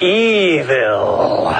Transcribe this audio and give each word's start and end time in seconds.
Evil. 0.00 1.52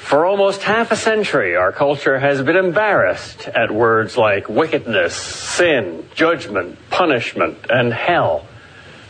For 0.00 0.26
almost 0.26 0.64
half 0.64 0.90
a 0.90 0.96
century, 0.96 1.54
our 1.54 1.70
culture 1.70 2.18
has 2.18 2.42
been 2.42 2.56
embarrassed 2.56 3.46
at 3.46 3.70
words 3.70 4.16
like 4.16 4.48
wickedness, 4.48 5.14
sin, 5.14 6.08
judgment, 6.16 6.78
punishment, 6.90 7.58
and 7.70 7.92
hell. 7.92 8.44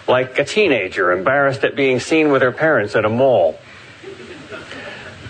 Like 0.07 0.39
a 0.39 0.45
teenager 0.45 1.11
embarrassed 1.11 1.65
at 1.65 1.75
being 1.75 2.01
seen 2.01 2.33
with 2.33 2.43
her 2.43 2.53
parents 2.53 2.95
at 2.95 3.07
a 3.07 3.09
mall. 3.09 3.59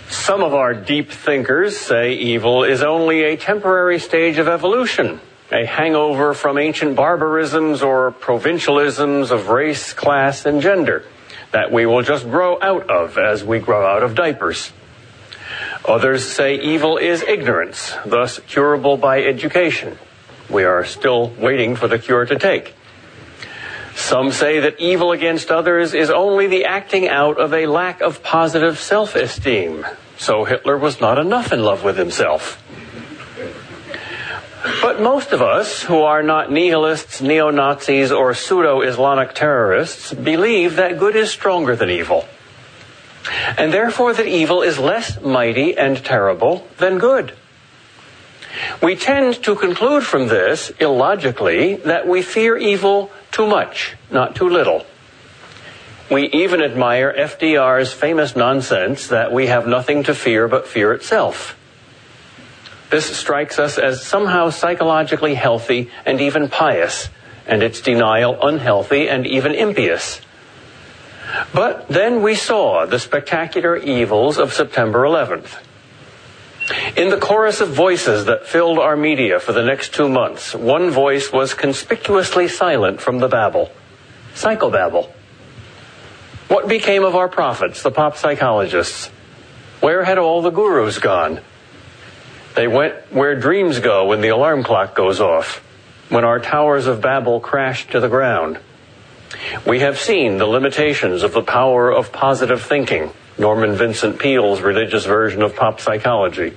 Some 0.09 0.43
of 0.43 0.53
our 0.53 0.73
deep 0.73 1.09
thinkers 1.09 1.77
say 1.77 2.15
evil 2.15 2.65
is 2.65 2.83
only 2.83 3.23
a 3.23 3.37
temporary 3.37 3.99
stage 3.99 4.39
of 4.39 4.49
evolution, 4.49 5.21
a 5.53 5.65
hangover 5.65 6.33
from 6.33 6.57
ancient 6.57 6.97
barbarisms 6.97 7.81
or 7.81 8.11
provincialisms 8.11 9.31
of 9.31 9.47
race, 9.47 9.93
class, 9.93 10.45
and 10.45 10.61
gender 10.61 11.05
that 11.51 11.71
we 11.71 11.85
will 11.85 12.01
just 12.01 12.29
grow 12.29 12.59
out 12.61 12.89
of 12.89 13.17
as 13.17 13.43
we 13.43 13.59
grow 13.59 13.85
out 13.85 14.03
of 14.03 14.15
diapers. 14.15 14.71
Others 15.85 16.31
say 16.31 16.55
evil 16.55 16.97
is 16.97 17.23
ignorance, 17.23 17.93
thus 18.05 18.39
curable 18.47 18.97
by 18.97 19.23
education. 19.23 19.97
We 20.49 20.63
are 20.63 20.85
still 20.85 21.29
waiting 21.39 21.75
for 21.75 21.87
the 21.87 21.97
cure 21.97 22.25
to 22.25 22.37
take. 22.37 22.75
Some 23.95 24.31
say 24.31 24.59
that 24.59 24.79
evil 24.79 25.11
against 25.11 25.51
others 25.51 25.93
is 25.93 26.09
only 26.09 26.47
the 26.47 26.65
acting 26.65 27.07
out 27.07 27.39
of 27.39 27.53
a 27.53 27.67
lack 27.67 28.01
of 28.01 28.23
positive 28.23 28.79
self-esteem. 28.79 29.85
So 30.17 30.45
Hitler 30.45 30.77
was 30.77 31.01
not 31.01 31.17
enough 31.17 31.51
in 31.51 31.63
love 31.63 31.83
with 31.83 31.97
himself. 31.97 32.61
But 34.81 35.01
most 35.01 35.31
of 35.31 35.41
us 35.41 35.83
who 35.83 36.01
are 36.01 36.21
not 36.21 36.51
nihilists, 36.51 37.21
neo-Nazis, 37.21 38.11
or 38.11 38.33
pseudo-Islamic 38.33 39.33
terrorists 39.33 40.13
believe 40.13 40.75
that 40.75 40.99
good 40.99 41.15
is 41.15 41.31
stronger 41.31 41.75
than 41.75 41.89
evil 41.89 42.25
and 43.57 43.73
therefore 43.73 44.13
that 44.13 44.27
evil 44.27 44.61
is 44.61 44.79
less 44.79 45.19
mighty 45.21 45.77
and 45.77 46.03
terrible 46.03 46.67
than 46.77 46.97
good. 46.97 47.33
We 48.81 48.95
tend 48.95 49.43
to 49.43 49.55
conclude 49.55 50.03
from 50.03 50.27
this, 50.27 50.71
illogically, 50.79 51.75
that 51.75 52.07
we 52.07 52.21
fear 52.21 52.57
evil 52.57 53.11
too 53.31 53.47
much, 53.47 53.95
not 54.09 54.35
too 54.35 54.49
little. 54.49 54.85
We 56.09 56.27
even 56.29 56.61
admire 56.61 57.13
FDR's 57.17 57.93
famous 57.93 58.35
nonsense 58.35 59.07
that 59.07 59.31
we 59.31 59.47
have 59.47 59.65
nothing 59.65 60.03
to 60.03 60.13
fear 60.13 60.47
but 60.49 60.67
fear 60.67 60.91
itself. 60.91 61.57
This 62.91 63.17
strikes 63.17 63.57
us 63.57 63.77
as 63.77 64.05
somehow 64.05 64.49
psychologically 64.49 65.33
healthy 65.33 65.89
and 66.05 66.19
even 66.19 66.49
pious, 66.49 67.09
and 67.47 67.63
its 67.63 67.79
denial 67.79 68.37
unhealthy 68.43 69.07
and 69.07 69.25
even 69.25 69.55
impious. 69.55 70.19
But 71.53 71.87
then 71.87 72.21
we 72.21 72.35
saw 72.35 72.85
the 72.85 72.99
spectacular 72.99 73.77
evils 73.77 74.37
of 74.37 74.53
September 74.53 75.03
11th. 75.03 75.57
In 76.97 77.09
the 77.09 77.17
chorus 77.17 77.61
of 77.61 77.69
voices 77.69 78.25
that 78.25 78.45
filled 78.45 78.77
our 78.77 78.97
media 78.97 79.39
for 79.39 79.53
the 79.53 79.63
next 79.63 79.93
two 79.93 80.09
months, 80.09 80.53
one 80.53 80.89
voice 80.89 81.31
was 81.31 81.53
conspicuously 81.53 82.49
silent 82.49 82.99
from 82.99 83.19
the 83.19 83.29
babble. 83.29 83.71
Psychobabble. 84.35 85.09
What 86.49 86.67
became 86.67 87.05
of 87.05 87.15
our 87.15 87.29
prophets, 87.29 87.81
the 87.81 87.91
pop 87.91 88.17
psychologists? 88.17 89.07
Where 89.79 90.03
had 90.03 90.17
all 90.17 90.41
the 90.41 90.49
gurus 90.49 90.99
gone? 90.99 91.39
They 92.55 92.67
went 92.67 92.95
where 93.11 93.39
dreams 93.39 93.79
go 93.79 94.07
when 94.07 94.21
the 94.21 94.29
alarm 94.29 94.63
clock 94.63 94.95
goes 94.95 95.19
off, 95.19 95.63
when 96.09 96.25
our 96.25 96.39
towers 96.39 96.87
of 96.87 97.01
Babel 97.01 97.39
crash 97.39 97.87
to 97.87 97.99
the 97.99 98.09
ground. 98.09 98.59
We 99.65 99.79
have 99.79 99.97
seen 99.97 100.37
the 100.37 100.45
limitations 100.45 101.23
of 101.23 101.33
the 101.33 101.41
power 101.41 101.91
of 101.91 102.11
positive 102.11 102.61
thinking, 102.61 103.11
Norman 103.37 103.75
Vincent 103.75 104.19
Peale's 104.19 104.61
religious 104.61 105.05
version 105.05 105.41
of 105.41 105.55
pop 105.55 105.79
psychology. 105.79 106.53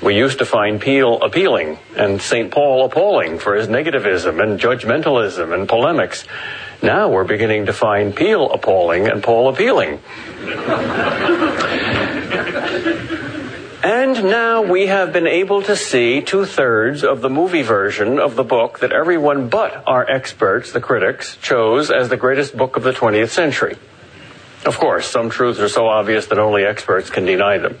We 0.00 0.16
used 0.16 0.38
to 0.38 0.46
find 0.46 0.80
Peale 0.80 1.20
appealing 1.22 1.78
and 1.96 2.22
St. 2.22 2.52
Paul 2.52 2.84
appalling 2.84 3.40
for 3.40 3.56
his 3.56 3.66
negativism 3.66 4.40
and 4.40 4.60
judgmentalism 4.60 5.52
and 5.52 5.68
polemics. 5.68 6.24
Now 6.80 7.08
we're 7.08 7.24
beginning 7.24 7.66
to 7.66 7.72
find 7.72 8.14
Peale 8.14 8.52
appalling 8.52 9.08
and 9.08 9.20
Paul 9.20 9.48
appealing. 9.48 9.98
And 13.88 14.24
now 14.24 14.60
we 14.60 14.88
have 14.88 15.14
been 15.14 15.26
able 15.26 15.62
to 15.62 15.74
see 15.74 16.20
two 16.20 16.44
thirds 16.44 17.02
of 17.02 17.22
the 17.22 17.30
movie 17.30 17.62
version 17.62 18.18
of 18.18 18.34
the 18.34 18.44
book 18.44 18.80
that 18.80 18.92
everyone 18.92 19.48
but 19.48 19.82
our 19.86 20.06
experts, 20.06 20.72
the 20.72 20.80
critics, 20.82 21.38
chose 21.40 21.90
as 21.90 22.10
the 22.10 22.18
greatest 22.18 22.54
book 22.54 22.76
of 22.76 22.82
the 22.82 22.92
20th 22.92 23.30
century. 23.30 23.78
Of 24.66 24.76
course, 24.76 25.08
some 25.08 25.30
truths 25.30 25.58
are 25.58 25.70
so 25.70 25.86
obvious 25.88 26.26
that 26.26 26.38
only 26.38 26.64
experts 26.64 27.08
can 27.08 27.24
deny 27.24 27.56
them. 27.56 27.78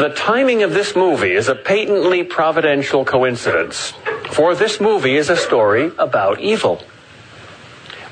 The 0.00 0.14
timing 0.16 0.62
of 0.62 0.72
this 0.72 0.96
movie 0.96 1.32
is 1.32 1.48
a 1.48 1.54
patently 1.54 2.24
providential 2.24 3.04
coincidence, 3.04 3.92
for 4.30 4.54
this 4.54 4.80
movie 4.80 5.16
is 5.18 5.28
a 5.28 5.36
story 5.36 5.92
about 5.98 6.40
evil. 6.40 6.82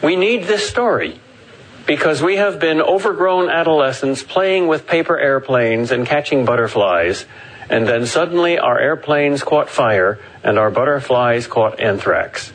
We 0.03 0.15
need 0.15 0.45
this 0.45 0.69
story 0.69 1.21
because 1.89 2.23
we 2.23 2.37
have 2.37 2.61
been 2.61 2.83
overgrown 2.83 3.49
adolescents 3.49 4.23
playing 4.23 4.69
with 4.69 4.87
paper 4.87 5.19
airplanes 5.19 5.91
and 5.91 6.07
catching 6.07 6.45
butterflies, 6.45 7.25
and 7.71 7.89
then 7.89 8.05
suddenly 8.05 8.59
our 8.59 8.79
airplanes 8.79 9.43
caught 9.43 9.71
fire 9.71 10.19
and 10.45 10.59
our 10.59 10.71
butterflies 10.71 11.47
caught 11.47 11.81
anthrax. 11.81 12.53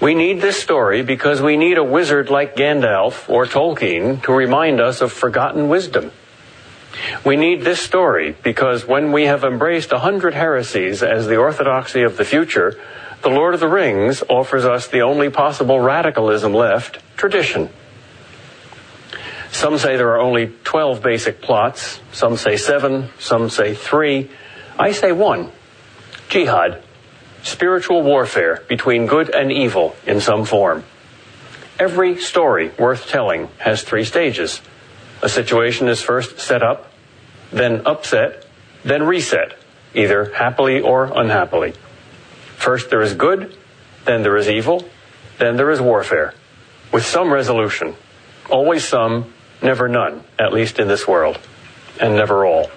We 0.00 0.14
need 0.14 0.40
this 0.40 0.60
story 0.60 1.02
because 1.02 1.40
we 1.40 1.56
need 1.56 1.78
a 1.78 1.84
wizard 1.84 2.30
like 2.30 2.56
Gandalf 2.56 3.30
or 3.30 3.46
Tolkien 3.46 4.20
to 4.24 4.32
remind 4.32 4.80
us 4.80 5.02
of 5.02 5.12
forgotten 5.12 5.68
wisdom. 5.68 6.10
We 7.24 7.36
need 7.36 7.62
this 7.62 7.80
story 7.80 8.34
because 8.42 8.84
when 8.84 9.12
we 9.12 9.26
have 9.26 9.44
embraced 9.44 9.92
a 9.92 10.00
hundred 10.00 10.34
heresies 10.34 11.04
as 11.04 11.28
the 11.28 11.36
orthodoxy 11.36 12.02
of 12.02 12.16
the 12.16 12.24
future, 12.24 12.76
the 13.22 13.28
Lord 13.28 13.54
of 13.54 13.60
the 13.60 13.68
Rings 13.68 14.24
offers 14.28 14.64
us 14.64 14.88
the 14.88 15.02
only 15.02 15.30
possible 15.30 15.78
radicalism 15.78 16.52
left, 16.52 16.98
tradition. 17.16 17.68
Some 19.52 19.78
say 19.78 19.96
there 19.96 20.10
are 20.10 20.20
only 20.20 20.52
12 20.64 21.02
basic 21.02 21.42
plots. 21.42 22.00
Some 22.12 22.36
say 22.36 22.56
seven. 22.56 23.08
Some 23.18 23.50
say 23.50 23.74
three. 23.74 24.30
I 24.78 24.92
say 24.92 25.12
one. 25.12 25.50
Jihad. 26.28 26.82
Spiritual 27.42 28.02
warfare 28.02 28.62
between 28.68 29.06
good 29.06 29.30
and 29.30 29.50
evil 29.50 29.96
in 30.06 30.20
some 30.20 30.44
form. 30.44 30.84
Every 31.78 32.18
story 32.18 32.70
worth 32.78 33.08
telling 33.08 33.48
has 33.58 33.82
three 33.82 34.04
stages. 34.04 34.60
A 35.22 35.28
situation 35.28 35.88
is 35.88 36.00
first 36.00 36.38
set 36.38 36.62
up, 36.62 36.92
then 37.50 37.86
upset, 37.86 38.46
then 38.84 39.02
reset, 39.02 39.56
either 39.94 40.32
happily 40.34 40.80
or 40.80 41.10
unhappily. 41.14 41.72
First 42.56 42.90
there 42.90 43.00
is 43.00 43.14
good, 43.14 43.56
then 44.04 44.22
there 44.22 44.36
is 44.36 44.48
evil, 44.48 44.88
then 45.38 45.56
there 45.56 45.70
is 45.70 45.80
warfare, 45.80 46.34
with 46.92 47.04
some 47.04 47.32
resolution. 47.32 47.94
Always 48.50 48.86
some, 48.86 49.32
never 49.62 49.88
none, 49.88 50.24
at 50.38 50.52
least 50.52 50.78
in 50.78 50.88
this 50.88 51.06
world, 51.06 51.38
and 52.00 52.16
never 52.16 52.44
all. 52.44 52.70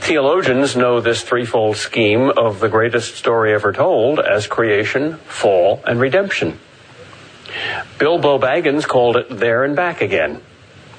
Theologians 0.00 0.74
know 0.74 1.00
this 1.00 1.22
threefold 1.22 1.76
scheme 1.76 2.30
of 2.30 2.60
the 2.60 2.68
greatest 2.68 3.16
story 3.16 3.52
ever 3.52 3.72
told 3.72 4.18
as 4.20 4.46
creation, 4.46 5.16
fall, 5.18 5.82
and 5.86 6.00
redemption. 6.00 6.58
Bilbo 7.98 8.38
Baggins 8.38 8.86
called 8.86 9.16
it 9.16 9.26
there 9.28 9.64
and 9.64 9.76
back 9.76 10.00
again. 10.00 10.40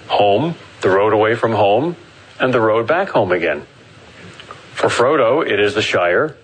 Home, 0.07 0.55
the 0.81 0.89
road 0.89 1.13
away 1.13 1.35
from 1.35 1.53
home, 1.53 1.95
and 2.39 2.53
the 2.53 2.61
road 2.61 2.87
back 2.87 3.09
home 3.09 3.31
again. 3.31 3.65
For 4.73 4.87
Frodo, 4.89 5.45
it 5.45 5.59
is 5.59 5.73
the 5.73 5.81
Shire, 5.81 6.35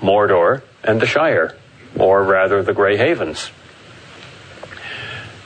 Mordor, 0.00 0.62
and 0.82 1.00
the 1.00 1.06
Shire, 1.06 1.56
or 1.98 2.22
rather 2.22 2.62
the 2.62 2.72
Grey 2.72 2.96
Havens. 2.96 3.50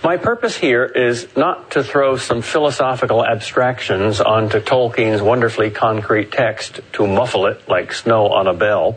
My 0.02 0.16
purpose 0.16 0.56
here 0.56 0.84
is 0.84 1.26
not 1.36 1.72
to 1.72 1.82
throw 1.82 2.16
some 2.16 2.40
philosophical 2.40 3.26
abstractions 3.26 4.20
onto 4.20 4.60
Tolkien's 4.60 5.20
wonderfully 5.20 5.70
concrete 5.70 6.30
text 6.30 6.80
to 6.92 7.06
muffle 7.08 7.46
it 7.46 7.68
like 7.68 7.92
snow 7.92 8.28
on 8.28 8.46
a 8.46 8.54
bell, 8.54 8.96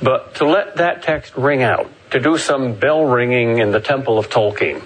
but 0.00 0.36
to 0.36 0.46
let 0.46 0.76
that 0.76 1.02
text 1.02 1.36
ring 1.36 1.64
out, 1.64 1.90
to 2.12 2.20
do 2.20 2.38
some 2.38 2.74
bell 2.74 3.04
ringing 3.04 3.58
in 3.58 3.72
the 3.72 3.80
temple 3.80 4.16
of 4.16 4.30
Tolkien, 4.30 4.80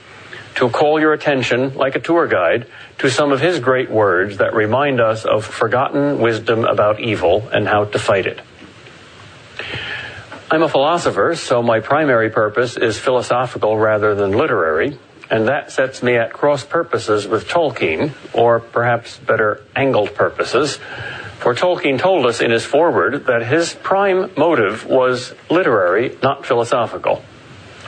to 0.54 0.70
call 0.70 0.98
your 0.98 1.12
attention, 1.12 1.74
like 1.74 1.96
a 1.96 2.00
tour 2.00 2.26
guide, 2.26 2.66
to 2.98 3.10
some 3.10 3.30
of 3.30 3.40
his 3.40 3.60
great 3.60 3.90
words 3.90 4.38
that 4.38 4.54
remind 4.54 5.02
us 5.02 5.26
of 5.26 5.44
forgotten 5.44 6.18
wisdom 6.18 6.64
about 6.64 6.98
evil 6.98 7.46
and 7.52 7.68
how 7.68 7.84
to 7.84 7.98
fight 7.98 8.26
it. 8.26 8.40
I'm 10.50 10.62
a 10.62 10.68
philosopher, 10.68 11.34
so 11.34 11.62
my 11.62 11.80
primary 11.80 12.30
purpose 12.30 12.78
is 12.78 12.98
philosophical 12.98 13.76
rather 13.76 14.14
than 14.14 14.32
literary, 14.32 14.98
and 15.32 15.48
that 15.48 15.72
sets 15.72 16.02
me 16.02 16.14
at 16.16 16.30
cross 16.30 16.62
purposes 16.62 17.26
with 17.26 17.48
Tolkien, 17.48 18.12
or 18.34 18.60
perhaps 18.60 19.16
better, 19.16 19.62
angled 19.74 20.14
purposes. 20.14 20.76
For 21.38 21.54
Tolkien 21.54 21.98
told 21.98 22.26
us 22.26 22.42
in 22.42 22.50
his 22.50 22.66
foreword 22.66 23.24
that 23.26 23.42
his 23.42 23.72
prime 23.72 24.30
motive 24.36 24.84
was 24.84 25.32
literary, 25.48 26.18
not 26.22 26.44
philosophical. 26.44 27.24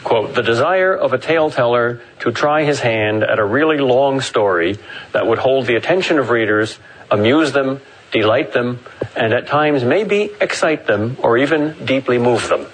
Quote, 0.03 0.35
the 0.35 0.43
desire 0.43 0.95
of 0.97 1.13
a 1.13 1.19
tale 1.19 1.51
teller 1.51 2.01
to 2.21 2.33
try 2.33 2.65
his 2.65 2.81
hand 2.81 3.23
at 3.23 3.39
a 3.39 3.45
really 3.45 3.79
long 3.79 4.23
story 4.23 4.79
that 5.13 5.27
would 5.27 5.39
hold 5.39 5.67
the 5.67 5.77
attention 5.77 6.19
of 6.19 6.31
readers, 6.31 6.79
amuse 7.11 7.53
them, 7.53 7.83
delight 8.11 8.55
them, 8.55 8.81
and 9.15 9.35
at 9.35 9.49
times 9.49 9.85
maybe 9.85 10.31
excite 10.41 10.87
them 10.87 11.19
or 11.23 11.37
even 11.37 11.77
deeply 11.85 12.17
move 12.17 12.49
them. 12.49 12.67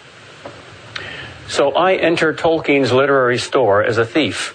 So 1.49 1.73
I 1.73 1.95
enter 1.95 2.33
Tolkien's 2.33 2.93
literary 2.93 3.39
store 3.39 3.83
as 3.83 3.99
a 3.99 4.07
thief 4.07 4.55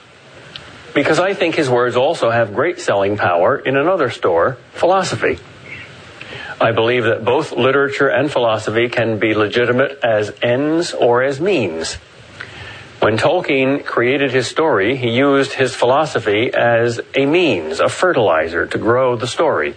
because 0.95 1.19
I 1.19 1.33
think 1.33 1.56
his 1.56 1.69
words 1.69 1.97
also 1.97 2.31
have 2.31 2.56
great 2.56 2.80
selling 2.80 3.18
power 3.18 3.57
in 3.57 3.75
another 3.75 4.09
store, 4.09 4.57
philosophy. 4.71 5.38
I 6.59 6.71
believe 6.71 7.03
that 7.03 7.25
both 7.25 7.51
literature 7.51 8.07
and 8.07 8.31
philosophy 8.31 8.88
can 8.88 9.19
be 9.19 9.33
legitimate 9.33 10.00
as 10.01 10.33
ends 10.42 10.94
or 10.94 11.21
as 11.21 11.42
means. 11.42 11.95
When 13.01 13.18
Tolkien 13.18 13.83
created 13.83 14.31
his 14.31 14.47
story, 14.47 14.95
he 14.95 15.09
used 15.09 15.51
his 15.51 15.75
philosophy 15.75 16.53
as 16.53 17.01
a 17.13 17.25
means, 17.25 17.81
a 17.81 17.89
fertilizer 17.89 18.65
to 18.65 18.77
grow 18.77 19.18
the 19.18 19.27
story. 19.27 19.75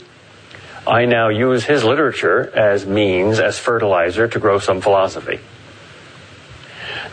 I 0.86 1.04
now 1.04 1.30
use 1.30 1.64
his 1.64 1.82
literature 1.82 2.48
as 2.54 2.86
means, 2.86 3.40
as 3.40 3.58
fertilizer 3.58 4.28
to 4.28 4.38
grow 4.38 4.60
some 4.60 4.80
philosophy. 4.80 5.40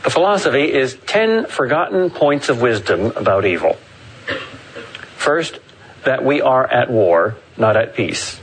The 0.03 0.11
philosophy 0.11 0.71
is 0.71 0.95
10 1.07 1.47
forgotten 1.47 2.11
points 2.11 2.49
of 2.49 2.61
wisdom 2.61 3.11
about 3.15 3.45
evil. 3.45 3.77
First, 5.25 5.57
that 6.03 6.23
we 6.23 6.39
are 6.39 6.71
at 6.71 6.87
war, 6.87 7.35
not 7.57 7.75
at 7.75 7.95
peace. 7.95 8.39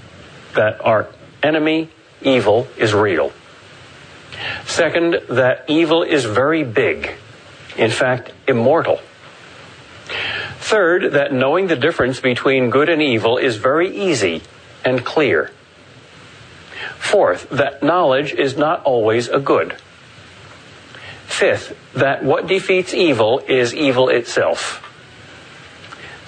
That 0.57 0.85
our 0.85 1.07
enemy, 1.41 1.91
evil, 2.23 2.67
is 2.77 2.93
real. 2.93 3.31
Second, 4.67 5.21
that 5.29 5.67
evil 5.69 6.03
is 6.03 6.25
very 6.25 6.65
big, 6.65 7.13
in 7.77 7.93
fact, 7.93 8.33
immortal. 8.49 8.99
Third, 10.59 11.13
that 11.13 11.33
knowing 11.33 11.69
the 11.69 11.77
difference 11.77 12.19
between 12.19 12.71
good 12.71 12.89
and 12.89 13.01
evil 13.01 13.39
is 13.39 13.55
very 13.59 13.97
easy 13.97 14.43
and 14.85 15.05
clear. 15.05 15.53
Fourth, 16.99 17.49
that 17.51 17.85
knowledge 17.85 18.33
is 18.33 18.57
not 18.57 18.83
always 18.83 19.29
a 19.29 19.39
good. 19.39 19.77
Fifth, 21.27 21.77
that 21.95 22.25
what 22.25 22.49
defeats 22.49 22.93
evil 22.93 23.39
is 23.47 23.73
evil 23.73 24.09
itself. 24.09 24.89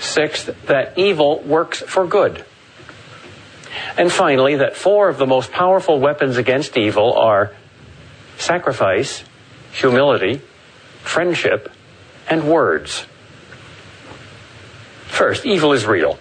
Sixth, 0.05 0.67
that 0.67 0.99
evil 0.99 1.41
works 1.41 1.81
for 1.81 2.07
good. 2.07 2.45
And 3.97 4.13
finally, 4.13 4.57
that 4.57 4.77
four 4.77 5.09
of 5.09 5.19
the 5.19 5.27
most 5.27 5.51
powerful 5.51 5.99
weapons 5.99 6.37
against 6.37 6.77
evil 6.77 7.15
are 7.15 7.53
sacrifice, 8.39 9.25
humility, 9.73 10.41
friendship, 11.03 11.73
and 12.29 12.49
words. 12.49 13.07
First, 15.07 15.47
evil 15.47 15.73
is 15.73 15.87
real. 15.87 16.19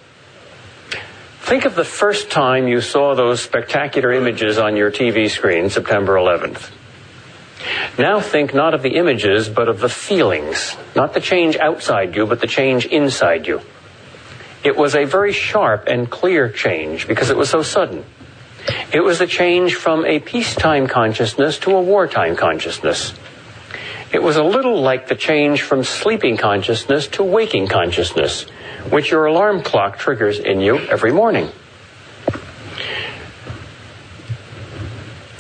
Think 1.41 1.65
of 1.65 1.75
the 1.75 1.83
first 1.83 2.31
time 2.31 2.68
you 2.68 2.80
saw 2.80 3.15
those 3.15 3.41
spectacular 3.41 4.13
images 4.13 4.57
on 4.57 4.77
your 4.77 4.91
TV 4.91 5.30
screen, 5.30 5.69
September 5.69 6.13
11th. 6.13 6.71
Now 7.97 8.19
think 8.19 8.53
not 8.53 8.74
of 8.74 8.81
the 8.81 8.95
images, 8.95 9.50
but 9.50 9.68
of 9.68 9.80
the 9.80 9.89
feelings. 9.89 10.75
Not 10.95 11.13
the 11.13 11.19
change 11.19 11.57
outside 11.57 12.15
you, 12.15 12.25
but 12.25 12.39
the 12.39 12.47
change 12.47 12.85
inside 12.85 13.47
you. 13.47 13.62
It 14.63 14.77
was 14.77 14.95
a 14.95 15.04
very 15.06 15.33
sharp 15.33 15.88
and 15.88 16.10
clear 16.10 16.50
change 16.50 17.07
because 17.07 17.30
it 17.30 17.38
was 17.38 17.50
so 17.50 17.62
sudden. 17.63 18.06
It 18.94 19.01
was 19.01 19.19
a 19.19 19.27
change 19.27 19.75
from 19.75 20.06
a 20.06 20.19
peacetime 20.19 20.88
consciousness 20.88 21.60
to 21.60 21.75
a 21.75 21.81
wartime 21.81 22.36
consciousness. 22.36 23.13
It 24.13 24.21
was 24.21 24.38
a 24.38 24.44
little 24.44 24.81
like 24.81 25.07
the 25.07 25.15
change 25.15 25.63
from 25.63 25.83
sleeping 25.83 26.38
consciousness 26.38 27.07
to 27.10 27.24
waking 27.24 27.68
consciousness, 27.68 28.44
which 28.89 29.12
your 29.12 29.25
alarm 29.25 29.63
clock 29.63 29.98
triggers 29.98 30.39
in 30.39 30.62
you 30.62 30.77
every 30.77 31.12
morning. 31.12 31.50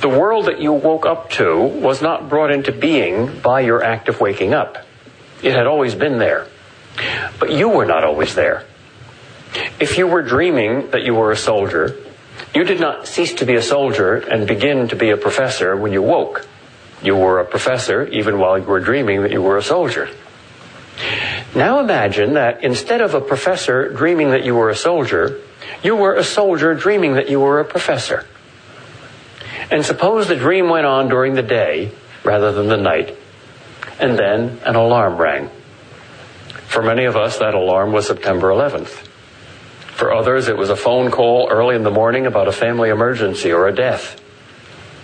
The 0.01 0.09
world 0.09 0.47
that 0.47 0.59
you 0.59 0.73
woke 0.73 1.05
up 1.05 1.29
to 1.31 1.61
was 1.61 2.01
not 2.01 2.27
brought 2.27 2.51
into 2.51 2.73
being 2.73 3.39
by 3.39 3.61
your 3.61 3.81
act 3.81 4.09
of 4.09 4.19
waking 4.19 4.53
up. 4.53 4.79
It 5.41 5.53
had 5.53 5.65
always 5.65 5.95
been 5.95 6.17
there. 6.17 6.47
But 7.39 7.51
you 7.51 7.69
were 7.69 7.85
not 7.85 8.03
always 8.03 8.35
there. 8.35 8.65
If 9.79 9.97
you 9.97 10.07
were 10.07 10.21
dreaming 10.21 10.91
that 10.91 11.03
you 11.03 11.13
were 11.13 11.31
a 11.31 11.37
soldier, 11.37 11.95
you 12.53 12.63
did 12.63 12.79
not 12.79 13.07
cease 13.07 13.33
to 13.35 13.45
be 13.45 13.55
a 13.55 13.61
soldier 13.61 14.15
and 14.15 14.47
begin 14.47 14.87
to 14.89 14.95
be 14.95 15.09
a 15.09 15.17
professor 15.17 15.75
when 15.75 15.93
you 15.93 16.01
woke. 16.01 16.47
You 17.01 17.15
were 17.15 17.39
a 17.39 17.45
professor 17.45 18.05
even 18.07 18.39
while 18.39 18.57
you 18.57 18.65
were 18.65 18.79
dreaming 18.79 19.23
that 19.23 19.31
you 19.31 19.41
were 19.41 19.57
a 19.57 19.63
soldier. 19.63 20.09
Now 21.55 21.79
imagine 21.79 22.33
that 22.33 22.63
instead 22.63 23.01
of 23.01 23.13
a 23.13 23.21
professor 23.21 23.89
dreaming 23.89 24.31
that 24.31 24.45
you 24.45 24.55
were 24.55 24.69
a 24.69 24.75
soldier, 24.75 25.41
you 25.83 25.95
were 25.95 26.15
a 26.15 26.23
soldier 26.23 26.73
dreaming 26.73 27.13
that 27.15 27.29
you 27.29 27.39
were 27.39 27.59
a 27.59 27.65
professor. 27.65 28.25
And 29.69 29.85
suppose 29.85 30.27
the 30.27 30.35
dream 30.35 30.69
went 30.69 30.85
on 30.85 31.09
during 31.09 31.33
the 31.33 31.43
day 31.43 31.91
rather 32.23 32.51
than 32.51 32.67
the 32.67 32.77
night, 32.77 33.17
and 33.99 34.17
then 34.17 34.59
an 34.65 34.75
alarm 34.75 35.17
rang. 35.17 35.49
For 36.67 36.81
many 36.81 37.05
of 37.05 37.15
us, 37.15 37.37
that 37.39 37.53
alarm 37.53 37.91
was 37.91 38.07
September 38.07 38.49
11th. 38.49 39.09
For 40.03 40.13
others, 40.13 40.49
it 40.49 40.57
was 40.57 40.69
a 40.69 40.75
phone 40.75 41.11
call 41.11 41.47
early 41.49 41.77
in 41.77 41.83
the 41.83 41.89
morning 41.89 42.25
about 42.25 42.49
a 42.49 42.51
family 42.51 42.89
emergency 42.89 43.53
or 43.53 43.69
a 43.69 43.73
death. 43.73 44.19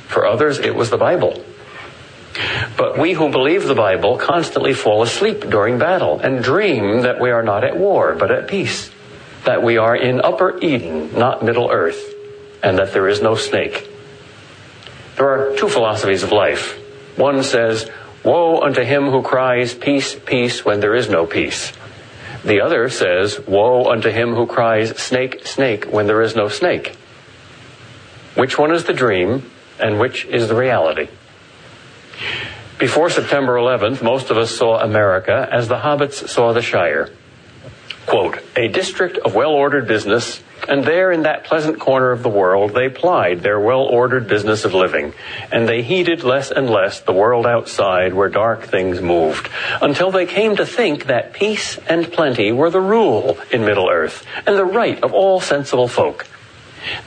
For 0.07 0.25
others, 0.25 0.59
it 0.59 0.75
was 0.75 0.89
the 0.89 0.97
Bible. 0.97 1.41
But 2.75 2.97
we 2.97 3.13
who 3.13 3.29
believe 3.29 3.63
the 3.63 3.75
Bible 3.75 4.17
constantly 4.17 4.73
fall 4.73 5.01
asleep 5.01 5.49
during 5.49 5.79
battle 5.79 6.19
and 6.19 6.43
dream 6.43 7.03
that 7.03 7.21
we 7.21 7.31
are 7.31 7.43
not 7.43 7.63
at 7.63 7.77
war, 7.77 8.13
but 8.13 8.29
at 8.29 8.49
peace. 8.49 8.91
That 9.45 9.63
we 9.63 9.77
are 9.77 9.95
in 9.95 10.19
Upper 10.19 10.59
Eden, 10.59 11.17
not 11.17 11.45
Middle 11.45 11.71
Earth, 11.71 12.13
and 12.61 12.77
that 12.77 12.91
there 12.91 13.07
is 13.07 13.21
no 13.21 13.35
snake. 13.35 13.87
There 15.15 15.29
are 15.29 15.55
two 15.55 15.69
philosophies 15.69 16.23
of 16.23 16.33
life. 16.33 16.77
One 17.15 17.41
says, 17.43 17.89
Woe 18.25 18.59
unto 18.59 18.83
him 18.83 19.05
who 19.05 19.21
cries, 19.21 19.73
Peace, 19.73 20.13
peace, 20.13 20.65
when 20.65 20.81
there 20.81 20.93
is 20.93 21.07
no 21.07 21.25
peace. 21.25 21.71
The 22.43 22.61
other 22.61 22.89
says, 22.89 23.39
Woe 23.47 23.91
unto 23.91 24.09
him 24.09 24.33
who 24.33 24.47
cries, 24.47 24.97
Snake, 24.97 25.45
snake, 25.45 25.85
when 25.85 26.07
there 26.07 26.21
is 26.21 26.35
no 26.35 26.47
snake. 26.47 26.95
Which 28.35 28.57
one 28.57 28.73
is 28.73 28.85
the 28.85 28.93
dream, 28.93 29.49
and 29.79 29.99
which 29.99 30.25
is 30.25 30.47
the 30.47 30.55
reality? 30.55 31.09
Before 32.77 33.09
September 33.09 33.55
11th, 33.55 34.01
most 34.01 34.29
of 34.29 34.37
us 34.37 34.55
saw 34.55 34.79
America 34.79 35.47
as 35.51 35.67
the 35.67 35.79
hobbits 35.79 36.29
saw 36.29 36.53
the 36.53 36.61
Shire. 36.61 37.09
Quote, 38.05 38.39
a 38.55 38.69
district 38.69 39.17
of 39.17 39.35
well 39.35 39.51
ordered 39.51 39.87
business 39.87 40.41
and 40.67 40.83
there 40.83 41.11
in 41.11 41.23
that 41.23 41.45
pleasant 41.45 41.79
corner 41.79 42.11
of 42.11 42.23
the 42.23 42.29
world, 42.29 42.73
they 42.73 42.89
plied 42.89 43.41
their 43.41 43.59
well 43.59 43.81
ordered 43.81 44.27
business 44.27 44.65
of 44.65 44.73
living, 44.73 45.13
and 45.51 45.67
they 45.67 45.81
heeded 45.81 46.23
less 46.23 46.51
and 46.51 46.69
less 46.69 46.99
the 46.99 47.13
world 47.13 47.45
outside 47.45 48.13
where 48.13 48.29
dark 48.29 48.63
things 48.65 49.01
moved, 49.01 49.49
until 49.81 50.11
they 50.11 50.25
came 50.25 50.55
to 50.55 50.65
think 50.65 51.05
that 51.05 51.33
peace 51.33 51.77
and 51.87 52.11
plenty 52.11 52.51
were 52.51 52.69
the 52.69 52.81
rule 52.81 53.37
in 53.51 53.65
Middle 53.65 53.89
Earth, 53.89 54.25
and 54.45 54.57
the 54.57 54.65
right 54.65 55.01
of 55.03 55.13
all 55.13 55.39
sensible 55.39 55.87
folk. 55.87 56.27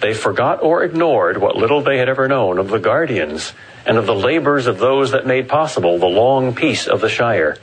They 0.01 0.15
forgot 0.15 0.63
or 0.63 0.85
ignored 0.85 1.39
what 1.39 1.57
little 1.57 1.81
they 1.81 1.99
had 1.99 2.09
ever 2.09 2.29
known 2.29 2.59
of 2.59 2.69
the 2.69 2.79
guardians 2.79 3.53
and 3.87 3.99
of 3.99 4.07
the 4.07 4.15
labors 4.15 4.67
of 4.67 4.79
those 4.79 5.11
that 5.13 5.27
made 5.27 5.49
possible 5.49 5.99
the 5.99 6.07
long 6.07 6.55
peace 6.55 6.87
of 6.87 7.01
the 7.01 7.09
Shire. 7.09 7.57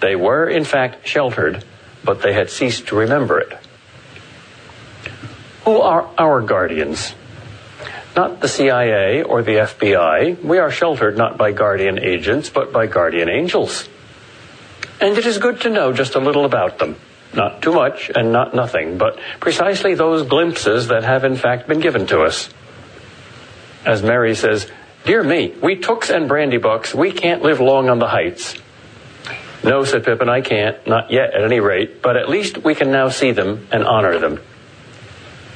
They 0.00 0.16
were, 0.16 0.48
in 0.48 0.64
fact, 0.64 1.06
sheltered, 1.06 1.64
but 2.02 2.22
they 2.22 2.32
had 2.32 2.50
ceased 2.50 2.88
to 2.88 2.96
remember 2.96 3.38
it. 3.38 3.52
Who 5.64 5.80
are 5.80 6.08
our 6.18 6.42
guardians? 6.42 7.14
Not 8.14 8.40
the 8.40 8.48
CIA 8.48 9.22
or 9.22 9.42
the 9.42 9.56
FBI. 9.56 10.42
We 10.42 10.58
are 10.58 10.70
sheltered 10.70 11.16
not 11.16 11.36
by 11.36 11.52
guardian 11.52 11.98
agents, 11.98 12.50
but 12.50 12.72
by 12.72 12.86
guardian 12.86 13.28
angels. 13.28 13.88
And 15.00 15.18
it 15.18 15.26
is 15.26 15.38
good 15.38 15.62
to 15.62 15.70
know 15.70 15.92
just 15.92 16.14
a 16.14 16.20
little 16.20 16.44
about 16.44 16.78
them. 16.78 16.96
Not 17.34 17.62
too 17.62 17.72
much 17.72 18.10
and 18.14 18.30
not 18.30 18.54
nothing, 18.54 18.98
but 18.98 19.18
precisely 19.40 19.94
those 19.94 20.26
glimpses 20.26 20.88
that 20.88 21.02
have 21.02 21.24
in 21.24 21.36
fact 21.36 21.66
been 21.66 21.80
given 21.80 22.06
to 22.08 22.22
us. 22.22 22.48
As 23.84 24.02
Merry 24.02 24.34
says, 24.34 24.70
Dear 25.04 25.22
me, 25.22 25.54
we 25.60 25.76
tooks 25.76 26.08
and 26.08 26.30
brandybucks, 26.30 26.94
we 26.94 27.10
can't 27.12 27.42
live 27.42 27.60
long 27.60 27.90
on 27.90 27.98
the 27.98 28.06
heights. 28.06 28.54
No, 29.62 29.84
said 29.84 30.04
Pippin, 30.04 30.28
I 30.28 30.40
can't, 30.40 30.86
not 30.86 31.10
yet 31.10 31.34
at 31.34 31.42
any 31.42 31.60
rate, 31.60 32.00
but 32.00 32.16
at 32.16 32.28
least 32.28 32.58
we 32.58 32.74
can 32.74 32.90
now 32.90 33.08
see 33.08 33.32
them 33.32 33.66
and 33.72 33.84
honor 33.84 34.18
them. 34.18 34.40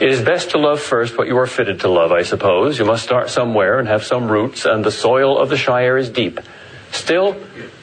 It 0.00 0.11
is 0.11 0.23
best 0.23 0.50
to 0.50 0.59
love 0.59 0.81
first 0.81 1.19
what 1.19 1.26
you 1.26 1.37
are 1.38 1.47
fitted 1.47 1.81
to 1.81 1.88
love, 1.88 2.12
I 2.12 2.23
suppose. 2.23 2.78
You 2.78 2.85
must 2.85 3.02
start 3.02 3.31
somewhere 3.31 3.81
and 3.81 3.88
have 3.88 4.05
some 4.05 4.31
roots, 4.31 4.64
and 4.64 4.85
the 4.85 4.93
soil 4.93 5.37
of 5.37 5.49
the 5.49 5.57
Shire 5.57 5.97
is 5.97 6.09
deep. 6.09 6.38
Still, 6.93 7.37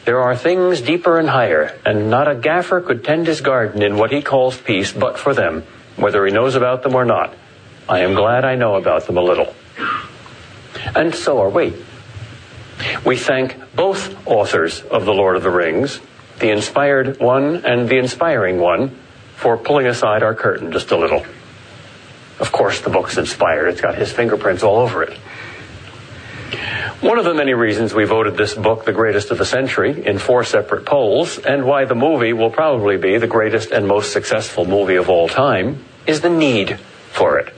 there 0.06 0.22
are 0.22 0.36
things 0.36 0.80
deeper 0.80 1.20
and 1.20 1.30
higher, 1.30 1.78
and 1.86 2.10
not 2.10 2.30
a 2.30 2.36
gaffer 2.36 2.80
could 2.80 3.04
tend 3.04 3.28
his 3.28 3.42
garden 3.42 3.82
in 3.82 3.98
what 3.98 4.12
he 4.12 4.22
calls 4.22 4.56
peace 4.56 4.94
but 4.94 5.20
for 5.20 5.34
them, 5.34 5.64
whether 5.98 6.26
he 6.26 6.32
knows 6.32 6.56
about 6.56 6.84
them 6.84 6.96
or 6.96 7.04
not. 7.04 7.34
I 7.90 8.00
am 8.00 8.14
glad 8.14 8.46
I 8.46 8.56
know 8.56 8.76
about 8.76 9.08
them 9.08 9.18
a 9.18 9.22
little. 9.22 9.54
And 10.96 11.14
so 11.14 11.42
are 11.42 11.50
we. 11.50 11.74
We 13.06 13.18
thank 13.18 13.76
both 13.76 14.26
authors 14.26 14.82
of 14.82 15.04
The 15.04 15.14
Lord 15.14 15.36
of 15.36 15.44
the 15.44 15.50
Rings, 15.50 16.00
the 16.40 16.52
inspired 16.52 17.20
one 17.20 17.66
and 17.66 17.90
the 17.90 17.98
inspiring 17.98 18.60
one, 18.60 18.98
for 19.36 19.58
pulling 19.58 19.88
aside 19.88 20.24
our 20.24 20.34
curtain 20.34 20.72
just 20.72 20.92
a 20.92 20.98
little. 20.98 21.26
Of 22.40 22.52
course, 22.52 22.82
the 22.82 22.90
book's 22.90 23.18
inspired. 23.18 23.70
It's 23.70 23.82
got 23.82 23.96
his 23.96 24.12
fingerprints 24.12 24.64
all 24.64 24.78
over 24.78 25.04
it. 25.04 25.18
One 27.02 27.20
of 27.20 27.26
the 27.26 27.34
many 27.34 27.54
reasons 27.54 27.94
we 27.94 28.06
voted 28.06 28.38
this 28.38 28.54
book 28.54 28.86
the 28.86 28.94
greatest 28.94 29.32
of 29.32 29.38
the 29.38 29.46
century 29.46 30.06
in 30.06 30.18
four 30.18 30.44
separate 30.44 30.86
polls, 30.86 31.38
and 31.38 31.66
why 31.66 31.86
the 31.86 31.96
movie 31.96 32.34
will 32.34 32.50
probably 32.50 32.98
be 32.98 33.18
the 33.18 33.28
greatest 33.28 33.72
and 33.72 33.88
most 33.88 34.12
successful 34.12 34.66
movie 34.66 34.96
of 34.96 35.10
all 35.10 35.28
time, 35.28 35.84
is 36.08 36.22
the 36.22 36.30
need 36.30 36.78
for 37.12 37.40
it. 37.40 37.54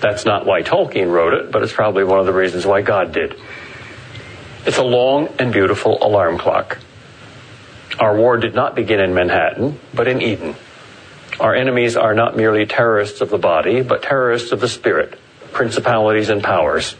That's 0.00 0.24
not 0.24 0.46
why 0.46 0.62
Tolkien 0.62 1.10
wrote 1.10 1.34
it, 1.34 1.50
but 1.50 1.62
it's 1.62 1.72
probably 1.72 2.04
one 2.04 2.20
of 2.20 2.26
the 2.26 2.32
reasons 2.32 2.66
why 2.66 2.82
God 2.82 3.12
did. 3.12 3.34
It's 4.66 4.78
a 4.78 4.84
long 4.84 5.28
and 5.38 5.52
beautiful 5.52 5.98
alarm 6.02 6.38
clock. 6.38 6.78
Our 7.98 8.16
war 8.16 8.36
did 8.36 8.54
not 8.54 8.74
begin 8.74 9.00
in 9.00 9.14
Manhattan, 9.14 9.78
but 9.92 10.06
in 10.06 10.22
Eden. 10.22 10.54
Our 11.40 11.54
enemies 11.54 11.96
are 11.96 12.14
not 12.14 12.36
merely 12.36 12.66
terrorists 12.66 13.20
of 13.20 13.30
the 13.30 13.38
body, 13.38 13.82
but 13.82 14.02
terrorists 14.02 14.52
of 14.52 14.60
the 14.60 14.68
spirit, 14.68 15.18
principalities 15.52 16.28
and 16.28 16.42
powers. 16.42 16.96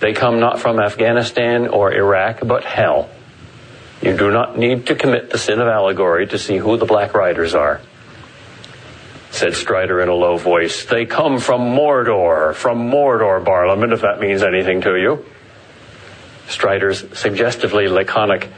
They 0.00 0.12
come 0.12 0.40
not 0.40 0.60
from 0.60 0.80
Afghanistan 0.80 1.68
or 1.68 1.92
Iraq, 1.92 2.40
but 2.46 2.64
hell. 2.64 3.10
You 4.00 4.16
do 4.16 4.30
not 4.30 4.56
need 4.56 4.86
to 4.86 4.94
commit 4.94 5.30
the 5.30 5.38
sin 5.38 5.60
of 5.60 5.68
allegory 5.68 6.26
to 6.28 6.38
see 6.38 6.56
who 6.56 6.76
the 6.76 6.86
Black 6.86 7.12
Riders 7.12 7.54
are 7.54 7.80
said 9.30 9.54
Strider 9.54 10.00
in 10.00 10.08
a 10.08 10.14
low 10.14 10.36
voice. 10.36 10.84
They 10.84 11.06
come 11.06 11.38
from 11.38 11.60
Mordor, 11.62 12.54
from 12.54 12.90
Mordor, 12.90 13.42
Barliman, 13.44 13.92
if 13.92 14.02
that 14.02 14.20
means 14.20 14.42
anything 14.42 14.82
to 14.82 14.96
you. 14.96 15.24
Strider's 16.48 17.04
suggestively 17.18 17.88
laconic, 17.88 18.48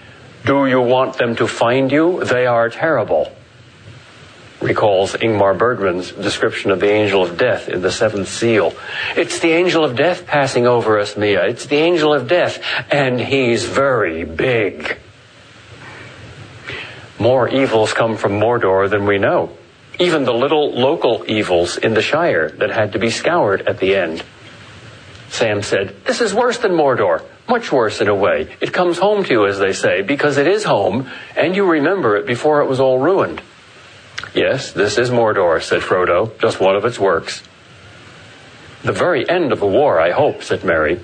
Do 0.44 0.66
you 0.66 0.80
want 0.80 1.18
them 1.18 1.37
to 1.37 1.46
find 1.46 1.92
you? 1.92 2.25
They 2.25 2.46
are 2.46 2.70
terrible. 2.70 3.32
Recalls 4.62 5.14
Ingmar 5.14 5.59
Bergman's 5.59 6.12
description 6.12 6.71
of 6.71 6.81
the 6.81 6.90
angel 6.90 7.23
of 7.23 7.37
death 7.37 7.69
in 7.69 7.83
the 7.83 7.90
seventh 7.90 8.28
seal. 8.28 8.75
It's 9.16 9.40
the 9.40 9.50
angel 9.50 9.85
of 9.85 9.97
death 9.97 10.26
passing 10.26 10.66
over 10.66 10.99
us, 10.99 11.16
Mia. 11.16 11.47
It's 11.47 11.66
the 11.66 11.76
angel 11.76 12.14
of 12.14 12.28
death, 12.28 12.62
and 12.90 13.21
he's 13.21 13.64
very 13.64 14.25
big. 14.25 14.99
More 17.19 17.49
evils 17.49 17.92
come 17.92 18.16
from 18.16 18.40
Mordor 18.40 18.88
than 18.88 19.07
we 19.07 19.19
know 19.19 19.57
even 19.99 20.25
the 20.25 20.33
little 20.33 20.73
local 20.73 21.25
evils 21.28 21.76
in 21.76 21.95
the 21.95 22.02
Shire 22.02 22.50
that 22.50 22.71
had 22.71 22.92
to 22.92 22.99
be 22.99 23.11
scoured 23.11 23.62
at 23.62 23.78
the 23.78 23.95
end. 23.95 24.23
Sam 25.28 25.62
said, 25.62 26.04
This 26.04 26.21
is 26.21 26.35
worse 26.35 26.59
than 26.59 26.73
Mordor. 26.73 27.23
Much 27.49 27.73
worse 27.73 28.00
in 28.00 28.09
a 28.09 28.14
way. 28.14 28.54
It 28.61 28.73
comes 28.73 28.99
home 28.99 29.25
to 29.25 29.33
you, 29.33 29.47
as 29.47 29.59
they 29.59 29.73
say, 29.73 30.02
because 30.02 30.38
it 30.38 30.47
is 30.47 30.64
home, 30.64 31.11
and 31.37 31.57
you 31.57 31.64
remember 31.64 32.16
it 32.16 32.26
before 32.26 32.62
it 32.62 32.69
was 32.69 32.81
all 32.81 32.99
ruined. 32.99 33.42
Yes, 34.34 34.72
this 34.72 34.96
is 34.96 35.10
Mordor, 35.10 35.62
said 35.62 35.82
Frodo, 35.82 36.38
just 36.38 36.58
one 36.58 36.74
of 36.74 36.86
its 36.86 36.98
works. 36.98 37.42
The 38.82 38.92
very 38.92 39.28
end 39.28 39.52
of 39.52 39.60
the 39.60 39.66
war, 39.66 40.00
I 40.00 40.10
hope, 40.10 40.42
said 40.42 40.64
Merry. 40.64 41.00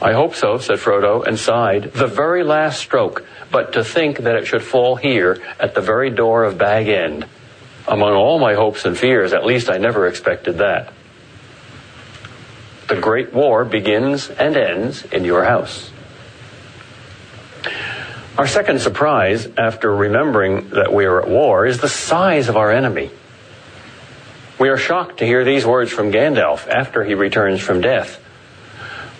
I 0.00 0.12
hope 0.12 0.36
so, 0.36 0.58
said 0.58 0.78
Frodo, 0.78 1.26
and 1.26 1.38
sighed. 1.38 1.92
The 1.92 2.06
very 2.06 2.44
last 2.44 2.78
stroke, 2.78 3.24
but 3.50 3.72
to 3.72 3.82
think 3.82 4.18
that 4.18 4.36
it 4.36 4.46
should 4.46 4.62
fall 4.62 4.94
here 4.94 5.42
at 5.58 5.74
the 5.74 5.80
very 5.80 6.10
door 6.10 6.44
of 6.44 6.56
Bag 6.56 6.88
End. 6.88 7.26
Among 7.88 8.12
all 8.14 8.38
my 8.38 8.54
hopes 8.54 8.84
and 8.84 8.96
fears, 8.96 9.32
at 9.32 9.44
least 9.44 9.68
I 9.68 9.78
never 9.78 10.06
expected 10.06 10.58
that. 10.58 10.92
The 12.88 13.00
Great 13.00 13.32
War 13.32 13.64
begins 13.64 14.30
and 14.30 14.56
ends 14.56 15.04
in 15.06 15.24
your 15.24 15.44
house. 15.44 15.90
Our 18.36 18.48
second 18.48 18.80
surprise, 18.80 19.46
after 19.56 19.94
remembering 19.94 20.70
that 20.70 20.92
we 20.92 21.04
are 21.04 21.22
at 21.22 21.28
war, 21.28 21.66
is 21.66 21.78
the 21.78 21.88
size 21.88 22.48
of 22.48 22.56
our 22.56 22.72
enemy. 22.72 23.12
We 24.58 24.70
are 24.70 24.76
shocked 24.76 25.18
to 25.18 25.26
hear 25.26 25.44
these 25.44 25.64
words 25.64 25.92
from 25.92 26.10
Gandalf 26.10 26.66
after 26.66 27.04
he 27.04 27.14
returns 27.14 27.60
from 27.60 27.80
death. 27.80 28.20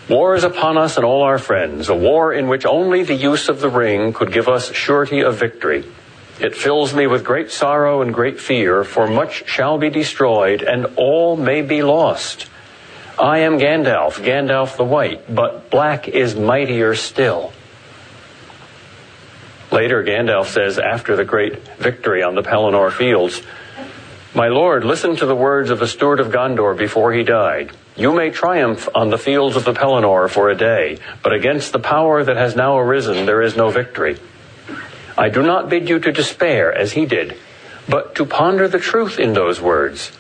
War 0.09 0.35
is 0.35 0.43
upon 0.43 0.77
us 0.77 0.97
and 0.97 1.07
all 1.07 1.23
our 1.23 1.39
friends, 1.39 1.89
a 1.89 1.95
war 1.95 2.33
in 2.33 2.49
which 2.49 2.67
only 2.67 3.05
the 3.05 3.15
use 3.15 3.49
of 3.49 3.61
the 3.61 3.69
ring 3.69 4.13
could 4.13 4.33
give 4.33 4.49
us 4.49 4.73
surety 4.75 5.21
of 5.21 5.37
victory. 5.37 5.85
It 6.41 6.57
fills 6.57 6.93
me 6.93 7.07
with 7.07 7.25
great 7.25 7.53
sorrow 7.53 8.03
and 8.03 8.13
great 8.13 8.41
fear, 8.41 8.83
for 8.83 9.07
much 9.07 9.49
shall 9.49 9.79
be 9.79 9.91
destroyed, 9.91 10.63
and 10.63 10.87
all 10.97 11.37
may 11.37 11.63
be 11.63 11.85
lost. 11.85 12.49
I 13.17 13.39
am 13.39 13.61
Gandalf, 13.61 14.21
Gandalf 14.21 14.77
the 14.77 14.85
White, 14.85 15.33
but 15.33 15.71
black 15.71 16.09
is 16.09 16.35
mightier 16.35 16.97
still. 16.97 17.53
Later, 19.75 20.05
Gandalf 20.05 20.47
says, 20.47 20.79
after 20.79 21.17
the 21.17 21.25
great 21.25 21.59
victory 21.79 22.23
on 22.23 22.37
the 22.37 22.45
Pelennor 22.45 22.93
fields, 22.93 23.43
My 24.33 24.47
lord, 24.47 24.85
listen 24.85 25.17
to 25.17 25.27
the 25.27 25.35
words 25.35 25.69
of 25.69 25.81
the 25.81 25.89
steward 25.89 26.21
of 26.21 26.29
Gondor 26.29 26.79
before 26.79 27.13
he 27.13 27.25
died. 27.25 27.73
You 27.97 28.13
may 28.13 28.31
triumph 28.31 28.89
on 28.95 29.11
the 29.11 29.19
fields 29.19 29.57
of 29.57 29.65
the 29.65 29.73
Pelennor 29.73 30.31
for 30.31 30.49
a 30.49 30.55
day, 30.55 30.99
but 31.25 31.33
against 31.33 31.73
the 31.73 31.81
power 31.81 32.23
that 32.23 32.37
has 32.37 32.55
now 32.55 32.79
arisen 32.79 33.27
there 33.27 33.43
is 33.43 33.57
no 33.57 33.71
victory. 33.71 34.17
I 35.19 35.29
do 35.29 35.43
not 35.43 35.69
bid 35.69 35.89
you 35.89 35.99
to 35.99 36.13
despair 36.13 36.73
as 36.73 36.93
he 36.93 37.05
did, 37.05 37.37
but 37.89 38.15
to 38.15 38.25
ponder 38.25 38.69
the 38.69 38.79
truth 38.79 39.19
in 39.19 39.33
those 39.33 39.61
words. 39.61 40.13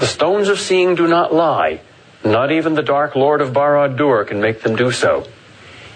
The 0.00 0.06
stones 0.08 0.48
of 0.48 0.58
seeing 0.58 0.96
do 0.96 1.06
not 1.06 1.32
lie. 1.32 1.80
Not 2.24 2.50
even 2.50 2.74
the 2.74 2.82
dark 2.82 3.14
lord 3.14 3.40
of 3.40 3.52
Barad-dûr 3.52 4.26
can 4.26 4.40
make 4.40 4.62
them 4.62 4.74
do 4.74 4.90
so. 4.90 5.26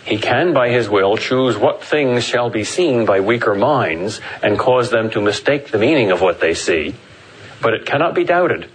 He 0.04 0.18
can, 0.18 0.52
by 0.52 0.68
his 0.68 0.88
will, 0.88 1.16
choose 1.16 1.56
what 1.56 1.82
things 1.82 2.24
shall 2.24 2.50
be 2.50 2.64
seen 2.64 3.06
by 3.06 3.20
weaker 3.20 3.54
minds 3.54 4.20
and 4.42 4.58
cause 4.58 4.90
them 4.90 5.10
to 5.10 5.20
mistake 5.20 5.68
the 5.68 5.78
meaning 5.78 6.10
of 6.10 6.20
what 6.20 6.40
they 6.40 6.54
see. 6.54 6.94
But 7.62 7.72
it 7.72 7.86
cannot 7.86 8.14
be 8.14 8.24
doubted 8.24 8.68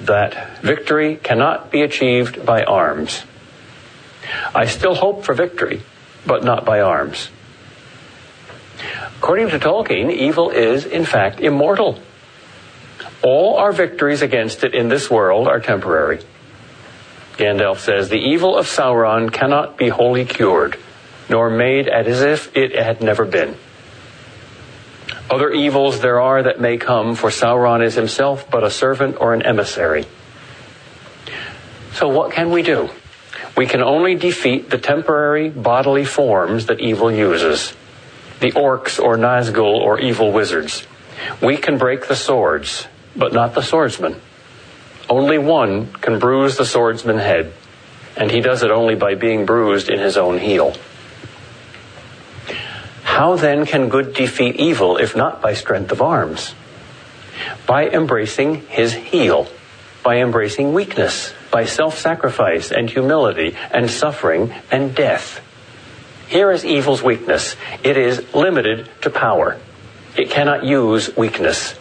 that 0.00 0.58
victory 0.60 1.16
cannot 1.16 1.70
be 1.70 1.82
achieved 1.82 2.44
by 2.44 2.62
arms. 2.62 3.24
I 4.54 4.66
still 4.66 4.94
hope 4.94 5.24
for 5.24 5.34
victory, 5.34 5.82
but 6.26 6.42
not 6.42 6.64
by 6.64 6.80
arms. 6.80 7.28
According 9.18 9.50
to 9.50 9.58
Tolkien, 9.58 10.10
evil 10.10 10.50
is, 10.50 10.84
in 10.84 11.04
fact, 11.04 11.40
immortal. 11.40 11.98
All 13.22 13.56
our 13.56 13.72
victories 13.72 14.22
against 14.22 14.64
it 14.64 14.74
in 14.74 14.88
this 14.88 15.10
world 15.10 15.46
are 15.48 15.60
temporary. 15.60 16.20
Gandalf 17.36 17.78
says, 17.78 18.08
The 18.08 18.18
evil 18.18 18.56
of 18.56 18.66
Sauron 18.66 19.32
cannot 19.32 19.76
be 19.76 19.88
wholly 19.88 20.24
cured, 20.24 20.78
nor 21.28 21.50
made 21.50 21.88
as 21.88 22.22
if 22.22 22.56
it 22.56 22.74
had 22.76 23.02
never 23.02 23.24
been. 23.24 23.56
Other 25.30 25.50
evils 25.50 26.00
there 26.00 26.20
are 26.20 26.42
that 26.42 26.60
may 26.60 26.76
come, 26.76 27.14
for 27.14 27.30
Sauron 27.30 27.84
is 27.84 27.94
himself 27.94 28.50
but 28.50 28.62
a 28.62 28.70
servant 28.70 29.16
or 29.20 29.34
an 29.34 29.42
emissary. 29.42 30.06
So 31.92 32.08
what 32.08 32.32
can 32.32 32.50
we 32.50 32.62
do? 32.62 32.90
We 33.56 33.66
can 33.66 33.82
only 33.82 34.16
defeat 34.16 34.70
the 34.70 34.78
temporary 34.78 35.48
bodily 35.48 36.04
forms 36.04 36.66
that 36.66 36.80
evil 36.80 37.10
uses 37.10 37.74
the 38.40 38.52
orcs 38.52 39.02
or 39.02 39.16
Nazgul 39.16 39.80
or 39.80 40.00
evil 40.00 40.32
wizards. 40.32 40.86
We 41.40 41.56
can 41.56 41.78
break 41.78 42.08
the 42.08 42.16
swords, 42.16 42.86
but 43.16 43.32
not 43.32 43.54
the 43.54 43.62
swordsman. 43.62 44.20
Only 45.08 45.38
one 45.38 45.92
can 45.92 46.18
bruise 46.18 46.56
the 46.56 46.64
swordsman's 46.64 47.22
head, 47.22 47.52
and 48.16 48.30
he 48.30 48.40
does 48.40 48.62
it 48.62 48.70
only 48.70 48.94
by 48.94 49.14
being 49.14 49.44
bruised 49.44 49.88
in 49.88 49.98
his 49.98 50.16
own 50.16 50.38
heel. 50.38 50.74
How 53.02 53.36
then 53.36 53.66
can 53.66 53.90
good 53.90 54.14
defeat 54.14 54.56
evil 54.56 54.96
if 54.96 55.14
not 55.14 55.40
by 55.40 55.54
strength 55.54 55.92
of 55.92 56.02
arms? 56.02 56.54
By 57.66 57.88
embracing 57.88 58.66
his 58.68 58.92
heel, 58.92 59.46
by 60.02 60.16
embracing 60.16 60.72
weakness, 60.72 61.32
by 61.50 61.64
self 61.64 61.98
sacrifice 61.98 62.72
and 62.72 62.90
humility 62.90 63.56
and 63.70 63.90
suffering 63.90 64.52
and 64.70 64.94
death. 64.94 65.40
Here 66.28 66.50
is 66.50 66.64
evil's 66.64 67.02
weakness. 67.02 67.56
It 67.82 67.96
is 67.96 68.34
limited 68.34 68.88
to 69.02 69.10
power. 69.10 69.58
It 70.16 70.30
cannot 70.30 70.64
use 70.64 71.14
weakness. 71.16 71.74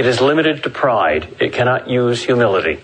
It 0.00 0.06
is 0.06 0.22
limited 0.22 0.62
to 0.62 0.70
pride. 0.70 1.36
It 1.40 1.52
cannot 1.52 1.90
use 1.90 2.22
humility. 2.22 2.80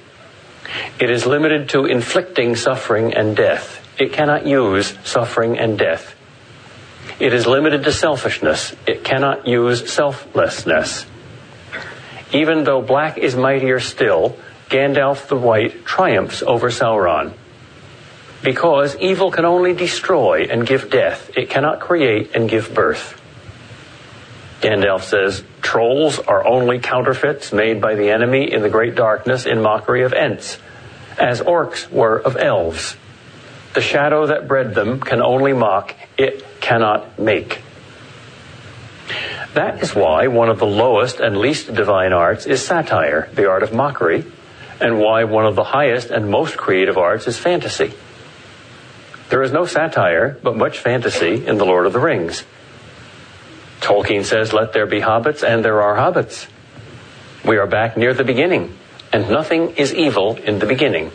It 1.00 1.08
is 1.08 1.24
limited 1.24 1.70
to 1.70 1.86
inflicting 1.86 2.56
suffering 2.56 3.14
and 3.14 3.34
death. 3.34 3.80
It 3.98 4.12
cannot 4.12 4.46
use 4.46 4.92
suffering 5.02 5.58
and 5.58 5.78
death. 5.78 6.14
It 7.18 7.32
is 7.32 7.46
limited 7.46 7.84
to 7.84 7.92
selfishness. 7.92 8.76
It 8.86 9.02
cannot 9.02 9.46
use 9.46 9.90
selflessness. 9.90 11.06
Even 12.34 12.64
though 12.64 12.82
black 12.82 13.16
is 13.16 13.34
mightier 13.34 13.80
still, 13.80 14.36
Gandalf 14.68 15.26
the 15.26 15.36
White 15.36 15.86
triumphs 15.86 16.42
over 16.42 16.68
Sauron. 16.68 17.32
Because 18.42 18.94
evil 18.96 19.30
can 19.30 19.46
only 19.46 19.72
destroy 19.72 20.48
and 20.50 20.66
give 20.66 20.90
death, 20.90 21.30
it 21.34 21.48
cannot 21.48 21.80
create 21.80 22.36
and 22.36 22.46
give 22.46 22.74
birth. 22.74 23.18
Gandalf 24.60 25.00
says, 25.02 25.42
Trolls 25.66 26.20
are 26.20 26.46
only 26.46 26.78
counterfeits 26.78 27.52
made 27.52 27.80
by 27.80 27.96
the 27.96 28.10
enemy 28.10 28.52
in 28.52 28.62
the 28.62 28.68
great 28.68 28.94
darkness 28.94 29.46
in 29.46 29.60
mockery 29.60 30.04
of 30.04 30.12
Ents, 30.12 30.58
as 31.18 31.40
orcs 31.40 31.90
were 31.90 32.18
of 32.18 32.36
elves. 32.36 32.96
The 33.74 33.80
shadow 33.80 34.26
that 34.26 34.46
bred 34.46 34.76
them 34.76 35.00
can 35.00 35.20
only 35.20 35.52
mock, 35.52 35.92
it 36.16 36.60
cannot 36.60 37.18
make. 37.18 37.62
That 39.54 39.82
is 39.82 39.92
why 39.92 40.28
one 40.28 40.50
of 40.50 40.60
the 40.60 40.66
lowest 40.66 41.18
and 41.18 41.36
least 41.36 41.74
divine 41.74 42.12
arts 42.12 42.46
is 42.46 42.64
satire, 42.64 43.28
the 43.34 43.50
art 43.50 43.64
of 43.64 43.74
mockery, 43.74 44.24
and 44.80 45.00
why 45.00 45.24
one 45.24 45.46
of 45.46 45.56
the 45.56 45.64
highest 45.64 46.12
and 46.12 46.30
most 46.30 46.56
creative 46.56 46.96
arts 46.96 47.26
is 47.26 47.40
fantasy. 47.40 47.92
There 49.30 49.42
is 49.42 49.50
no 49.50 49.66
satire, 49.66 50.38
but 50.44 50.56
much 50.56 50.78
fantasy 50.78 51.44
in 51.44 51.58
The 51.58 51.66
Lord 51.66 51.86
of 51.86 51.92
the 51.92 51.98
Rings. 51.98 52.44
Tolkien 53.86 54.24
says, 54.24 54.52
Let 54.52 54.72
there 54.72 54.86
be 54.86 55.00
hobbits, 55.00 55.44
and 55.46 55.64
there 55.64 55.80
are 55.80 55.94
hobbits. 55.94 56.48
We 57.44 57.56
are 57.58 57.68
back 57.68 57.96
near 57.96 58.14
the 58.14 58.24
beginning, 58.24 58.76
and 59.12 59.30
nothing 59.30 59.76
is 59.76 59.94
evil 59.94 60.34
in 60.34 60.58
the 60.58 60.66
beginning. 60.66 61.12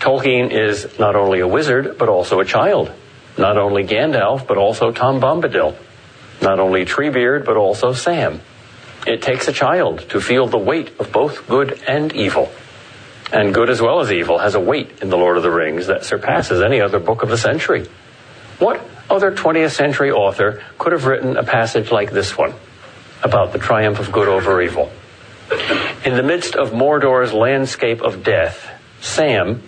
Tolkien 0.00 0.50
is 0.50 0.98
not 0.98 1.14
only 1.14 1.40
a 1.40 1.46
wizard, 1.46 1.98
but 1.98 2.08
also 2.08 2.40
a 2.40 2.44
child. 2.46 2.90
Not 3.36 3.58
only 3.58 3.84
Gandalf, 3.84 4.46
but 4.46 4.56
also 4.56 4.92
Tom 4.92 5.20
Bombadil. 5.20 5.76
Not 6.40 6.58
only 6.58 6.86
Treebeard, 6.86 7.44
but 7.44 7.58
also 7.58 7.92
Sam. 7.92 8.40
It 9.06 9.20
takes 9.20 9.46
a 9.46 9.52
child 9.52 10.08
to 10.08 10.22
feel 10.22 10.46
the 10.46 10.56
weight 10.56 10.98
of 10.98 11.12
both 11.12 11.46
good 11.46 11.82
and 11.86 12.14
evil. 12.14 12.50
And 13.30 13.52
good 13.52 13.68
as 13.68 13.82
well 13.82 14.00
as 14.00 14.10
evil 14.10 14.38
has 14.38 14.54
a 14.54 14.60
weight 14.60 15.02
in 15.02 15.10
The 15.10 15.18
Lord 15.18 15.36
of 15.36 15.42
the 15.42 15.50
Rings 15.50 15.88
that 15.88 16.06
surpasses 16.06 16.62
any 16.62 16.80
other 16.80 16.98
book 16.98 17.22
of 17.22 17.28
the 17.28 17.36
century. 17.36 17.86
What 18.58 18.80
other 19.10 19.32
20th 19.32 19.72
century 19.72 20.10
author 20.10 20.62
could 20.78 20.92
have 20.92 21.06
written 21.06 21.36
a 21.36 21.44
passage 21.44 21.90
like 21.90 22.10
this 22.10 22.36
one 22.36 22.54
about 23.22 23.52
the 23.52 23.58
triumph 23.58 23.98
of 23.98 24.12
good 24.12 24.28
over 24.28 24.60
evil? 24.60 24.90
In 26.04 26.16
the 26.16 26.22
midst 26.22 26.54
of 26.54 26.72
Mordor's 26.72 27.32
landscape 27.32 28.00
of 28.02 28.22
death, 28.22 28.68
Sam, 29.00 29.62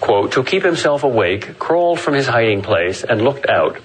quote, 0.00 0.32
to 0.32 0.44
keep 0.44 0.64
himself 0.64 1.02
awake, 1.02 1.58
crawled 1.58 1.98
from 2.00 2.14
his 2.14 2.26
hiding 2.26 2.62
place 2.62 3.04
and 3.04 3.22
looked 3.22 3.48
out. 3.48 3.78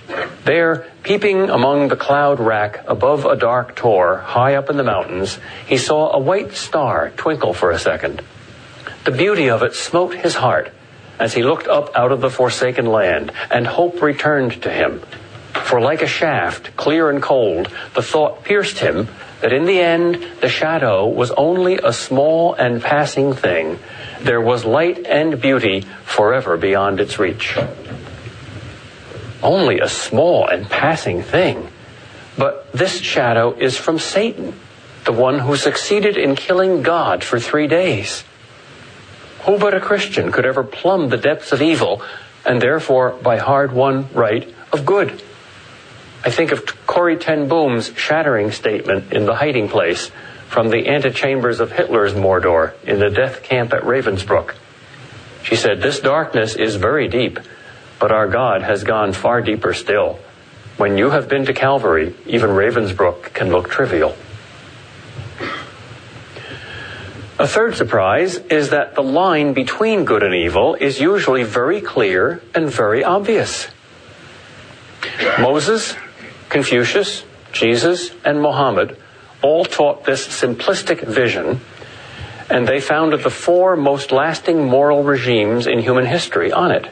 There, 0.43 0.91
peeping 1.03 1.49
among 1.49 1.87
the 1.87 1.95
cloud 1.95 2.39
rack 2.39 2.83
above 2.87 3.25
a 3.25 3.35
dark 3.35 3.75
tor 3.75 4.17
high 4.17 4.55
up 4.55 4.69
in 4.69 4.77
the 4.77 4.83
mountains, 4.83 5.39
he 5.67 5.77
saw 5.77 6.11
a 6.11 6.19
white 6.19 6.53
star 6.53 7.11
twinkle 7.15 7.53
for 7.53 7.71
a 7.71 7.79
second. 7.79 8.21
The 9.05 9.11
beauty 9.11 9.49
of 9.49 9.63
it 9.63 9.75
smote 9.75 10.15
his 10.15 10.35
heart 10.35 10.71
as 11.19 11.33
he 11.33 11.43
looked 11.43 11.67
up 11.67 11.95
out 11.95 12.11
of 12.11 12.21
the 12.21 12.29
forsaken 12.29 12.85
land, 12.85 13.31
and 13.51 13.67
hope 13.67 14.01
returned 14.01 14.61
to 14.63 14.69
him. 14.69 15.01
For 15.53 15.81
like 15.81 16.01
a 16.01 16.07
shaft, 16.07 16.75
clear 16.75 17.09
and 17.09 17.21
cold, 17.21 17.67
the 17.93 18.01
thought 18.01 18.43
pierced 18.43 18.79
him 18.79 19.07
that 19.41 19.53
in 19.53 19.65
the 19.65 19.79
end 19.79 20.25
the 20.41 20.49
shadow 20.49 21.07
was 21.07 21.31
only 21.31 21.77
a 21.77 21.93
small 21.93 22.53
and 22.53 22.81
passing 22.81 23.33
thing. 23.33 23.79
There 24.21 24.41
was 24.41 24.65
light 24.65 25.05
and 25.05 25.39
beauty 25.39 25.81
forever 26.03 26.57
beyond 26.57 26.99
its 26.99 27.19
reach. 27.19 27.57
Only 29.41 29.79
a 29.79 29.87
small 29.87 30.47
and 30.47 30.69
passing 30.69 31.23
thing. 31.23 31.69
But 32.37 32.71
this 32.71 32.99
shadow 32.99 33.53
is 33.53 33.77
from 33.77 33.99
Satan, 33.99 34.53
the 35.05 35.11
one 35.13 35.39
who 35.39 35.55
succeeded 35.55 36.17
in 36.17 36.35
killing 36.35 36.83
God 36.83 37.23
for 37.23 37.39
three 37.39 37.67
days. 37.67 38.23
Who 39.45 39.57
but 39.57 39.73
a 39.73 39.79
Christian 39.79 40.31
could 40.31 40.45
ever 40.45 40.63
plumb 40.63 41.09
the 41.09 41.17
depths 41.17 41.51
of 41.51 41.61
evil 41.61 42.01
and 42.45 42.61
therefore, 42.61 43.11
by 43.11 43.37
hard 43.37 43.71
won 43.71 44.09
right, 44.13 44.53
of 44.71 44.85
good? 44.85 45.21
I 46.23 46.31
think 46.31 46.51
of 46.51 46.65
Corrie 46.85 47.17
ten 47.17 47.47
Boom's 47.47 47.93
shattering 47.95 48.51
statement 48.51 49.13
in 49.13 49.25
The 49.25 49.35
Hiding 49.35 49.69
Place 49.69 50.11
from 50.47 50.69
the 50.69 50.87
antechambers 50.87 51.59
of 51.59 51.71
Hitler's 51.71 52.13
Mordor 52.13 52.73
in 52.83 52.99
the 52.99 53.09
death 53.09 53.43
camp 53.43 53.73
at 53.73 53.83
Ravensbrück. 53.83 54.55
She 55.43 55.55
said, 55.55 55.81
This 55.81 55.99
darkness 55.99 56.55
is 56.55 56.75
very 56.75 57.07
deep, 57.07 57.39
but 57.99 58.11
our 58.11 58.27
God 58.27 58.61
has 58.63 58.83
gone 58.83 59.13
far 59.13 59.41
deeper 59.41 59.73
still. 59.73 60.19
When 60.77 60.97
you 60.97 61.11
have 61.11 61.29
been 61.29 61.45
to 61.45 61.53
Calvary, 61.53 62.15
even 62.25 62.49
Ravensbrück 62.49 63.33
can 63.33 63.49
look 63.49 63.69
trivial. 63.69 64.15
A 67.39 67.47
third 67.47 67.75
surprise 67.75 68.35
is 68.35 68.71
that 68.71 68.95
the 68.95 69.01
line 69.01 69.53
between 69.53 70.03
good 70.03 70.23
and 70.23 70.35
evil 70.35 70.75
is 70.75 70.99
usually 70.99 71.43
very 71.43 71.79
clear 71.79 72.41
and 72.53 72.69
very 72.69 73.01
obvious. 73.01 73.69
Moses, 75.39 75.95
Confucius, 76.49 77.23
Jesus, 77.53 78.11
and 78.25 78.41
Mohammed 78.41 78.97
all 79.41 79.63
taught 79.63 80.03
this 80.03 80.27
simplistic 80.27 81.07
vision, 81.07 81.61
and 82.49 82.67
they 82.67 82.81
founded 82.81 83.23
the 83.23 83.29
four 83.29 83.77
most 83.77 84.11
lasting 84.11 84.65
moral 84.65 85.03
regimes 85.03 85.65
in 85.65 85.79
human 85.79 86.07
history 86.07 86.51
on 86.51 86.71
it. 86.71 86.89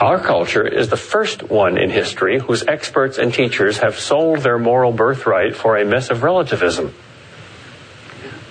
Our 0.00 0.18
culture 0.18 0.66
is 0.66 0.88
the 0.88 0.96
first 0.96 1.42
one 1.42 1.76
in 1.76 1.90
history 1.90 2.38
whose 2.38 2.66
experts 2.66 3.18
and 3.18 3.34
teachers 3.34 3.78
have 3.78 3.98
sold 3.98 4.38
their 4.38 4.58
moral 4.58 4.92
birthright 4.92 5.54
for 5.54 5.76
a 5.76 5.84
mess 5.84 6.08
of 6.08 6.22
relativism. 6.22 6.94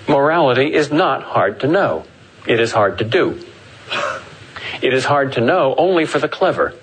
Morality 0.07 0.73
is 0.73 0.91
not 0.91 1.23
hard 1.23 1.59
to 1.61 1.67
know. 1.67 2.05
It 2.47 2.59
is 2.59 2.71
hard 2.71 2.99
to 2.99 3.03
do. 3.03 3.43
It 4.81 4.93
is 4.93 5.05
hard 5.05 5.33
to 5.33 5.41
know 5.41 5.75
only 5.77 6.05
for 6.05 6.19
the 6.19 6.29
clever. 6.29 6.73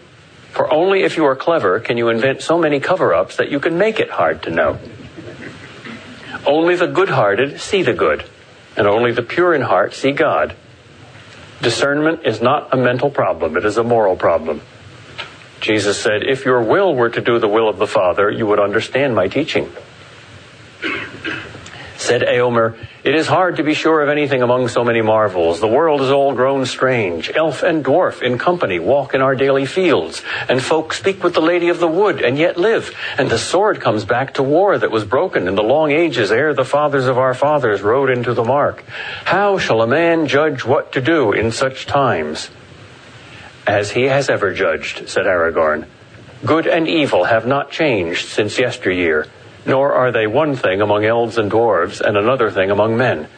For 0.50 0.72
only 0.72 1.02
if 1.02 1.16
you 1.16 1.24
are 1.24 1.36
clever 1.36 1.80
can 1.80 1.96
you 1.96 2.08
invent 2.08 2.42
so 2.42 2.58
many 2.58 2.80
cover 2.80 3.14
ups 3.14 3.36
that 3.36 3.50
you 3.50 3.60
can 3.60 3.78
make 3.78 3.98
it 3.98 4.10
hard 4.10 4.42
to 4.44 4.50
know. 4.50 4.78
Only 6.46 6.76
the 6.76 6.86
good 6.86 7.08
hearted 7.08 7.60
see 7.60 7.82
the 7.82 7.94
good, 7.94 8.24
and 8.76 8.86
only 8.86 9.12
the 9.12 9.22
pure 9.22 9.54
in 9.54 9.62
heart 9.62 9.94
see 9.94 10.12
God. 10.12 10.54
Discernment 11.62 12.26
is 12.26 12.42
not 12.42 12.74
a 12.74 12.76
mental 12.76 13.10
problem, 13.10 13.56
it 13.56 13.64
is 13.64 13.78
a 13.78 13.84
moral 13.84 14.16
problem. 14.16 14.60
Jesus 15.60 15.98
said, 15.98 16.22
If 16.22 16.44
your 16.44 16.62
will 16.62 16.94
were 16.94 17.08
to 17.08 17.20
do 17.22 17.38
the 17.38 17.48
will 17.48 17.68
of 17.70 17.78
the 17.78 17.86
Father, 17.86 18.30
you 18.30 18.46
would 18.46 18.60
understand 18.60 19.14
my 19.14 19.28
teaching. 19.28 19.72
Said 22.04 22.20
Eomer, 22.20 22.76
It 23.02 23.14
is 23.14 23.26
hard 23.26 23.56
to 23.56 23.62
be 23.62 23.72
sure 23.72 24.02
of 24.02 24.10
anything 24.10 24.42
among 24.42 24.68
so 24.68 24.84
many 24.84 25.00
marvels. 25.00 25.60
The 25.60 25.66
world 25.66 26.02
is 26.02 26.10
all 26.10 26.34
grown 26.34 26.66
strange. 26.66 27.30
Elf 27.34 27.62
and 27.62 27.82
dwarf 27.82 28.20
in 28.20 28.36
company 28.36 28.78
walk 28.78 29.14
in 29.14 29.22
our 29.22 29.34
daily 29.34 29.64
fields, 29.64 30.20
and 30.46 30.62
folk 30.62 30.92
speak 30.92 31.24
with 31.24 31.32
the 31.32 31.40
lady 31.40 31.70
of 31.70 31.78
the 31.78 31.88
wood 31.88 32.20
and 32.20 32.36
yet 32.36 32.58
live. 32.58 32.94
And 33.16 33.30
the 33.30 33.38
sword 33.38 33.80
comes 33.80 34.04
back 34.04 34.34
to 34.34 34.42
war 34.42 34.76
that 34.76 34.90
was 34.90 35.06
broken 35.06 35.48
in 35.48 35.54
the 35.54 35.62
long 35.62 35.92
ages 35.92 36.30
ere 36.30 36.52
the 36.52 36.62
fathers 36.62 37.06
of 37.06 37.16
our 37.16 37.32
fathers 37.32 37.80
rode 37.80 38.10
into 38.10 38.34
the 38.34 38.44
mark. 38.44 38.84
How 39.24 39.56
shall 39.56 39.80
a 39.80 39.86
man 39.86 40.26
judge 40.26 40.62
what 40.62 40.92
to 40.92 41.00
do 41.00 41.32
in 41.32 41.52
such 41.52 41.86
times? 41.86 42.50
As 43.66 43.92
he 43.92 44.02
has 44.02 44.28
ever 44.28 44.52
judged, 44.52 45.08
said 45.08 45.24
Aragorn. 45.24 45.86
Good 46.44 46.66
and 46.66 46.86
evil 46.86 47.24
have 47.24 47.46
not 47.46 47.70
changed 47.70 48.28
since 48.28 48.58
yesteryear 48.58 49.26
nor 49.66 49.92
are 49.92 50.12
they 50.12 50.26
one 50.26 50.56
thing 50.56 50.80
among 50.80 51.04
elves 51.04 51.38
and 51.38 51.50
dwarves 51.50 52.00
and 52.00 52.16
another 52.16 52.50
thing 52.50 52.70
among 52.70 52.96
men. 52.96 53.28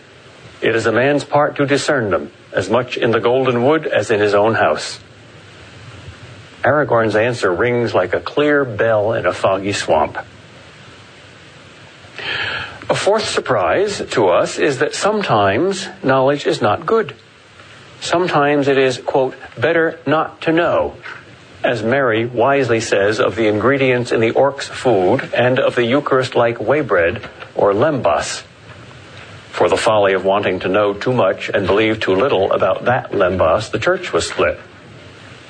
It 0.60 0.74
is 0.74 0.86
a 0.86 0.92
man's 0.92 1.24
part 1.24 1.56
to 1.56 1.66
discern 1.66 2.10
them, 2.10 2.30
as 2.52 2.70
much 2.70 2.96
in 2.96 3.10
the 3.10 3.20
golden 3.20 3.64
wood 3.64 3.86
as 3.86 4.10
in 4.10 4.20
his 4.20 4.34
own 4.34 4.54
house. 4.54 4.98
Aragorn's 6.64 7.14
answer 7.14 7.52
rings 7.52 7.94
like 7.94 8.14
a 8.14 8.20
clear 8.20 8.64
bell 8.64 9.12
in 9.12 9.26
a 9.26 9.32
foggy 9.32 9.72
swamp. 9.72 10.18
A 12.88 12.94
fourth 12.94 13.28
surprise 13.28 14.02
to 14.12 14.28
us 14.28 14.58
is 14.58 14.78
that 14.78 14.94
sometimes 14.94 15.88
knowledge 16.02 16.46
is 16.46 16.62
not 16.62 16.86
good. 16.86 17.14
Sometimes 18.00 18.68
it 18.68 18.78
is, 18.78 18.98
quote, 18.98 19.34
better 19.58 19.98
not 20.06 20.42
to 20.42 20.52
know, 20.52 20.96
as 21.66 21.82
Merry 21.82 22.24
wisely 22.24 22.78
says 22.78 23.18
of 23.18 23.34
the 23.34 23.48
ingredients 23.48 24.12
in 24.12 24.20
the 24.20 24.30
orc's 24.30 24.68
food 24.68 25.34
and 25.34 25.58
of 25.58 25.74
the 25.74 25.84
Eucharist 25.84 26.36
like 26.36 26.58
waybread 26.58 27.28
or 27.56 27.72
lembas, 27.72 28.42
for 29.50 29.68
the 29.68 29.76
folly 29.76 30.12
of 30.12 30.24
wanting 30.24 30.60
to 30.60 30.68
know 30.68 30.94
too 30.94 31.12
much 31.12 31.48
and 31.48 31.66
believe 31.66 31.98
too 31.98 32.14
little 32.14 32.52
about 32.52 32.84
that 32.84 33.10
lembas, 33.10 33.72
the 33.72 33.80
church 33.80 34.12
was 34.12 34.28
split. 34.28 34.60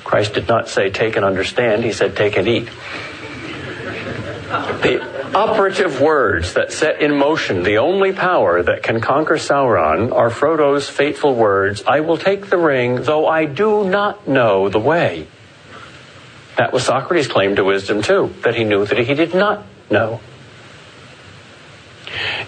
Christ 0.03 0.33
did 0.33 0.47
not 0.47 0.69
say 0.69 0.89
take 0.89 1.17
and 1.17 1.23
understand, 1.23 1.83
he 1.83 1.91
said 1.91 2.15
take 2.15 2.35
and 2.35 2.47
eat. 2.47 2.67
The 4.47 5.35
operative 5.35 6.01
words 6.01 6.53
that 6.53 6.71
set 6.71 6.99
in 6.99 7.15
motion 7.15 7.61
the 7.61 7.77
only 7.77 8.11
power 8.11 8.63
that 8.63 8.81
can 8.81 9.01
conquer 9.01 9.35
Sauron 9.35 10.11
are 10.11 10.31
Frodo's 10.31 10.89
fateful 10.89 11.35
words, 11.35 11.83
I 11.85 11.99
will 11.99 12.17
take 12.17 12.49
the 12.49 12.57
ring, 12.57 13.03
though 13.03 13.27
I 13.27 13.45
do 13.45 13.87
not 13.87 14.27
know 14.27 14.67
the 14.67 14.79
way. 14.79 15.27
That 16.57 16.73
was 16.73 16.83
Socrates' 16.83 17.27
claim 17.27 17.55
to 17.55 17.63
wisdom, 17.63 18.01
too, 18.01 18.33
that 18.43 18.55
he 18.55 18.63
knew 18.63 18.85
that 18.85 18.97
he 18.97 19.13
did 19.13 19.33
not 19.33 19.63
know. 19.89 20.19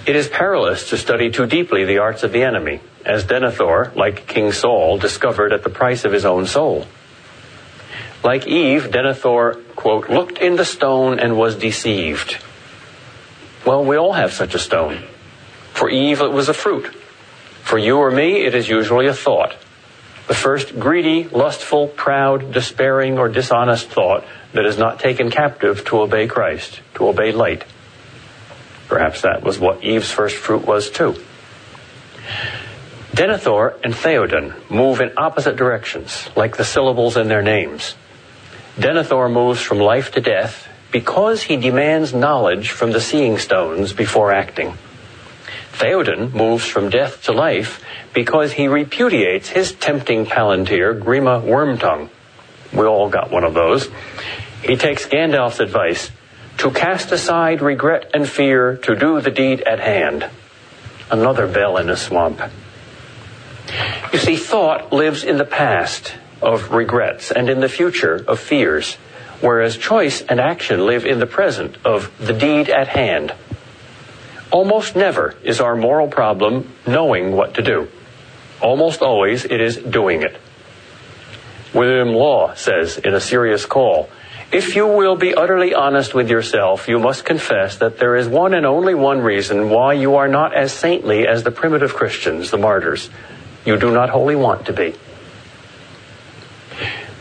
It 0.05 0.15
is 0.15 0.27
perilous 0.27 0.89
to 0.89 0.97
study 0.97 1.29
too 1.29 1.45
deeply 1.45 1.85
the 1.85 1.99
arts 1.99 2.23
of 2.23 2.31
the 2.31 2.43
enemy, 2.43 2.81
as 3.05 3.25
Denethor, 3.25 3.95
like 3.95 4.25
King 4.27 4.51
Saul, 4.51 4.97
discovered 4.97 5.53
at 5.53 5.63
the 5.63 5.69
price 5.69 6.05
of 6.05 6.11
his 6.11 6.25
own 6.25 6.47
soul. 6.47 6.87
Like 8.23 8.47
Eve, 8.47 8.89
Denethor, 8.89 9.63
quote, 9.75 10.09
looked 10.09 10.39
in 10.39 10.55
the 10.55 10.65
stone 10.65 11.19
and 11.19 11.37
was 11.37 11.55
deceived. 11.55 12.37
Well, 13.65 13.85
we 13.85 13.97
all 13.97 14.13
have 14.13 14.33
such 14.33 14.55
a 14.55 14.59
stone. 14.59 15.03
For 15.73 15.89
Eve, 15.89 16.21
it 16.21 16.31
was 16.31 16.49
a 16.49 16.53
fruit. 16.53 16.87
For 17.63 17.77
you 17.77 17.97
or 17.97 18.09
me, 18.09 18.45
it 18.45 18.55
is 18.55 18.67
usually 18.67 19.05
a 19.05 19.13
thought. 19.13 19.55
The 20.29 20.35
first 20.35 20.79
greedy, 20.79 21.23
lustful, 21.23 21.87
proud, 21.87 22.51
despairing, 22.51 23.17
or 23.17 23.29
dishonest 23.29 23.89
thought 23.89 24.23
that 24.53 24.63
is 24.63 24.77
not 24.77 24.99
taken 24.99 25.31
captive 25.31 25.83
to 25.85 26.01
obey 26.01 26.27
Christ, 26.27 26.81
to 26.93 27.07
obey 27.07 27.31
light. 27.31 27.65
Perhaps 28.87 29.23
that 29.23 29.41
was 29.41 29.57
what 29.57 29.83
Eve's 29.83 30.11
first 30.11 30.35
fruit 30.35 30.67
was 30.67 30.91
too. 30.91 31.15
Denethor 33.11 33.79
and 33.83 33.91
Theoden 33.91 34.53
move 34.69 35.01
in 35.01 35.13
opposite 35.17 35.55
directions, 35.55 36.29
like 36.35 36.57
the 36.57 36.63
syllables 36.63 37.17
in 37.17 37.27
their 37.27 37.41
names. 37.41 37.95
Denethor 38.77 39.33
moves 39.33 39.59
from 39.59 39.79
life 39.79 40.11
to 40.11 40.21
death 40.21 40.67
because 40.91 41.41
he 41.41 41.57
demands 41.57 42.13
knowledge 42.13 42.69
from 42.69 42.91
the 42.91 43.01
seeing 43.01 43.39
stones 43.39 43.93
before 43.93 44.31
acting. 44.31 44.77
Theoden 45.73 46.33
moves 46.33 46.65
from 46.65 46.91
death 46.91 47.23
to 47.23 47.31
life 47.31 47.83
because 48.13 48.53
he 48.53 48.67
repudiates 48.67 49.49
his 49.49 49.73
tempting 49.73 50.25
palantir, 50.25 50.99
Grima 50.99 51.41
Wormtongue. 51.41 52.09
We 52.73 52.85
all 52.85 53.09
got 53.09 53.31
one 53.31 53.43
of 53.43 53.53
those. 53.53 53.89
He 54.63 54.75
takes 54.75 55.05
Gandalf's 55.05 55.59
advice 55.59 56.11
to 56.57 56.71
cast 56.71 57.11
aside 57.11 57.61
regret 57.61 58.11
and 58.13 58.27
fear 58.27 58.77
to 58.77 58.95
do 58.95 59.21
the 59.21 59.31
deed 59.31 59.61
at 59.61 59.79
hand. 59.79 60.29
Another 61.09 61.47
bell 61.47 61.77
in 61.77 61.89
a 61.89 61.95
swamp. 61.95 62.41
You 64.11 64.19
see, 64.19 64.35
thought 64.35 64.91
lives 64.91 65.23
in 65.23 65.37
the 65.37 65.45
past 65.45 66.15
of 66.41 66.71
regrets 66.71 67.31
and 67.31 67.49
in 67.49 67.59
the 67.59 67.69
future 67.69 68.23
of 68.27 68.39
fears, 68.39 68.95
whereas 69.41 69.77
choice 69.77 70.21
and 70.21 70.39
action 70.39 70.85
live 70.85 71.05
in 71.05 71.19
the 71.19 71.25
present 71.25 71.77
of 71.85 72.11
the 72.19 72.33
deed 72.33 72.69
at 72.69 72.87
hand. 72.87 73.33
Almost 74.51 74.95
never 74.95 75.35
is 75.43 75.61
our 75.61 75.75
moral 75.75 76.07
problem 76.07 76.73
knowing 76.87 77.31
what 77.35 77.53
to 77.55 77.61
do. 77.61 77.87
Almost 78.61 79.01
always 79.01 79.45
it 79.45 79.61
is 79.61 79.77
doing 79.77 80.21
it. 80.21 80.37
William 81.73 82.09
Law 82.09 82.53
says 82.55 82.97
in 82.97 83.13
A 83.13 83.19
Serious 83.19 83.65
Call, 83.65 84.09
if 84.51 84.75
you 84.75 84.87
will 84.87 85.15
be 85.15 85.35
utterly 85.35 85.75
honest 85.75 86.15
with 86.15 86.29
yourself, 86.29 86.87
you 86.87 86.97
must 86.97 87.23
confess 87.23 87.77
that 87.77 87.99
there 87.99 88.15
is 88.15 88.27
one 88.27 88.55
and 88.55 88.65
only 88.65 88.95
one 88.95 89.21
reason 89.21 89.69
why 89.69 89.93
you 89.93 90.15
are 90.15 90.27
not 90.27 90.55
as 90.55 90.73
saintly 90.73 91.27
as 91.27 91.43
the 91.43 91.51
primitive 91.51 91.93
Christians, 91.93 92.49
the 92.49 92.57
martyrs. 92.57 93.11
You 93.63 93.77
do 93.77 93.91
not 93.91 94.09
wholly 94.09 94.35
want 94.35 94.65
to 94.65 94.73
be. 94.73 94.95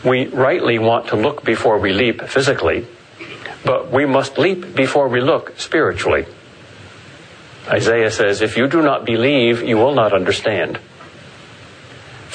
We 0.03 0.25
rightly 0.27 0.79
want 0.79 1.09
to 1.09 1.17
look 1.17 1.43
before 1.43 1.77
we 1.77 1.93
leap 1.93 2.23
physically, 2.23 2.87
but 3.63 3.91
we 3.91 4.05
must 4.07 4.39
leap 4.39 4.73
before 4.73 5.07
we 5.07 5.21
look 5.21 5.59
spiritually. 5.59 6.25
Isaiah 7.67 8.09
says, 8.09 8.41
If 8.41 8.57
you 8.57 8.67
do 8.67 8.81
not 8.81 9.05
believe, 9.05 9.61
you 9.61 9.77
will 9.77 9.93
not 9.93 10.13
understand. 10.13 10.79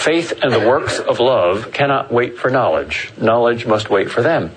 Faith 0.04 0.34
and 0.42 0.52
the 0.52 0.60
works 0.60 0.98
of 0.98 1.18
love 1.18 1.72
cannot 1.72 2.12
wait 2.12 2.36
for 2.36 2.50
knowledge. 2.50 3.10
Knowledge 3.16 3.64
must 3.64 3.88
wait 3.88 4.10
for 4.10 4.20
them. 4.20 4.50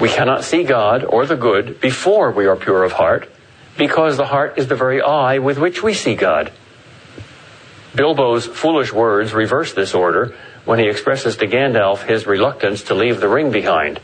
We 0.00 0.08
cannot 0.08 0.44
see 0.44 0.64
God 0.64 1.04
or 1.04 1.26
the 1.26 1.36
good 1.36 1.78
before 1.78 2.30
we 2.30 2.46
are 2.46 2.56
pure 2.56 2.84
of 2.84 2.92
heart, 2.92 3.30
because 3.76 4.16
the 4.16 4.24
heart 4.24 4.56
is 4.56 4.66
the 4.66 4.76
very 4.76 5.02
eye 5.02 5.40
with 5.40 5.58
which 5.58 5.82
we 5.82 5.92
see 5.92 6.14
God. 6.14 6.50
Bilbo's 7.94 8.46
foolish 8.46 8.94
words 8.94 9.34
reverse 9.34 9.74
this 9.74 9.92
order 9.92 10.34
when 10.64 10.78
he 10.78 10.88
expresses 10.88 11.36
to 11.36 11.46
Gandalf 11.46 12.08
his 12.08 12.26
reluctance 12.26 12.84
to 12.84 12.94
leave 12.94 13.20
the 13.20 13.28
ring 13.28 13.50
behind. 13.50 14.00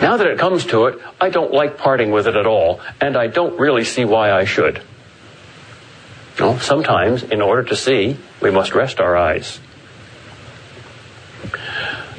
Now 0.00 0.16
that 0.16 0.28
it 0.28 0.38
comes 0.38 0.64
to 0.66 0.86
it, 0.86 1.00
I 1.20 1.28
don't 1.30 1.52
like 1.52 1.76
parting 1.76 2.12
with 2.12 2.28
it 2.28 2.36
at 2.36 2.46
all, 2.46 2.80
and 3.00 3.16
I 3.16 3.26
don't 3.26 3.58
really 3.58 3.82
see 3.82 4.04
why 4.04 4.30
I 4.30 4.44
should. 4.44 4.80
Well, 6.38 6.58
sometimes, 6.60 7.22
in 7.22 7.40
order 7.40 7.62
to 7.64 7.76
see, 7.76 8.16
we 8.42 8.50
must 8.50 8.74
rest 8.74 9.00
our 9.00 9.16
eyes. 9.16 9.58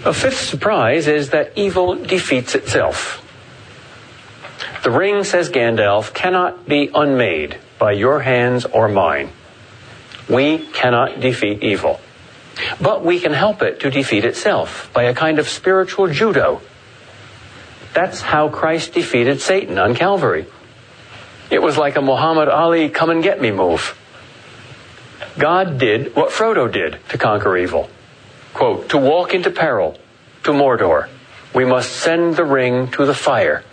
A 0.05 0.13
fifth 0.13 0.39
surprise 0.39 1.07
is 1.07 1.29
that 1.29 1.51
evil 1.55 1.95
defeats 1.95 2.55
itself. 2.55 3.23
The 4.83 4.91
ring, 4.91 5.23
says 5.23 5.49
Gandalf, 5.49 6.13
cannot 6.13 6.67
be 6.67 6.89
unmade 6.93 7.57
by 7.77 7.91
your 7.91 8.21
hands 8.21 8.65
or 8.65 8.87
mine. 8.87 9.29
We 10.29 10.59
cannot 10.59 11.19
defeat 11.19 11.61
evil. 11.61 11.99
But 12.81 13.03
we 13.03 13.19
can 13.19 13.33
help 13.33 13.61
it 13.61 13.81
to 13.81 13.91
defeat 13.91 14.25
itself 14.25 14.89
by 14.93 15.03
a 15.03 15.13
kind 15.13 15.39
of 15.39 15.47
spiritual 15.47 16.07
judo. 16.07 16.61
That's 17.93 18.21
how 18.21 18.49
Christ 18.49 18.93
defeated 18.93 19.41
Satan 19.41 19.77
on 19.77 19.93
Calvary. 19.93 20.45
It 21.49 21.61
was 21.61 21.77
like 21.77 21.95
a 21.95 22.01
Muhammad 22.01 22.49
Ali 22.49 22.89
come 22.89 23.09
and 23.09 23.21
get 23.21 23.41
me 23.41 23.51
move. 23.51 23.97
God 25.37 25.77
did 25.77 26.15
what 26.15 26.31
Frodo 26.31 26.71
did 26.71 26.97
to 27.09 27.17
conquer 27.17 27.57
evil. 27.57 27.89
Quote, 28.53 28.89
to 28.89 28.97
walk 28.97 29.33
into 29.33 29.51
peril, 29.51 29.97
to 30.43 30.51
Mordor, 30.51 31.09
we 31.53 31.63
must 31.63 31.91
send 31.91 32.35
the 32.35 32.43
ring 32.43 32.89
to 32.91 33.05
the 33.05 33.13
fire. 33.13 33.63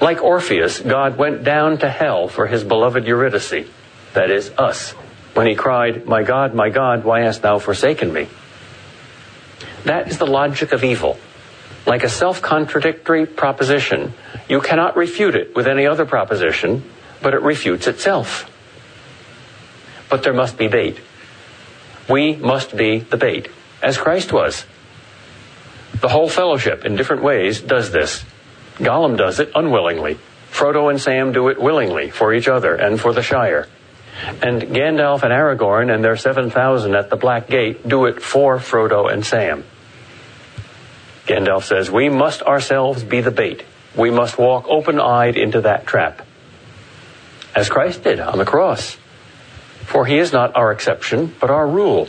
Like 0.00 0.22
Orpheus, 0.22 0.78
God 0.78 1.18
went 1.18 1.42
down 1.42 1.78
to 1.78 1.90
hell 1.90 2.28
for 2.28 2.46
his 2.46 2.62
beloved 2.62 3.06
Eurydice, 3.06 3.66
that 4.14 4.30
is, 4.30 4.50
us, 4.56 4.92
when 5.34 5.46
he 5.46 5.56
cried, 5.56 6.06
My 6.06 6.22
God, 6.22 6.54
my 6.54 6.70
God, 6.70 7.04
why 7.04 7.22
hast 7.22 7.42
thou 7.42 7.58
forsaken 7.58 8.12
me? 8.12 8.28
That 9.84 10.08
is 10.08 10.18
the 10.18 10.26
logic 10.26 10.72
of 10.72 10.84
evil. 10.84 11.18
Like 11.86 12.04
a 12.04 12.08
self 12.08 12.40
contradictory 12.42 13.26
proposition, 13.26 14.14
you 14.48 14.60
cannot 14.60 14.96
refute 14.96 15.34
it 15.34 15.56
with 15.56 15.66
any 15.66 15.86
other 15.86 16.06
proposition, 16.06 16.84
but 17.22 17.34
it 17.34 17.42
refutes 17.42 17.86
itself. 17.86 18.50
But 20.08 20.22
there 20.22 20.32
must 20.32 20.56
be 20.56 20.68
bait. 20.68 21.00
We 22.08 22.36
must 22.36 22.76
be 22.76 23.00
the 23.00 23.16
bait, 23.16 23.48
as 23.82 23.98
Christ 23.98 24.32
was. 24.32 24.64
The 26.00 26.08
whole 26.08 26.28
fellowship, 26.28 26.84
in 26.84 26.96
different 26.96 27.22
ways, 27.22 27.60
does 27.60 27.90
this. 27.90 28.24
Gollum 28.76 29.16
does 29.16 29.40
it 29.40 29.50
unwillingly. 29.54 30.18
Frodo 30.50 30.90
and 30.90 31.00
Sam 31.00 31.32
do 31.32 31.48
it 31.48 31.60
willingly 31.60 32.10
for 32.10 32.32
each 32.32 32.48
other 32.48 32.74
and 32.74 33.00
for 33.00 33.12
the 33.12 33.22
Shire. 33.22 33.66
And 34.42 34.62
Gandalf 34.62 35.22
and 35.22 35.32
Aragorn 35.32 35.92
and 35.92 36.04
their 36.04 36.16
7,000 36.16 36.94
at 36.94 37.10
the 37.10 37.16
Black 37.16 37.48
Gate 37.48 37.86
do 37.86 38.06
it 38.06 38.22
for 38.22 38.58
Frodo 38.58 39.12
and 39.12 39.24
Sam. 39.24 39.64
Gandalf 41.26 41.64
says, 41.64 41.90
We 41.90 42.08
must 42.08 42.42
ourselves 42.42 43.04
be 43.04 43.20
the 43.20 43.30
bait. 43.30 43.64
We 43.96 44.10
must 44.10 44.38
walk 44.38 44.66
open 44.68 45.00
eyed 45.00 45.36
into 45.36 45.62
that 45.62 45.86
trap. 45.86 46.26
As 47.54 47.68
Christ 47.68 48.02
did 48.04 48.20
on 48.20 48.38
the 48.38 48.44
cross. 48.44 48.96
For 49.88 50.04
he 50.04 50.18
is 50.18 50.34
not 50.34 50.54
our 50.54 50.70
exception, 50.70 51.34
but 51.40 51.50
our 51.50 51.66
rule. 51.66 52.08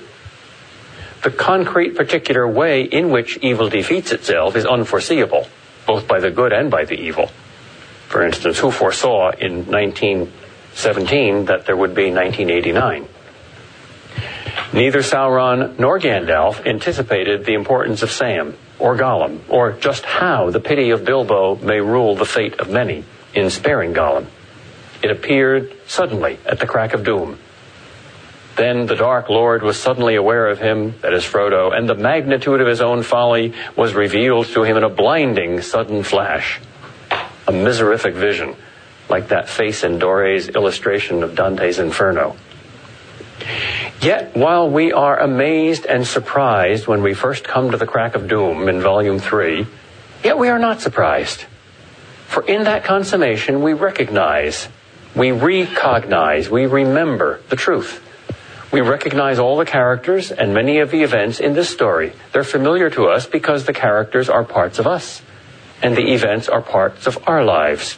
The 1.23 1.31
concrete, 1.31 1.95
particular 1.95 2.45
way 2.45 2.83
in 2.83 3.09
which 3.09 3.37
evil 3.37 3.69
defeats 3.69 4.11
itself 4.11 4.57
is 4.57 4.65
unforeseeable, 4.65 5.47
both 5.87 6.05
by 6.05 6.19
the 6.19 6.29
good 6.29 6.51
and 6.51 6.69
by 6.69 6.83
the 6.83 6.99
evil. 6.99 7.31
For 8.09 8.21
instance, 8.25 8.59
who 8.59 8.71
foresaw 8.71 9.31
in 9.31 9.65
1917 9.71 11.45
that 11.45 11.65
there 11.65 11.77
would 11.77 11.95
be 11.95 12.11
1989? 12.11 13.07
Neither 14.73 14.99
Sauron 14.99 15.79
nor 15.79 15.99
Gandalf 15.99 16.65
anticipated 16.65 17.45
the 17.45 17.53
importance 17.53 18.03
of 18.03 18.11
Sam 18.11 18.57
or 18.77 18.97
Gollum, 18.97 19.39
or 19.47 19.71
just 19.71 20.03
how 20.03 20.49
the 20.49 20.59
pity 20.59 20.89
of 20.89 21.05
Bilbo 21.05 21.55
may 21.55 21.79
rule 21.79 22.15
the 22.15 22.25
fate 22.25 22.59
of 22.59 22.69
many 22.69 23.05
in 23.33 23.49
sparing 23.49 23.93
Gollum. 23.93 24.25
It 25.01 25.11
appeared 25.11 25.73
suddenly 25.87 26.39
at 26.45 26.59
the 26.59 26.67
crack 26.67 26.93
of 26.93 27.05
doom. 27.05 27.39
Then 28.59 28.87
the 28.87 28.95
Dark 28.97 29.29
Lord 29.29 29.63
was 29.63 29.79
suddenly 29.79 30.15
aware 30.15 30.47
of 30.49 30.59
him, 30.59 30.93
that 30.99 31.13
is 31.13 31.23
Frodo, 31.23 31.71
and 31.73 31.87
the 31.87 31.95
magnitude 31.95 32.59
of 32.59 32.67
his 32.67 32.81
own 32.81 33.03
folly 33.03 33.53
was 33.77 33.93
revealed 33.93 34.47
to 34.47 34.63
him 34.63 34.75
in 34.75 34.83
a 34.83 34.89
blinding, 34.89 35.61
sudden 35.61 36.03
flash. 36.03 36.59
A 37.47 37.53
miserific 37.53 38.15
vision, 38.15 38.57
like 39.07 39.29
that 39.29 39.47
face 39.47 39.85
in 39.85 39.97
Dore's 39.97 40.49
illustration 40.49 41.23
of 41.23 41.35
Dante's 41.35 41.79
Inferno. 41.79 42.35
Yet, 44.01 44.35
while 44.35 44.69
we 44.69 44.91
are 44.91 45.17
amazed 45.17 45.85
and 45.85 46.05
surprised 46.05 46.85
when 46.85 47.01
we 47.01 47.13
first 47.13 47.45
come 47.45 47.71
to 47.71 47.77
the 47.77 47.87
crack 47.87 48.13
of 48.15 48.27
doom 48.27 48.67
in 48.67 48.81
Volume 48.81 49.19
3, 49.19 49.67
yet 50.21 50.37
we 50.37 50.49
are 50.49 50.59
not 50.59 50.81
surprised. 50.81 51.45
For 52.27 52.45
in 52.45 52.65
that 52.65 52.83
consummation, 52.83 53.61
we 53.61 53.71
recognize, 53.71 54.67
we 55.15 55.31
recognize, 55.31 56.49
we 56.49 56.65
remember 56.65 57.39
the 57.47 57.55
truth. 57.55 58.03
We 58.71 58.81
recognize 58.81 59.39
all 59.39 59.57
the 59.57 59.65
characters 59.65 60.31
and 60.31 60.53
many 60.53 60.79
of 60.79 60.91
the 60.91 61.01
events 61.01 61.39
in 61.39 61.53
this 61.53 61.69
story. 61.69 62.13
They're 62.33 62.43
familiar 62.43 62.89
to 62.91 63.07
us 63.07 63.25
because 63.25 63.65
the 63.65 63.73
characters 63.73 64.29
are 64.29 64.43
parts 64.43 64.77
of 64.77 64.85
us, 64.85 65.23
and 65.81 65.97
the 65.97 66.13
events 66.13 66.47
are 66.47 66.61
parts 66.61 67.07
of 67.07 67.17
our 67.27 67.43
lives. 67.43 67.97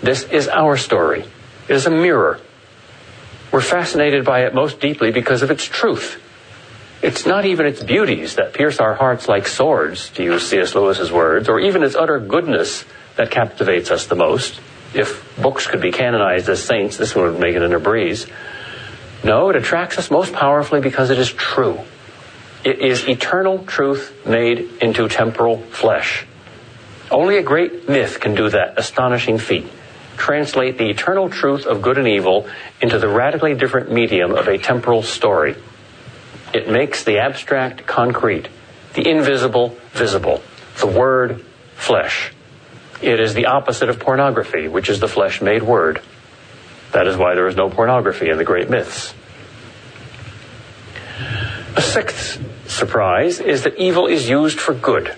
This 0.00 0.24
is 0.24 0.48
our 0.48 0.76
story. 0.78 1.24
It 1.68 1.74
is 1.74 1.86
a 1.86 1.90
mirror. 1.90 2.40
We're 3.52 3.60
fascinated 3.60 4.24
by 4.24 4.44
it 4.44 4.54
most 4.54 4.80
deeply 4.80 5.10
because 5.10 5.42
of 5.42 5.50
its 5.50 5.64
truth. 5.64 6.22
It's 7.02 7.26
not 7.26 7.44
even 7.44 7.66
its 7.66 7.82
beauties 7.82 8.36
that 8.36 8.54
pierce 8.54 8.80
our 8.80 8.94
hearts 8.94 9.28
like 9.28 9.46
swords, 9.46 10.08
to 10.10 10.24
use 10.24 10.48
C.S. 10.48 10.74
Lewis's 10.74 11.12
words, 11.12 11.48
or 11.48 11.60
even 11.60 11.82
its 11.82 11.94
utter 11.94 12.18
goodness 12.18 12.86
that 13.16 13.30
captivates 13.30 13.90
us 13.90 14.06
the 14.06 14.14
most. 14.14 14.60
If 14.94 15.36
books 15.36 15.66
could 15.66 15.82
be 15.82 15.92
canonized 15.92 16.48
as 16.48 16.62
saints, 16.62 16.96
this 16.96 17.14
one 17.14 17.32
would 17.32 17.40
make 17.40 17.54
it 17.54 17.62
in 17.62 17.74
a 17.74 17.78
breeze. 17.78 18.26
No, 19.26 19.50
it 19.50 19.56
attracts 19.56 19.98
us 19.98 20.08
most 20.08 20.32
powerfully 20.32 20.80
because 20.80 21.10
it 21.10 21.18
is 21.18 21.32
true. 21.32 21.80
It 22.62 22.78
is 22.78 23.08
eternal 23.08 23.64
truth 23.64 24.24
made 24.24 24.78
into 24.80 25.08
temporal 25.08 25.58
flesh. 25.58 26.24
Only 27.10 27.36
a 27.36 27.42
great 27.42 27.88
myth 27.88 28.20
can 28.20 28.36
do 28.36 28.48
that 28.50 28.78
astonishing 28.78 29.38
feat. 29.38 29.66
Translate 30.16 30.78
the 30.78 30.88
eternal 30.90 31.28
truth 31.28 31.66
of 31.66 31.82
good 31.82 31.98
and 31.98 32.06
evil 32.06 32.48
into 32.80 33.00
the 33.00 33.08
radically 33.08 33.54
different 33.54 33.90
medium 33.90 34.30
of 34.32 34.46
a 34.46 34.58
temporal 34.58 35.02
story. 35.02 35.56
It 36.54 36.70
makes 36.70 37.02
the 37.02 37.18
abstract 37.18 37.84
concrete, 37.84 38.46
the 38.94 39.10
invisible 39.10 39.76
visible, 39.90 40.40
the 40.78 40.86
word 40.86 41.44
flesh. 41.74 42.32
It 43.02 43.18
is 43.18 43.34
the 43.34 43.46
opposite 43.46 43.88
of 43.88 43.98
pornography, 43.98 44.68
which 44.68 44.88
is 44.88 45.00
the 45.00 45.08
flesh 45.08 45.42
made 45.42 45.64
word. 45.64 46.00
That 46.92 47.06
is 47.06 47.16
why 47.16 47.34
there 47.34 47.46
is 47.46 47.56
no 47.56 47.68
pornography 47.68 48.30
in 48.30 48.38
the 48.38 48.44
great 48.44 48.70
myths. 48.70 49.14
A 51.76 51.82
sixth 51.82 52.42
surprise 52.70 53.40
is 53.40 53.64
that 53.64 53.76
evil 53.76 54.06
is 54.06 54.28
used 54.28 54.58
for 54.58 54.74
good. 54.74 55.14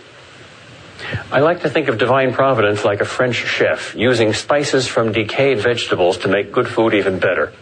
I 1.31 1.41
like 1.41 1.63
to 1.63 1.71
think 1.71 1.89
of 1.89 1.99
divine 1.99 2.33
providence 2.33 2.85
like 2.85 3.01
a 3.01 3.05
French 3.05 3.37
chef 3.37 3.95
using 3.95 4.33
spices 4.33 4.87
from 4.87 5.13
decayed 5.13 5.61
vegetables 5.61 6.19
to 6.19 6.29
make 6.29 6.53
good 6.53 6.69
food 6.69 6.95
even 6.95 7.19
better. 7.19 7.53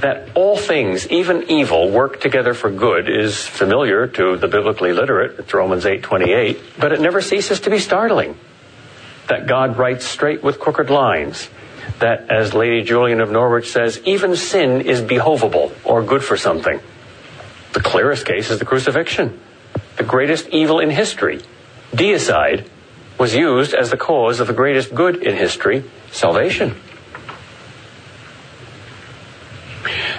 That 0.00 0.28
all 0.34 0.56
things, 0.56 1.08
even 1.08 1.50
evil, 1.50 1.90
work 1.90 2.20
together 2.20 2.54
for 2.54 2.70
good 2.70 3.08
is 3.08 3.46
familiar 3.46 4.06
to 4.06 4.36
the 4.36 4.48
biblically 4.48 4.92
literate. 4.92 5.38
It's 5.38 5.54
Romans 5.54 5.84
8:28, 5.84 6.60
but 6.78 6.92
it 6.92 7.00
never 7.00 7.20
ceases 7.20 7.60
to 7.60 7.70
be 7.70 7.78
startling. 7.78 8.36
That 9.28 9.46
God 9.46 9.78
writes 9.78 10.04
straight 10.04 10.42
with 10.42 10.60
crooked 10.60 10.90
lines. 10.90 11.48
That, 12.00 12.30
as 12.30 12.54
Lady 12.54 12.82
Julian 12.82 13.20
of 13.20 13.30
Norwich 13.30 13.70
says, 13.70 14.00
even 14.04 14.36
sin 14.36 14.80
is 14.80 15.00
behovable 15.00 15.72
or 15.84 16.02
good 16.02 16.24
for 16.24 16.36
something. 16.36 16.80
The 17.72 17.80
clearest 17.80 18.26
case 18.26 18.50
is 18.50 18.58
the 18.58 18.64
crucifixion, 18.64 19.40
the 19.96 20.04
greatest 20.04 20.48
evil 20.48 20.80
in 20.80 20.90
history 20.90 21.40
deicide 21.92 22.66
was 23.18 23.34
used 23.34 23.74
as 23.74 23.90
the 23.90 23.96
cause 23.96 24.40
of 24.40 24.46
the 24.46 24.52
greatest 24.52 24.94
good 24.94 25.22
in 25.22 25.36
history, 25.36 25.84
salvation. 26.10 26.74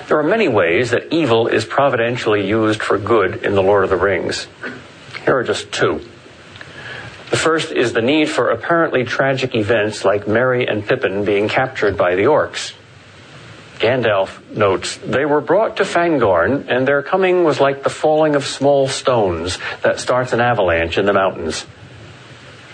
There 0.07 0.17
are 0.19 0.23
many 0.23 0.47
ways 0.47 0.91
that 0.91 1.11
evil 1.11 1.47
is 1.47 1.65
providentially 1.65 2.47
used 2.47 2.81
for 2.81 2.97
good 2.97 3.43
in 3.43 3.55
The 3.55 3.63
Lord 3.63 3.83
of 3.83 3.89
the 3.89 3.97
Rings. 3.97 4.47
Here 5.25 5.37
are 5.37 5.43
just 5.43 5.71
two. 5.71 6.07
The 7.29 7.37
first 7.37 7.71
is 7.71 7.93
the 7.93 8.01
need 8.01 8.29
for 8.29 8.49
apparently 8.49 9.03
tragic 9.03 9.55
events 9.55 10.05
like 10.05 10.27
Merry 10.27 10.67
and 10.67 10.85
Pippin 10.85 11.25
being 11.25 11.49
captured 11.49 11.97
by 11.97 12.15
the 12.15 12.23
orcs. 12.23 12.73
Gandalf 13.79 14.39
notes, 14.55 14.97
they 14.97 15.25
were 15.25 15.41
brought 15.41 15.77
to 15.77 15.83
Fangorn, 15.83 16.65
and 16.69 16.87
their 16.87 17.01
coming 17.01 17.43
was 17.43 17.59
like 17.59 17.83
the 17.83 17.89
falling 17.89 18.35
of 18.35 18.45
small 18.45 18.87
stones 18.87 19.57
that 19.81 19.99
starts 19.99 20.33
an 20.33 20.39
avalanche 20.39 20.97
in 20.97 21.05
the 21.05 21.13
mountains. 21.13 21.65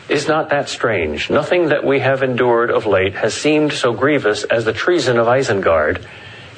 Is 0.09 0.27
not 0.27 0.49
that 0.49 0.67
strange? 0.67 1.29
Nothing 1.29 1.69
that 1.69 1.85
we 1.85 1.99
have 1.99 2.21
endured 2.21 2.69
of 2.69 2.85
late 2.85 3.15
has 3.15 3.33
seemed 3.33 3.71
so 3.71 3.93
grievous 3.93 4.43
as 4.43 4.65
the 4.65 4.73
treason 4.73 5.17
of 5.17 5.27
Isengard. 5.27 6.05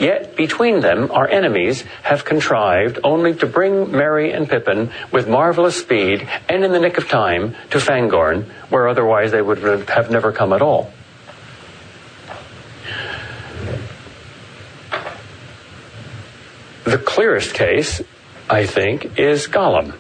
Yet 0.04 0.36
between 0.36 0.82
them 0.82 1.12
our 1.12 1.30
enemies 1.30 1.86
have 2.02 2.26
contrived 2.26 3.00
only 3.06 3.36
to 3.36 3.46
bring 3.46 3.90
Merry 3.90 4.34
and 4.34 4.50
Pippin 4.50 4.92
with 5.14 5.30
marvelous 5.30 5.80
speed 5.80 6.28
and 6.50 6.66
in 6.66 6.74
the 6.74 6.80
nick 6.82 6.98
of 6.98 7.08
time 7.08 7.56
to 7.70 7.78
Fangorn, 7.78 8.44
where 8.70 8.90
otherwise 8.90 9.32
they 9.32 9.42
would 9.42 9.60
have 9.88 10.12
never 10.12 10.34
come 10.34 10.52
at 10.52 10.62
all. 10.62 10.92
The 16.84 16.98
clearest 16.98 17.54
case, 17.54 18.02
I 18.50 18.66
think, 18.66 19.18
is 19.18 19.48
Gollum. 19.48 19.96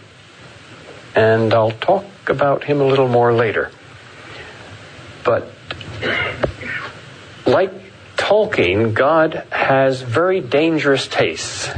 And 1.15 1.53
I'll 1.53 1.71
talk 1.71 2.03
about 2.27 2.65
him 2.65 2.81
a 2.81 2.85
little 2.85 3.07
more 3.07 3.31
later. 3.31 3.71
But 5.23 5.49
like 7.45 7.82
Tolkien, 8.23 8.93
God 8.93 9.43
has 9.51 10.01
very 10.01 10.39
dangerous 10.39 11.09
tastes 11.09 11.69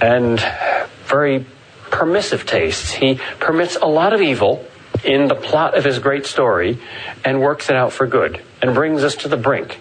and 0.00 0.42
very 1.04 1.44
permissive 1.90 2.46
tastes. 2.46 2.90
He 2.90 3.20
permits 3.38 3.76
a 3.76 3.84
lot 3.84 4.14
of 4.14 4.22
evil 4.22 4.64
in 5.04 5.28
the 5.28 5.34
plot 5.34 5.76
of 5.76 5.84
his 5.84 5.98
great 5.98 6.24
story 6.24 6.78
and 7.22 7.42
works 7.42 7.68
it 7.68 7.76
out 7.76 7.92
for 7.92 8.06
good 8.06 8.40
and 8.62 8.72
brings 8.72 9.04
us 9.04 9.14
to 9.16 9.28
the 9.28 9.36
brink. 9.36 9.78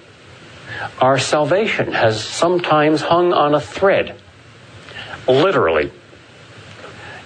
Our 0.99 1.17
salvation 1.17 1.93
has 1.93 2.21
sometimes 2.21 3.03
hung 3.03 3.31
on 3.31 3.55
a 3.55 3.61
thread, 3.61 4.19
literally. 5.25 5.89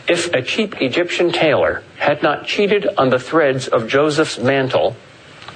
If 0.08 0.32
a 0.36 0.44
cheap 0.44 0.80
Egyptian 0.84 1.32
tailor 1.32 1.82
had 1.98 2.22
not 2.22 2.46
cheated 2.46 2.88
on 2.96 3.10
the 3.10 3.18
threads 3.18 3.68
of 3.68 3.88
Joseph's 3.88 4.38
mantle, 4.38 4.96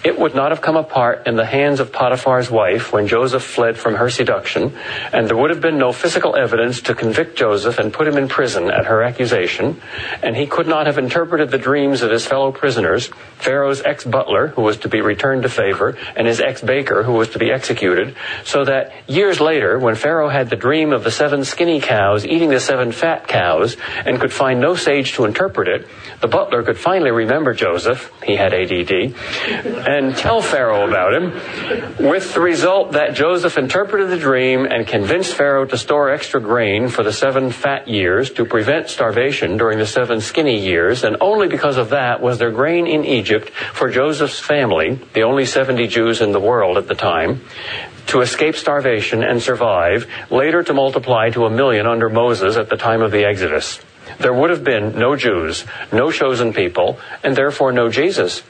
it 0.04 0.18
would 0.18 0.34
not 0.34 0.52
have 0.52 0.62
come 0.62 0.78
apart 0.78 1.28
in 1.28 1.36
the 1.36 1.46
hands 1.46 1.80
of 1.80 1.92
Potiphar's 1.92 2.50
wife 2.50 2.94
when 2.94 3.08
Joseph 3.08 3.44
fled 3.44 3.78
from 3.78 3.96
her 3.96 4.10
seduction, 4.10 4.78
and 5.12 5.28
there 5.28 5.36
would 5.36 5.50
have 5.50 5.60
been 5.62 5.78
no 5.78 5.92
physical 5.92 6.36
evidence 6.36 6.82
to 6.84 6.96
convict 6.96 7.38
Joseph 7.38 7.80
and 7.80 7.92
put 7.92 8.08
him 8.08 8.18
in 8.18 8.30
prison 8.30 8.72
at 8.72 8.86
her 8.86 9.04
accusation, 9.04 9.82
and 10.24 10.36
he 10.36 10.48
could 10.48 10.68
not 10.68 10.88
have 10.88 10.98
interpreted 10.98 11.52
the 11.52 11.58
dreams 11.58 12.02
of 12.02 12.12
his 12.12 12.26
fellow 12.26 12.52
prisoners, 12.52 13.10
Pharaoh's 13.36 13.82
ex-butler, 13.82 14.48
who 14.48 14.62
was 14.62 14.78
to 14.78 14.90
be 14.90 15.02
returned 15.02 15.44
to 15.44 15.50
favor, 15.50 15.98
and 16.16 16.28
his 16.28 16.40
ex-baker, 16.40 17.04
who 17.04 17.14
was 17.14 17.30
to 17.30 17.40
be 17.40 17.52
executed, 17.52 18.16
so 18.46 18.64
that 18.64 18.94
years 19.08 19.42
later, 19.42 19.78
when 19.78 19.96
Pharaoh 19.96 20.30
had 20.30 20.50
the 20.50 20.56
dream 20.56 20.94
of 20.94 21.04
the 21.04 21.12
seven 21.12 21.44
skinny 21.44 21.82
cows 21.82 22.26
eating 22.26 22.50
the 22.50 22.60
seven 22.60 22.92
fat 22.94 23.28
cows, 23.28 23.76
and 24.06 24.20
could 24.20 24.32
find 24.32 24.62
no 24.62 24.76
sage 24.76 25.14
to 25.14 25.26
interpret 25.26 25.68
it, 25.68 25.88
the 26.22 26.28
butler 26.28 26.64
could 26.64 26.78
finally 26.78 27.12
remember 27.12 27.54
Joseph, 27.54 28.12
he 28.24 28.36
had 28.36 28.54
ADD, 28.54 29.16
and 29.90 30.16
tell 30.16 30.40
Pharaoh 30.40 30.88
about 30.88 31.16
him, 31.16 31.34
with 31.98 32.36
the 32.36 32.40
result 32.40 32.92
that 32.92 33.16
Joseph 33.16 33.58
interpreted 33.58 34.12
the 34.12 34.20
dream 34.20 34.66
and 34.66 34.86
convinced 34.86 35.34
Pharaoh 35.34 35.66
to 35.66 35.80
store 35.80 36.12
extra 36.12 36.40
grain 36.40 36.90
for 36.90 37.02
the 37.02 37.12
seven 37.12 37.50
fat 37.50 37.88
years 37.88 38.30
to 38.34 38.46
prevent 38.46 38.88
starvation 38.88 39.58
during 39.58 39.80
the 39.80 39.88
seven 39.88 40.22
skinny 40.22 40.60
years, 40.60 41.04
and 41.04 41.18
only 41.22 41.48
because 41.48 41.78
of 41.78 41.90
that 41.90 42.22
was 42.22 42.38
there 42.38 42.52
grain 42.52 42.86
in 42.86 43.04
Egypt 43.04 43.50
for 43.74 43.90
Joseph's 43.90 44.40
family, 44.40 45.00
the 45.14 45.24
only 45.24 45.46
70 45.46 45.88
Jews 45.88 46.22
in 46.22 46.34
the 46.34 46.40
world 46.40 46.78
at 46.78 46.88
the 46.88 46.94
time, 46.94 47.42
to 48.06 48.22
escape 48.22 48.56
starvation 48.56 49.24
and 49.24 49.42
survive, 49.42 50.06
later 50.30 50.62
to 50.62 50.74
multiply 50.74 51.32
to 51.32 51.46
a 51.46 51.50
million 51.50 51.88
under 51.88 52.10
Moses 52.10 52.58
at 52.58 52.70
the 52.70 52.78
time 52.78 53.02
of 53.02 53.10
the 53.10 53.26
Exodus. 53.26 53.82
There 54.20 54.34
would 54.34 54.52
have 54.52 54.64
been 54.64 55.00
no 55.00 55.16
Jews, 55.16 55.66
no 55.92 56.12
chosen 56.12 56.54
people, 56.54 57.00
and 57.24 57.36
therefore 57.36 57.72
no 57.72 57.90
Jesus 57.90 58.44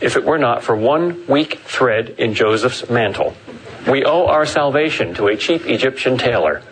if 0.00 0.16
it 0.16 0.24
were 0.24 0.38
not 0.38 0.62
for 0.62 0.76
one 0.76 1.26
weak 1.26 1.58
thread 1.60 2.10
in 2.18 2.34
Joseph's 2.34 2.88
mantle. 2.88 3.34
We 3.88 4.04
owe 4.04 4.26
our 4.26 4.46
salvation 4.46 5.14
to 5.14 5.28
a 5.28 5.36
cheap 5.36 5.66
Egyptian 5.66 6.18
tailor. 6.18 6.62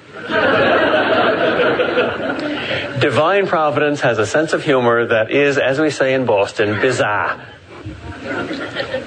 Divine 3.01 3.47
providence 3.47 4.01
has 4.01 4.19
a 4.19 4.27
sense 4.27 4.53
of 4.53 4.65
humor 4.65 5.07
that 5.07 5.31
is, 5.31 5.59
as 5.59 5.79
we 5.79 5.91
say 5.91 6.15
in 6.15 6.27
Boston, 6.27 6.81
bizarre. 6.81 7.41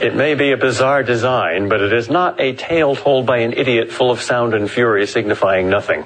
It 0.02 0.16
may 0.16 0.36
be 0.36 0.52
a 0.52 0.58
bizarre 0.58 1.04
design, 1.04 1.70
but 1.70 1.82
it 1.82 1.92
is 1.92 2.10
not 2.10 2.40
a 2.40 2.54
tale 2.54 2.96
told 2.96 3.26
by 3.26 3.40
an 3.40 3.54
idiot 3.54 3.92
full 3.92 4.12
of 4.12 4.22
sound 4.22 4.54
and 4.54 4.70
fury 4.70 5.06
signifying 5.08 5.70
nothing. 5.70 6.06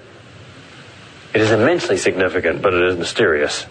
It 1.33 1.41
is 1.41 1.51
immensely 1.51 1.97
significant, 1.97 2.61
but 2.61 2.73
it 2.73 2.83
is 2.83 2.97
mysterious. 2.97 3.65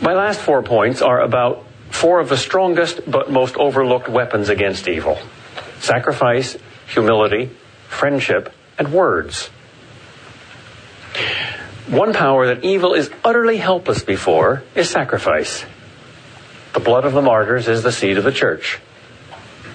My 0.00 0.14
last 0.14 0.40
four 0.40 0.62
points 0.62 1.00
are 1.00 1.20
about 1.20 1.64
four 1.92 2.20
of 2.20 2.28
the 2.28 2.36
strongest 2.36 3.08
but 3.08 3.30
most 3.30 3.56
overlooked 3.56 4.08
weapons 4.08 4.48
against 4.48 4.88
evil 4.88 5.18
sacrifice, 5.78 6.56
humility, 6.86 7.50
friendship, 7.88 8.52
and 8.78 8.92
words. 8.92 9.48
One 11.88 12.12
power 12.12 12.46
that 12.46 12.64
evil 12.64 12.94
is 12.94 13.10
utterly 13.24 13.56
helpless 13.56 14.02
before 14.02 14.62
is 14.74 14.88
sacrifice. 14.88 15.64
The 16.72 16.80
blood 16.80 17.04
of 17.04 17.12
the 17.12 17.20
martyrs 17.20 17.68
is 17.68 17.82
the 17.82 17.92
seed 17.92 18.16
of 18.16 18.24
the 18.24 18.32
church. 18.32 18.78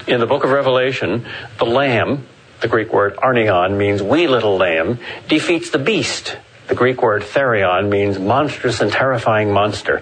In 0.08 0.22
the 0.22 0.26
book 0.26 0.46
of 0.46 0.52
Revelation, 0.52 1.26
the 1.60 1.66
lamb, 1.66 2.26
the 2.62 2.70
Greek 2.70 2.92
word 2.94 3.18
arnion 3.18 3.78
means 3.78 4.02
wee 4.02 4.28
little 4.28 4.58
lamb, 4.58 5.00
defeats 5.28 5.70
the 5.70 5.80
beast. 5.80 6.38
The 6.68 6.76
Greek 6.76 7.02
word 7.02 7.24
therion 7.24 7.90
means 7.90 8.18
monstrous 8.18 8.80
and 8.80 8.92
terrifying 8.92 9.52
monster. 9.52 10.02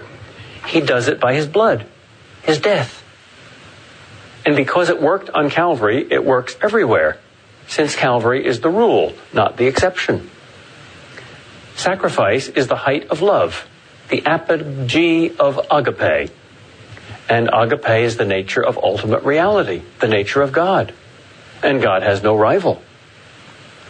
He 0.66 0.80
does 0.80 1.08
it 1.08 1.20
by 1.20 1.34
his 1.34 1.48
blood 1.48 1.86
his 2.46 2.60
death. 2.60 3.02
And 4.46 4.54
because 4.54 4.88
it 4.88 5.02
worked 5.02 5.28
on 5.30 5.50
Calvary, 5.50 6.06
it 6.08 6.24
works 6.24 6.56
everywhere, 6.62 7.18
since 7.66 7.96
Calvary 7.96 8.46
is 8.46 8.60
the 8.60 8.70
rule, 8.70 9.12
not 9.32 9.56
the 9.56 9.66
exception. 9.66 10.30
Sacrifice 11.74 12.48
is 12.48 12.68
the 12.68 12.76
height 12.76 13.08
of 13.10 13.20
love, 13.20 13.66
the 14.08 14.24
apogee 14.24 15.36
of 15.36 15.60
agape. 15.70 16.30
And 17.28 17.50
agape 17.52 18.04
is 18.04 18.16
the 18.16 18.24
nature 18.24 18.64
of 18.64 18.78
ultimate 18.78 19.24
reality, 19.24 19.82
the 19.98 20.08
nature 20.08 20.42
of 20.42 20.52
God. 20.52 20.94
And 21.62 21.82
God 21.82 22.02
has 22.02 22.22
no 22.22 22.36
rival. 22.36 22.80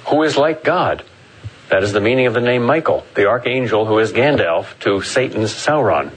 Who 0.07 0.23
is 0.23 0.39
like 0.39 0.65
God? 0.65 1.05
That 1.69 1.83
is 1.83 1.93
the 1.93 2.01
meaning 2.01 2.27
of 2.27 2.35
the 2.35 2.41
name 2.41 2.63
Michael, 2.63 3.05
the 3.15 3.27
archangel 3.27 3.85
who 3.85 3.99
is 3.99 4.13
Gandalf 4.13 4.79
to 4.81 5.03
Satan's 5.03 5.53
Sauron. 5.53 6.13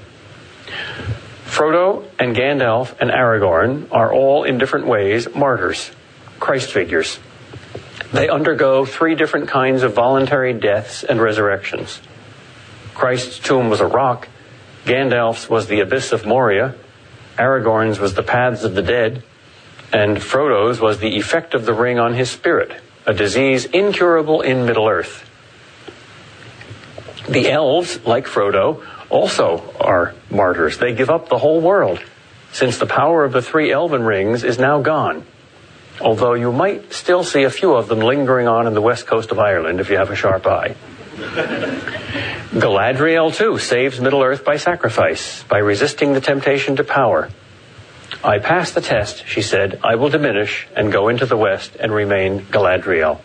Frodo 1.45 2.08
and 2.19 2.35
Gandalf 2.35 2.95
and 2.99 3.09
Aragorn 3.09 3.87
are 3.91 4.13
all 4.13 4.43
in 4.43 4.57
different 4.57 4.87
ways 4.87 5.33
martyrs, 5.33 5.89
Christ 6.39 6.71
figures. 6.71 7.19
They 8.11 8.27
undergo 8.27 8.85
three 8.85 9.15
different 9.15 9.47
kinds 9.47 9.83
of 9.83 9.93
voluntary 9.93 10.53
deaths 10.53 11.03
and 11.03 11.21
resurrections. 11.21 12.01
Christ's 12.93 13.39
tomb 13.39 13.69
was 13.69 13.79
a 13.79 13.87
rock, 13.87 14.27
Gandalf's 14.85 15.49
was 15.49 15.67
the 15.67 15.79
abyss 15.79 16.11
of 16.11 16.25
Moria, 16.25 16.75
Aragorn's 17.37 17.99
was 17.99 18.15
the 18.15 18.23
paths 18.23 18.63
of 18.63 18.75
the 18.75 18.81
dead, 18.81 19.23
and 19.93 20.21
Frodo's 20.21 20.81
was 20.81 20.99
the 20.99 21.17
effect 21.17 21.53
of 21.53 21.65
the 21.65 21.73
ring 21.73 21.99
on 21.99 22.13
his 22.13 22.29
spirit, 22.29 22.73
a 23.05 23.13
disease 23.13 23.65
incurable 23.65 24.41
in 24.41 24.65
Middle 24.65 24.87
Earth. 24.87 25.25
The 27.29 27.49
elves, 27.49 28.05
like 28.05 28.25
Frodo, 28.25 28.83
also 29.09 29.73
are 29.79 30.13
martyrs. 30.29 30.77
They 30.77 30.93
give 30.93 31.09
up 31.09 31.29
the 31.29 31.37
whole 31.37 31.61
world, 31.61 31.99
since 32.51 32.77
the 32.77 32.85
power 32.85 33.23
of 33.23 33.31
the 33.31 33.41
three 33.41 33.71
elven 33.71 34.03
rings 34.03 34.43
is 34.43 34.57
now 34.57 34.81
gone. 34.81 35.25
Although 36.01 36.33
you 36.33 36.51
might 36.51 36.93
still 36.93 37.23
see 37.23 37.43
a 37.43 37.49
few 37.49 37.75
of 37.75 37.87
them 37.87 37.99
lingering 37.99 38.47
on 38.47 38.67
in 38.67 38.73
the 38.73 38.81
west 38.81 39.05
coast 39.05 39.31
of 39.31 39.39
Ireland 39.39 39.79
if 39.79 39.89
you 39.89 39.97
have 39.97 40.09
a 40.09 40.15
sharp 40.15 40.47
eye. 40.47 40.75
Galadriel, 42.49 43.35
too, 43.35 43.57
saves 43.57 43.99
Middle 43.99 44.23
Earth 44.23 44.45
by 44.45 44.55
sacrifice, 44.57 45.43
by 45.43 45.57
resisting 45.57 46.13
the 46.13 46.21
temptation 46.21 46.77
to 46.77 46.83
power. 46.83 47.29
I 48.23 48.39
pass 48.39 48.71
the 48.71 48.81
test, 48.81 49.27
she 49.27 49.41
said. 49.41 49.79
I 49.83 49.95
will 49.95 50.09
diminish 50.09 50.67
and 50.75 50.91
go 50.91 51.09
into 51.09 51.25
the 51.25 51.37
west 51.37 51.75
and 51.79 51.91
remain 51.91 52.41
Galadriel. 52.45 53.19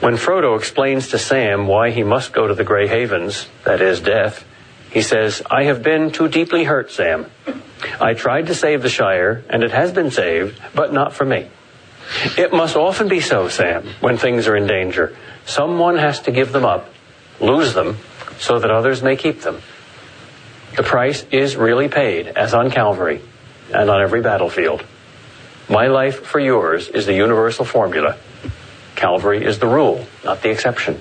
When 0.00 0.16
Frodo 0.16 0.58
explains 0.58 1.08
to 1.08 1.18
Sam 1.18 1.66
why 1.66 1.90
he 1.90 2.02
must 2.02 2.32
go 2.32 2.46
to 2.46 2.54
the 2.54 2.64
Grey 2.64 2.86
Havens, 2.86 3.48
that 3.64 3.80
is, 3.80 4.00
death, 4.00 4.44
he 4.90 5.00
says, 5.00 5.42
I 5.50 5.64
have 5.64 5.82
been 5.82 6.10
too 6.10 6.28
deeply 6.28 6.64
hurt, 6.64 6.90
Sam. 6.90 7.26
I 8.00 8.14
tried 8.14 8.48
to 8.48 8.54
save 8.54 8.82
the 8.82 8.88
Shire, 8.88 9.44
and 9.48 9.62
it 9.62 9.70
has 9.70 9.92
been 9.92 10.10
saved, 10.10 10.60
but 10.74 10.92
not 10.92 11.14
for 11.14 11.24
me. 11.24 11.48
It 12.36 12.52
must 12.52 12.76
often 12.76 13.08
be 13.08 13.20
so, 13.20 13.48
Sam, 13.48 13.86
when 14.00 14.16
things 14.16 14.46
are 14.48 14.56
in 14.56 14.66
danger. 14.66 15.16
Someone 15.44 15.96
has 15.96 16.20
to 16.20 16.30
give 16.30 16.52
them 16.52 16.64
up, 16.64 16.92
lose 17.40 17.74
them, 17.74 17.96
so 18.38 18.58
that 18.58 18.70
others 18.70 19.02
may 19.02 19.16
keep 19.16 19.40
them. 19.40 19.60
The 20.76 20.82
price 20.82 21.24
is 21.30 21.56
really 21.56 21.88
paid, 21.88 22.28
as 22.28 22.52
on 22.52 22.70
Calvary, 22.70 23.22
and 23.72 23.88
on 23.90 24.02
every 24.02 24.20
battlefield. 24.20 24.84
My 25.68 25.88
life 25.88 26.24
for 26.24 26.38
yours 26.38 26.88
is 26.88 27.06
the 27.06 27.14
universal 27.14 27.64
formula. 27.64 28.16
Calvary 28.96 29.44
is 29.44 29.58
the 29.58 29.66
rule, 29.66 30.06
not 30.24 30.42
the 30.42 30.50
exception. 30.50 31.00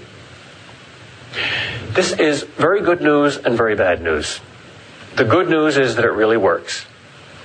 This 1.94 2.12
is 2.12 2.44
very 2.44 2.82
good 2.82 3.02
news 3.02 3.38
and 3.38 3.56
very 3.58 3.76
bad 3.76 4.02
news. 4.02 4.40
The 5.16 5.24
good 5.24 5.50
news 5.50 5.78
is 5.78 5.96
that 5.96 6.06
it 6.06 6.12
really 6.12 6.38
works. 6.38 6.86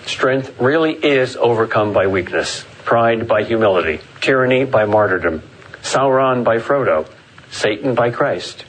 Strength 0.07 0.61
really 0.61 0.93
is 0.93 1.37
overcome 1.37 1.93
by 1.93 2.09
weakness, 2.09 2.65
pride 2.85 3.29
by 3.29 3.45
humility, 3.45 4.01
tyranny 4.21 4.65
by 4.65 4.87
martyrdom, 4.87 5.43
Sauron 5.83 6.43
by 6.43 6.59
Frodo, 6.59 7.09
Satan 7.51 7.95
by 7.95 8.11
Christ. 8.11 8.65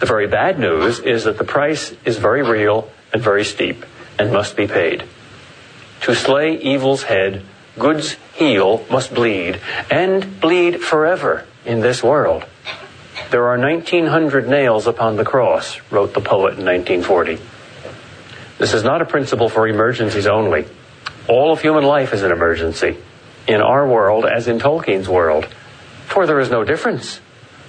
The 0.00 0.06
very 0.06 0.26
bad 0.26 0.58
news 0.58 0.98
is 0.98 1.24
that 1.24 1.38
the 1.38 1.44
price 1.44 1.94
is 2.04 2.18
very 2.18 2.42
real 2.42 2.90
and 3.12 3.22
very 3.22 3.44
steep 3.44 3.84
and 4.18 4.32
must 4.32 4.56
be 4.56 4.66
paid. 4.66 5.04
To 6.02 6.14
slay 6.14 6.56
evil's 6.58 7.04
head, 7.04 7.42
good's 7.78 8.16
heel 8.34 8.84
must 8.90 9.14
bleed, 9.14 9.60
and 9.90 10.40
bleed 10.40 10.80
forever 10.80 11.46
in 11.64 11.80
this 11.80 12.02
world. 12.02 12.44
There 13.30 13.48
are 13.48 13.58
1900 13.58 14.48
nails 14.48 14.86
upon 14.86 15.16
the 15.16 15.24
cross, 15.24 15.80
wrote 15.90 16.14
the 16.14 16.20
poet 16.20 16.58
in 16.58 16.64
1940. 16.64 17.38
This 18.58 18.74
is 18.74 18.82
not 18.82 19.02
a 19.02 19.06
principle 19.06 19.48
for 19.48 19.68
emergencies 19.68 20.26
only. 20.26 20.66
All 21.28 21.52
of 21.52 21.60
human 21.60 21.84
life 21.84 22.12
is 22.12 22.22
an 22.22 22.32
emergency, 22.32 22.96
in 23.46 23.60
our 23.60 23.86
world 23.86 24.24
as 24.24 24.48
in 24.48 24.58
Tolkien's 24.58 25.08
world, 25.08 25.46
for 26.06 26.26
there 26.26 26.40
is 26.40 26.50
no 26.50 26.64
difference. 26.64 27.20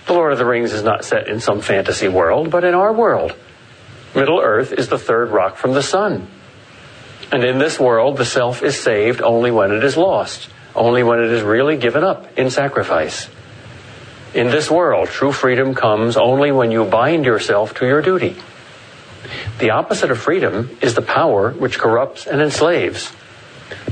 The 0.08 0.14
Lord 0.14 0.32
of 0.32 0.40
the 0.40 0.46
Rings 0.46 0.74
is 0.74 0.82
not 0.82 1.06
set 1.06 1.28
in 1.28 1.40
some 1.40 1.62
fantasy 1.62 2.08
world, 2.08 2.50
but 2.50 2.64
in 2.64 2.74
our 2.74 2.92
world. 2.92 3.36
Middle 4.16 4.40
Earth 4.40 4.72
is 4.72 4.88
the 4.88 4.98
third 4.98 5.30
rock 5.30 5.58
from 5.58 5.74
the 5.74 5.84
sun. 5.84 6.28
And 7.32 7.44
in 7.44 7.60
this 7.60 7.80
world, 7.80 8.18
the 8.18 8.26
self 8.26 8.64
is 8.64 8.80
saved 8.80 9.22
only 9.22 9.52
when 9.52 9.72
it 9.72 9.84
is 9.84 9.96
lost, 9.96 10.50
only 10.76 11.04
when 11.04 11.20
it 11.20 11.32
is 11.32 11.42
really 11.44 11.78
given 11.78 12.04
up 12.04 12.38
in 12.38 12.50
sacrifice. 12.50 13.30
In 14.34 14.48
this 14.48 14.70
world, 14.70 15.10
true 15.10 15.32
freedom 15.32 15.74
comes 15.76 16.18
only 16.18 16.52
when 16.52 16.72
you 16.72 16.86
bind 16.86 17.26
yourself 17.26 17.74
to 17.76 17.86
your 17.86 18.02
duty. 18.02 18.36
The 19.60 19.72
opposite 19.72 20.12
of 20.12 20.20
freedom 20.20 20.78
is 20.82 20.94
the 20.94 21.02
power 21.02 21.52
which 21.52 21.78
corrupts 21.78 22.26
and 22.26 22.42
enslaves. 22.42 23.12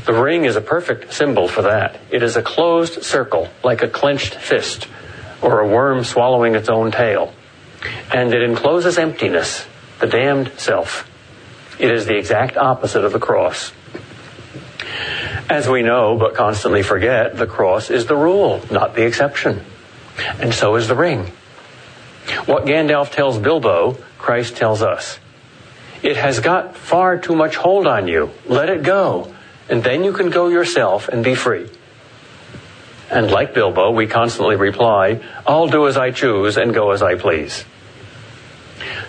The 0.05 0.13
ring 0.13 0.45
is 0.45 0.55
a 0.55 0.61
perfect 0.61 1.13
symbol 1.13 1.47
for 1.47 1.63
that. 1.63 1.99
It 2.09 2.23
is 2.23 2.37
a 2.37 2.41
closed 2.41 3.03
circle, 3.03 3.49
like 3.63 3.83
a 3.83 3.89
clenched 3.89 4.35
fist, 4.35 4.87
or 5.41 5.59
a 5.59 5.67
worm 5.67 6.03
swallowing 6.03 6.55
its 6.55 6.69
own 6.69 6.91
tail. 6.91 7.33
And 8.11 8.33
it 8.33 8.41
encloses 8.41 8.97
emptiness, 8.97 9.65
the 9.99 10.07
damned 10.07 10.53
self. 10.57 11.09
It 11.79 11.91
is 11.91 12.05
the 12.05 12.17
exact 12.17 12.57
opposite 12.57 13.03
of 13.03 13.13
the 13.13 13.19
cross. 13.19 13.71
As 15.49 15.69
we 15.69 15.83
know, 15.83 16.17
but 16.17 16.33
constantly 16.33 16.81
forget, 16.81 17.37
the 17.37 17.45
cross 17.45 17.89
is 17.89 18.07
the 18.07 18.15
rule, 18.15 18.61
not 18.71 18.95
the 18.95 19.05
exception. 19.05 19.63
And 20.39 20.53
so 20.53 20.75
is 20.75 20.87
the 20.87 20.95
ring. 20.95 21.31
What 22.45 22.65
Gandalf 22.65 23.11
tells 23.11 23.37
Bilbo, 23.37 23.97
Christ 24.17 24.57
tells 24.57 24.81
us. 24.81 25.19
It 26.01 26.17
has 26.17 26.39
got 26.39 26.75
far 26.75 27.17
too 27.17 27.35
much 27.35 27.55
hold 27.55 27.87
on 27.87 28.07
you. 28.07 28.31
Let 28.45 28.69
it 28.69 28.83
go. 28.83 29.33
And 29.69 29.83
then 29.83 30.03
you 30.03 30.13
can 30.13 30.29
go 30.29 30.47
yourself 30.47 31.07
and 31.07 31.23
be 31.23 31.35
free. 31.35 31.69
And 33.09 33.31
like 33.31 33.53
Bilbo, 33.53 33.91
we 33.91 34.07
constantly 34.07 34.55
reply, 34.55 35.21
I'll 35.45 35.67
do 35.67 35.87
as 35.87 35.95
I 35.95 36.11
choose 36.11 36.57
and 36.57 36.73
go 36.73 36.91
as 36.91 37.01
I 37.01 37.15
please 37.15 37.63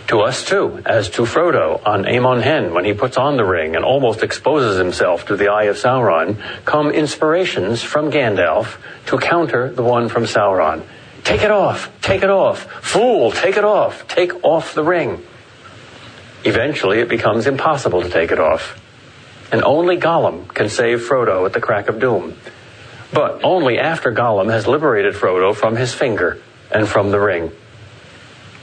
to 0.09 0.23
us 0.23 0.45
too, 0.45 0.83
as 0.87 1.11
to 1.11 1.23
Frodo 1.23 1.87
on 1.87 2.07
Amon 2.07 2.41
Hen 2.41 2.73
when 2.73 2.85
he 2.85 2.95
puts 2.95 3.19
on 3.19 3.37
the 3.37 3.45
ring 3.45 3.77
and 3.77 3.85
almost 3.85 4.23
exposes 4.23 4.79
himself 4.79 5.27
to 5.27 5.37
the 5.37 5.49
eye 5.49 5.65
of 5.65 5.77
Sauron, 5.77 6.43
come 6.65 6.91
inspirations 6.91 7.83
from 7.83 8.11
Gandalf 8.11 8.79
to 9.07 9.19
counter 9.19 9.71
the 9.71 9.83
one 9.83 10.09
from 10.09 10.25
Sauron. 10.25 10.83
Take 11.25 11.43
it 11.43 11.51
off, 11.51 11.91
take 12.01 12.23
it 12.23 12.31
off, 12.31 12.63
fool, 12.83 13.33
take 13.33 13.59
it 13.59 13.65
off, 13.65 14.09
take 14.09 14.45
off 14.45 14.75
the 14.75 14.83
ring. 14.83 15.23
Eventually 16.43 17.01
it 17.01 17.11
becomes 17.11 17.47
impossible 17.47 18.01
to 18.01 18.09
take 18.09 18.31
it 18.31 18.41
off. 18.41 18.81
And 19.53 19.63
only 19.63 19.99
Gollum 19.99 20.49
can 20.49 20.71
save 20.71 21.07
Frodo 21.07 21.45
at 21.45 21.53
the 21.53 21.61
crack 21.61 21.89
of 21.89 22.01
doom. 22.01 22.35
But 23.13 23.45
only 23.45 23.79
after 23.79 24.11
Gollum 24.13 24.51
has 24.51 24.67
liberated 24.67 25.15
Frodo 25.15 25.55
from 25.55 25.77
his 25.77 25.93
finger 25.93 26.41
and 26.71 26.89
from 26.89 27.11
the 27.11 27.21
ring. 27.21 27.53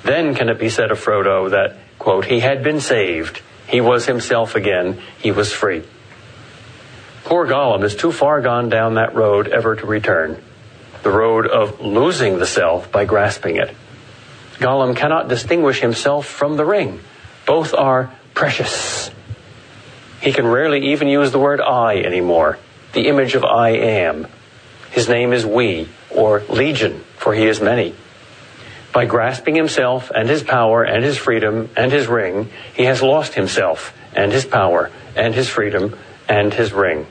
Then 0.05 0.35
can 0.35 0.49
it 0.49 0.59
be 0.59 0.69
said 0.69 0.91
of 0.91 1.03
Frodo 1.03 1.49
that, 1.49 1.77
quote, 1.97 2.25
he 2.25 2.39
had 2.39 2.63
been 2.63 2.79
saved, 2.79 3.41
he 3.67 3.81
was 3.81 4.05
himself 4.05 4.53
again, 4.53 5.01
he 5.17 5.31
was 5.31 5.51
free. 5.51 5.83
Poor 7.23 7.47
Gollum 7.47 7.83
is 7.83 7.95
too 7.95 8.11
far 8.11 8.39
gone 8.39 8.69
down 8.69 8.93
that 8.93 9.15
road 9.15 9.47
ever 9.47 9.75
to 9.75 9.85
return, 9.87 10.39
the 11.01 11.09
road 11.09 11.47
of 11.47 11.81
losing 11.81 12.37
the 12.37 12.45
self 12.45 12.91
by 12.91 13.05
grasping 13.05 13.55
it. 13.55 13.75
Gollum 14.59 14.95
cannot 14.95 15.27
distinguish 15.27 15.81
himself 15.81 16.27
from 16.27 16.55
the 16.55 16.65
ring. 16.65 16.99
Both 17.47 17.73
are 17.73 18.13
precious. 18.35 19.09
He 20.21 20.31
can 20.31 20.45
rarely 20.45 20.91
even 20.91 21.07
use 21.07 21.31
the 21.31 21.39
word 21.39 21.59
I 21.61 21.97
anymore, 21.97 22.59
the 22.93 23.07
image 23.07 23.33
of 23.33 23.43
I 23.43 23.69
am. 23.69 24.27
His 24.91 25.09
name 25.09 25.33
is 25.33 25.47
we, 25.47 25.89
or 26.11 26.41
legion, 26.41 27.03
for 27.17 27.33
he 27.33 27.47
is 27.47 27.59
many. 27.59 27.95
By 28.95 29.03
grasping 29.03 29.55
himself 29.55 30.09
and 30.15 30.29
his 30.29 30.41
power 30.41 30.81
and 30.81 31.03
his 31.03 31.17
freedom 31.17 31.69
and 31.75 31.91
his 31.91 32.07
ring, 32.07 32.49
he 32.73 32.85
has 32.85 33.03
lost 33.03 33.33
himself 33.33 33.93
and 34.13 34.31
his 34.31 34.45
power 34.45 34.89
and 35.17 35.35
his 35.35 35.49
freedom 35.49 35.99
and 36.29 36.53
his 36.53 36.71
ring. 36.71 37.05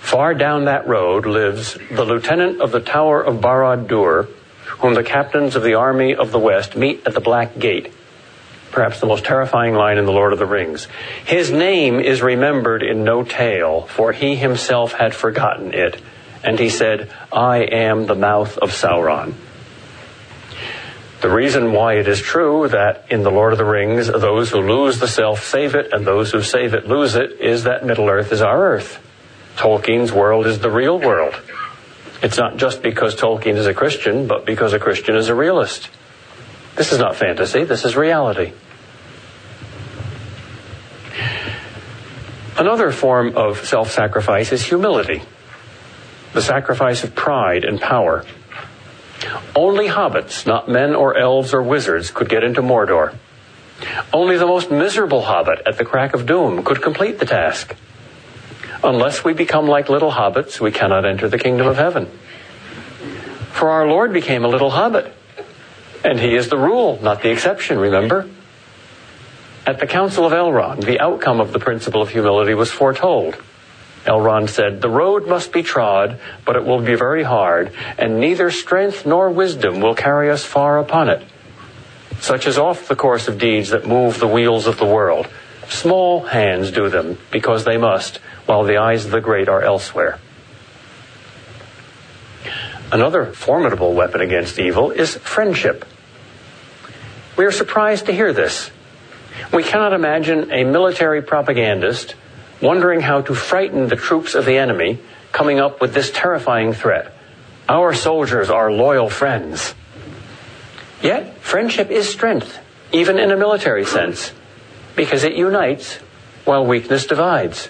Far 0.00 0.34
down 0.34 0.66
that 0.66 0.86
road 0.86 1.24
lives 1.24 1.78
the 1.90 2.04
lieutenant 2.04 2.60
of 2.60 2.70
the 2.70 2.80
Tower 2.80 3.22
of 3.22 3.40
Barad-dûr, 3.40 4.28
whom 4.80 4.92
the 4.92 5.02
captains 5.02 5.56
of 5.56 5.62
the 5.62 5.72
army 5.72 6.14
of 6.14 6.32
the 6.32 6.38
West 6.38 6.76
meet 6.76 7.00
at 7.06 7.14
the 7.14 7.20
Black 7.20 7.58
Gate. 7.58 7.90
Perhaps 8.70 9.00
the 9.00 9.06
most 9.06 9.24
terrifying 9.24 9.72
line 9.72 9.96
in 9.96 10.04
The 10.04 10.12
Lord 10.12 10.34
of 10.34 10.38
the 10.38 10.44
Rings. 10.44 10.86
His 11.24 11.50
name 11.50 11.98
is 11.98 12.20
remembered 12.20 12.82
in 12.82 13.04
no 13.04 13.22
tale, 13.22 13.86
for 13.86 14.12
he 14.12 14.36
himself 14.36 14.92
had 14.92 15.14
forgotten 15.14 15.72
it. 15.72 15.98
And 16.44 16.58
he 16.58 16.68
said, 16.68 17.10
I 17.32 17.60
am 17.60 18.04
the 18.04 18.14
mouth 18.14 18.58
of 18.58 18.72
Sauron. 18.72 19.32
The 21.20 21.30
reason 21.30 21.72
why 21.72 21.94
it 21.94 22.06
is 22.06 22.20
true 22.20 22.68
that 22.68 23.06
in 23.10 23.24
The 23.24 23.30
Lord 23.30 23.52
of 23.52 23.58
the 23.58 23.64
Rings, 23.64 24.06
those 24.06 24.50
who 24.50 24.60
lose 24.60 25.00
the 25.00 25.08
self 25.08 25.44
save 25.44 25.74
it, 25.74 25.92
and 25.92 26.06
those 26.06 26.30
who 26.30 26.42
save 26.42 26.74
it 26.74 26.86
lose 26.86 27.16
it, 27.16 27.40
is 27.40 27.64
that 27.64 27.84
Middle 27.84 28.08
Earth 28.08 28.30
is 28.30 28.40
our 28.40 28.74
Earth. 28.74 29.04
Tolkien's 29.56 30.12
world 30.12 30.46
is 30.46 30.60
the 30.60 30.70
real 30.70 30.98
world. 30.98 31.34
It's 32.22 32.38
not 32.38 32.56
just 32.56 32.82
because 32.82 33.16
Tolkien 33.16 33.56
is 33.56 33.66
a 33.66 33.74
Christian, 33.74 34.28
but 34.28 34.46
because 34.46 34.72
a 34.72 34.78
Christian 34.78 35.16
is 35.16 35.28
a 35.28 35.34
realist. 35.34 35.90
This 36.76 36.92
is 36.92 37.00
not 37.00 37.16
fantasy, 37.16 37.64
this 37.64 37.84
is 37.84 37.96
reality. 37.96 38.52
Another 42.56 42.92
form 42.92 43.36
of 43.36 43.66
self 43.66 43.90
sacrifice 43.90 44.52
is 44.52 44.64
humility, 44.64 45.22
the 46.32 46.42
sacrifice 46.42 47.02
of 47.02 47.16
pride 47.16 47.64
and 47.64 47.80
power. 47.80 48.24
Only 49.54 49.88
hobbits, 49.88 50.46
not 50.46 50.68
men 50.68 50.94
or 50.94 51.16
elves 51.16 51.52
or 51.52 51.62
wizards, 51.62 52.10
could 52.10 52.28
get 52.28 52.44
into 52.44 52.62
Mordor. 52.62 53.14
Only 54.12 54.36
the 54.36 54.46
most 54.46 54.70
miserable 54.70 55.22
hobbit 55.22 55.60
at 55.66 55.78
the 55.78 55.84
crack 55.84 56.14
of 56.14 56.26
doom 56.26 56.64
could 56.64 56.82
complete 56.82 57.18
the 57.18 57.26
task. 57.26 57.76
Unless 58.82 59.24
we 59.24 59.32
become 59.32 59.66
like 59.66 59.88
little 59.88 60.12
hobbits, 60.12 60.60
we 60.60 60.70
cannot 60.70 61.04
enter 61.04 61.28
the 61.28 61.38
kingdom 61.38 61.66
of 61.66 61.76
heaven. 61.76 62.06
For 63.52 63.70
our 63.70 63.88
Lord 63.88 64.12
became 64.12 64.44
a 64.44 64.48
little 64.48 64.70
hobbit. 64.70 65.12
And 66.04 66.20
he 66.20 66.36
is 66.36 66.48
the 66.48 66.56
rule, 66.56 67.00
not 67.02 67.22
the 67.22 67.30
exception, 67.30 67.78
remember? 67.78 68.28
At 69.66 69.80
the 69.80 69.86
Council 69.86 70.24
of 70.24 70.32
Elrond, 70.32 70.84
the 70.84 71.00
outcome 71.00 71.40
of 71.40 71.52
the 71.52 71.58
principle 71.58 72.00
of 72.00 72.10
humility 72.10 72.54
was 72.54 72.70
foretold. 72.70 73.36
Elrond 74.08 74.48
said, 74.48 74.80
The 74.80 74.88
road 74.88 75.26
must 75.28 75.52
be 75.52 75.62
trod, 75.62 76.18
but 76.44 76.56
it 76.56 76.64
will 76.64 76.80
be 76.80 76.94
very 76.94 77.22
hard, 77.22 77.72
and 77.98 78.18
neither 78.18 78.50
strength 78.50 79.04
nor 79.06 79.30
wisdom 79.30 79.80
will 79.80 79.94
carry 79.94 80.30
us 80.30 80.44
far 80.44 80.78
upon 80.78 81.10
it. 81.10 81.22
Such 82.20 82.46
is 82.46 82.58
oft 82.58 82.88
the 82.88 82.96
course 82.96 83.28
of 83.28 83.38
deeds 83.38 83.70
that 83.70 83.86
move 83.86 84.18
the 84.18 84.26
wheels 84.26 84.66
of 84.66 84.78
the 84.78 84.86
world. 84.86 85.28
Small 85.68 86.24
hands 86.24 86.70
do 86.70 86.88
them, 86.88 87.18
because 87.30 87.64
they 87.64 87.76
must, 87.76 88.16
while 88.46 88.64
the 88.64 88.78
eyes 88.78 89.04
of 89.04 89.10
the 89.10 89.20
great 89.20 89.48
are 89.48 89.62
elsewhere. 89.62 90.18
Another 92.90 93.26
formidable 93.26 93.92
weapon 93.92 94.22
against 94.22 94.58
evil 94.58 94.90
is 94.90 95.16
friendship. 95.16 95.84
We 97.36 97.44
are 97.44 97.52
surprised 97.52 98.06
to 98.06 98.12
hear 98.12 98.32
this. 98.32 98.70
We 99.52 99.62
cannot 99.62 99.92
imagine 99.92 100.50
a 100.50 100.64
military 100.64 101.22
propagandist 101.22 102.14
wondering 102.60 103.00
how 103.00 103.20
to 103.22 103.34
frighten 103.34 103.88
the 103.88 103.96
troops 103.96 104.34
of 104.34 104.44
the 104.44 104.58
enemy 104.58 104.98
coming 105.32 105.60
up 105.60 105.80
with 105.80 105.94
this 105.94 106.10
terrifying 106.10 106.72
threat. 106.72 107.14
Our 107.68 107.94
soldiers 107.94 108.50
are 108.50 108.72
loyal 108.72 109.10
friends. 109.10 109.74
Yet, 111.02 111.38
friendship 111.38 111.90
is 111.90 112.08
strength, 112.08 112.58
even 112.92 113.18
in 113.18 113.30
a 113.30 113.36
military 113.36 113.84
sense, 113.84 114.32
because 114.96 115.22
it 115.22 115.34
unites 115.34 115.96
while 116.44 116.66
weakness 116.66 117.06
divides. 117.06 117.68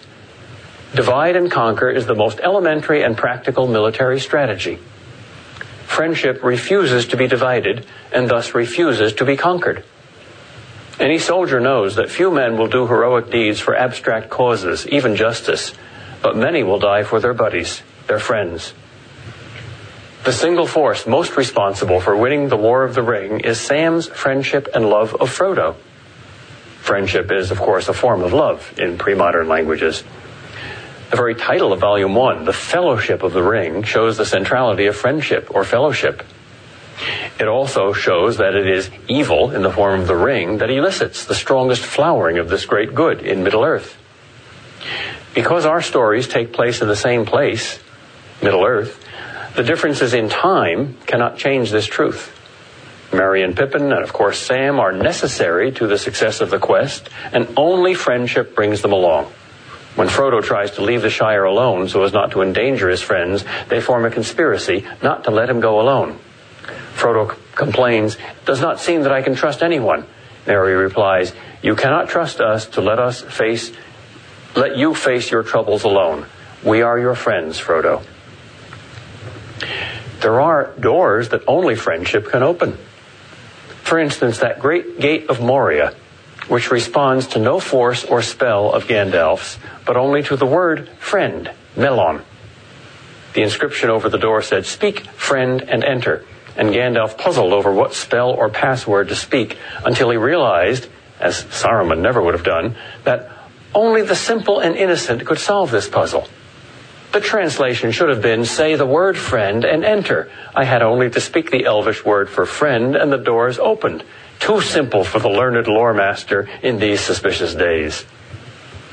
Divide 0.94 1.36
and 1.36 1.50
conquer 1.50 1.90
is 1.90 2.06
the 2.06 2.14
most 2.14 2.40
elementary 2.40 3.02
and 3.02 3.16
practical 3.16 3.66
military 3.66 4.20
strategy. 4.20 4.78
Friendship 5.84 6.42
refuses 6.42 7.08
to 7.08 7.16
be 7.16 7.26
divided 7.26 7.84
and 8.12 8.28
thus 8.28 8.54
refuses 8.54 9.12
to 9.14 9.24
be 9.24 9.36
conquered. 9.36 9.84
Any 11.00 11.18
soldier 11.18 11.60
knows 11.60 11.94
that 11.94 12.10
few 12.10 12.30
men 12.30 12.56
will 12.56 12.66
do 12.66 12.86
heroic 12.86 13.30
deeds 13.30 13.60
for 13.60 13.76
abstract 13.76 14.30
causes, 14.30 14.86
even 14.88 15.14
justice, 15.14 15.72
but 16.22 16.36
many 16.36 16.64
will 16.64 16.80
die 16.80 17.04
for 17.04 17.20
their 17.20 17.34
buddies, 17.34 17.82
their 18.08 18.18
friends. 18.18 18.74
The 20.24 20.32
single 20.32 20.66
force 20.66 21.06
most 21.06 21.36
responsible 21.36 22.00
for 22.00 22.16
winning 22.16 22.48
the 22.48 22.56
War 22.56 22.82
of 22.82 22.96
the 22.96 23.02
Ring 23.02 23.40
is 23.40 23.60
Sam's 23.60 24.08
friendship 24.08 24.68
and 24.74 24.90
love 24.90 25.14
of 25.14 25.30
Frodo. 25.30 25.76
Friendship 26.80 27.30
is, 27.30 27.52
of 27.52 27.58
course, 27.58 27.88
a 27.88 27.94
form 27.94 28.22
of 28.22 28.32
love 28.32 28.74
in 28.76 28.98
pre 28.98 29.14
modern 29.14 29.46
languages. 29.46 30.02
The 31.10 31.16
very 31.16 31.36
title 31.36 31.72
of 31.72 31.80
Volume 31.80 32.14
1, 32.14 32.44
The 32.44 32.52
Fellowship 32.52 33.22
of 33.22 33.32
the 33.32 33.42
Ring, 33.42 33.84
shows 33.84 34.16
the 34.16 34.26
centrality 34.26 34.86
of 34.86 34.96
friendship 34.96 35.48
or 35.54 35.64
fellowship. 35.64 36.24
It 37.38 37.46
also 37.46 37.92
shows 37.92 38.38
that 38.38 38.54
it 38.54 38.66
is 38.66 38.90
evil 39.06 39.52
in 39.52 39.62
the 39.62 39.70
form 39.70 40.00
of 40.00 40.08
the 40.08 40.16
ring 40.16 40.58
that 40.58 40.70
elicits 40.70 41.24
the 41.24 41.34
strongest 41.34 41.82
flowering 41.82 42.38
of 42.38 42.48
this 42.48 42.66
great 42.66 42.94
good 42.94 43.22
in 43.22 43.44
Middle 43.44 43.64
Earth. 43.64 43.96
Because 45.34 45.64
our 45.64 45.80
stories 45.80 46.26
take 46.26 46.52
place 46.52 46.82
in 46.82 46.88
the 46.88 46.96
same 46.96 47.24
place, 47.24 47.78
Middle 48.42 48.64
Earth, 48.64 49.04
the 49.54 49.62
differences 49.62 50.14
in 50.14 50.28
time 50.28 50.96
cannot 51.06 51.36
change 51.36 51.70
this 51.70 51.86
truth. 51.86 52.34
Merry 53.12 53.42
and 53.42 53.56
Pippin, 53.56 53.92
and 53.92 54.02
of 54.02 54.12
course 54.12 54.38
Sam, 54.38 54.80
are 54.80 54.92
necessary 54.92 55.70
to 55.72 55.86
the 55.86 55.96
success 55.96 56.40
of 56.40 56.50
the 56.50 56.58
quest, 56.58 57.08
and 57.32 57.48
only 57.56 57.94
friendship 57.94 58.54
brings 58.54 58.82
them 58.82 58.92
along. 58.92 59.32
When 59.94 60.08
Frodo 60.08 60.42
tries 60.42 60.72
to 60.72 60.82
leave 60.82 61.02
the 61.02 61.10
Shire 61.10 61.44
alone 61.44 61.88
so 61.88 62.02
as 62.02 62.12
not 62.12 62.32
to 62.32 62.42
endanger 62.42 62.88
his 62.88 63.02
friends, 63.02 63.44
they 63.68 63.80
form 63.80 64.04
a 64.04 64.10
conspiracy 64.10 64.86
not 65.02 65.24
to 65.24 65.30
let 65.30 65.48
him 65.48 65.60
go 65.60 65.80
alone. 65.80 66.18
Frodo 66.98 67.36
complains, 67.54 68.16
It 68.16 68.44
does 68.44 68.60
not 68.60 68.80
seem 68.80 69.02
that 69.02 69.12
I 69.12 69.22
can 69.22 69.36
trust 69.36 69.62
anyone. 69.62 70.04
Merry 70.46 70.74
replies, 70.74 71.32
You 71.62 71.76
cannot 71.76 72.08
trust 72.08 72.40
us 72.40 72.66
to 72.70 72.80
let 72.80 72.98
us 72.98 73.22
face, 73.22 73.70
let 74.56 74.76
you 74.76 74.94
face 74.94 75.30
your 75.30 75.44
troubles 75.44 75.84
alone. 75.84 76.26
We 76.64 76.82
are 76.82 76.98
your 76.98 77.14
friends, 77.14 77.60
Frodo. 77.60 78.02
There 80.20 80.40
are 80.40 80.72
doors 80.80 81.28
that 81.28 81.42
only 81.46 81.76
friendship 81.76 82.30
can 82.30 82.42
open. 82.42 82.76
For 83.82 84.00
instance, 84.00 84.38
that 84.38 84.58
great 84.58 84.98
gate 84.98 85.30
of 85.30 85.40
Moria, 85.40 85.94
which 86.48 86.72
responds 86.72 87.28
to 87.28 87.38
no 87.38 87.60
force 87.60 88.04
or 88.04 88.22
spell 88.22 88.72
of 88.72 88.88
Gandalf's, 88.88 89.56
but 89.86 89.96
only 89.96 90.24
to 90.24 90.36
the 90.36 90.46
word 90.46 90.88
friend, 90.98 91.52
Mellon. 91.76 92.22
The 93.34 93.42
inscription 93.42 93.88
over 93.88 94.08
the 94.08 94.18
door 94.18 94.42
said, 94.42 94.66
Speak, 94.66 95.06
friend, 95.10 95.62
and 95.62 95.84
enter 95.84 96.24
and 96.58 96.70
Gandalf 96.70 97.16
puzzled 97.16 97.52
over 97.52 97.72
what 97.72 97.94
spell 97.94 98.30
or 98.30 98.50
password 98.50 99.08
to 99.08 99.16
speak 99.16 99.56
until 99.86 100.10
he 100.10 100.16
realized, 100.16 100.88
as 101.20 101.44
Saruman 101.44 102.00
never 102.00 102.20
would 102.20 102.34
have 102.34 102.44
done, 102.44 102.74
that 103.04 103.30
only 103.74 104.02
the 104.02 104.16
simple 104.16 104.58
and 104.58 104.74
innocent 104.74 105.24
could 105.24 105.38
solve 105.38 105.70
this 105.70 105.88
puzzle. 105.88 106.26
The 107.12 107.20
translation 107.20 107.92
should 107.92 108.08
have 108.10 108.20
been, 108.20 108.44
say 108.44 108.74
the 108.74 108.84
word 108.84 109.16
friend 109.16 109.64
and 109.64 109.84
enter. 109.84 110.30
I 110.54 110.64
had 110.64 110.82
only 110.82 111.08
to 111.10 111.20
speak 111.20 111.50
the 111.50 111.64
elvish 111.64 112.04
word 112.04 112.28
for 112.28 112.44
friend 112.44 112.96
and 112.96 113.10
the 113.10 113.18
doors 113.18 113.58
opened. 113.58 114.02
Too 114.40 114.60
simple 114.60 115.04
for 115.04 115.20
the 115.20 115.30
learned 115.30 115.68
lore 115.68 115.94
master 115.94 116.48
in 116.62 116.78
these 116.78 117.00
suspicious 117.00 117.54
days. 117.54 118.04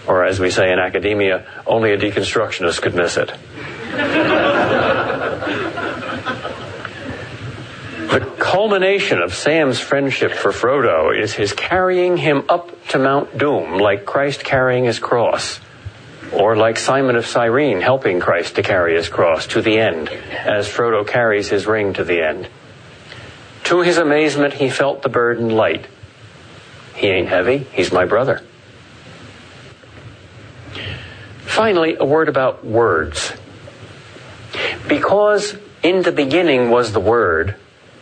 Or 0.07 0.23
as 0.23 0.39
we 0.39 0.51
say 0.51 0.71
in 0.71 0.79
academia, 0.79 1.45
only 1.65 1.91
a 1.91 1.97
deconstructionist 1.97 2.81
could 2.81 2.93
miss 2.93 3.17
it. 3.17 3.33
The 8.15 8.19
culmination 8.45 9.23
of 9.23 9.33
Sam's 9.33 9.79
friendship 9.79 10.31
for 10.31 10.51
Frodo 10.51 11.19
is 11.19 11.33
his 11.33 11.51
carrying 11.51 12.15
him 12.15 12.43
up 12.47 12.87
to 12.89 12.99
Mount 12.99 13.35
Doom 13.35 13.79
like 13.79 14.05
Christ 14.05 14.43
carrying 14.43 14.83
his 14.83 14.99
cross, 14.99 15.59
or 16.31 16.55
like 16.55 16.77
Simon 16.77 17.15
of 17.15 17.25
Cyrene 17.25 17.81
helping 17.81 18.19
Christ 18.19 18.53
to 18.55 18.61
carry 18.61 18.95
his 18.95 19.09
cross 19.09 19.47
to 19.47 19.63
the 19.63 19.79
end, 19.79 20.09
as 20.09 20.67
Frodo 20.67 21.07
carries 21.07 21.49
his 21.49 21.65
ring 21.65 21.93
to 21.93 22.03
the 22.03 22.21
end. 22.21 22.47
To 23.63 23.81
his 23.81 23.97
amazement, 23.97 24.53
he 24.53 24.69
felt 24.69 25.01
the 25.01 25.09
burden 25.09 25.49
light. 25.49 25.87
He 26.93 27.07
ain't 27.07 27.27
heavy, 27.27 27.65
he's 27.73 27.91
my 27.91 28.05
brother. 28.05 28.43
Finally, 31.45 31.97
a 31.99 32.05
word 32.05 32.29
about 32.29 32.63
words. 32.63 33.33
Because 34.87 35.57
in 35.81 36.03
the 36.03 36.11
beginning 36.11 36.69
was 36.69 36.91
the 36.91 36.99
Word, 36.99 37.55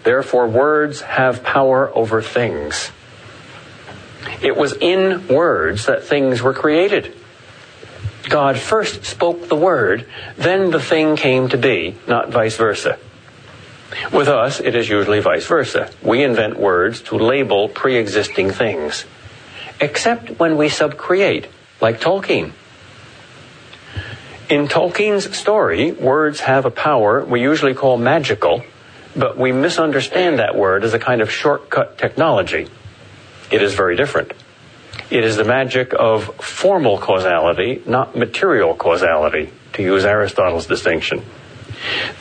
Therefore, 0.04 0.48
words 0.48 1.02
have 1.02 1.44
power 1.44 1.92
over 1.96 2.22
things. 2.22 2.92
It 4.42 4.56
was 4.58 4.74
in 4.74 5.28
words 5.28 5.86
that 5.86 6.04
things 6.04 6.42
were 6.42 6.54
created. 6.54 7.16
God 8.30 8.58
first 8.58 9.06
spoke 9.06 9.48
the 9.48 9.56
word, 9.56 10.06
then 10.38 10.72
the 10.72 10.80
thing 10.80 11.16
came 11.16 11.50
to 11.50 11.58
be, 11.58 11.96
not 12.08 12.30
vice 12.30 12.58
versa. 12.58 12.98
With 14.12 14.28
us, 14.28 14.60
it 14.60 14.76
is 14.76 14.90
usually 14.90 15.20
vice 15.20 15.46
versa. 15.46 15.92
We 16.02 16.24
invent 16.24 16.58
words 16.58 17.02
to 17.04 17.18
label 17.18 17.70
pre 17.70 17.98
existing 17.98 18.52
things, 18.52 19.06
except 19.80 20.40
when 20.40 20.58
we 20.58 20.68
subcreate, 20.68 21.48
like 21.80 22.00
Tolkien. 22.00 22.54
In 24.50 24.68
Tolkien's 24.68 25.36
story, 25.36 25.92
words 25.92 26.42
have 26.42 26.66
a 26.66 26.72
power 26.72 27.24
we 27.24 27.42
usually 27.42 27.74
call 27.74 27.98
magical 27.98 28.64
but 29.16 29.38
we 29.38 29.52
misunderstand 29.52 30.40
that 30.40 30.56
word 30.56 30.84
as 30.84 30.94
a 30.94 31.00
kind 31.00 31.22
of 31.22 31.32
shortcut 31.32 31.98
technology. 31.98 32.68
It 33.52 33.62
is 33.62 33.74
very 33.74 33.96
different. 33.96 34.34
It 35.10 35.24
is 35.24 35.38
the 35.38 35.44
magic 35.44 35.94
of 35.98 36.36
formal 36.38 36.98
causality, 36.98 37.84
not 37.86 38.16
material 38.16 38.74
causality, 38.76 39.52
to 39.74 39.84
use 39.84 40.06
Aristotle's 40.06 40.66
distinction. 40.66 41.24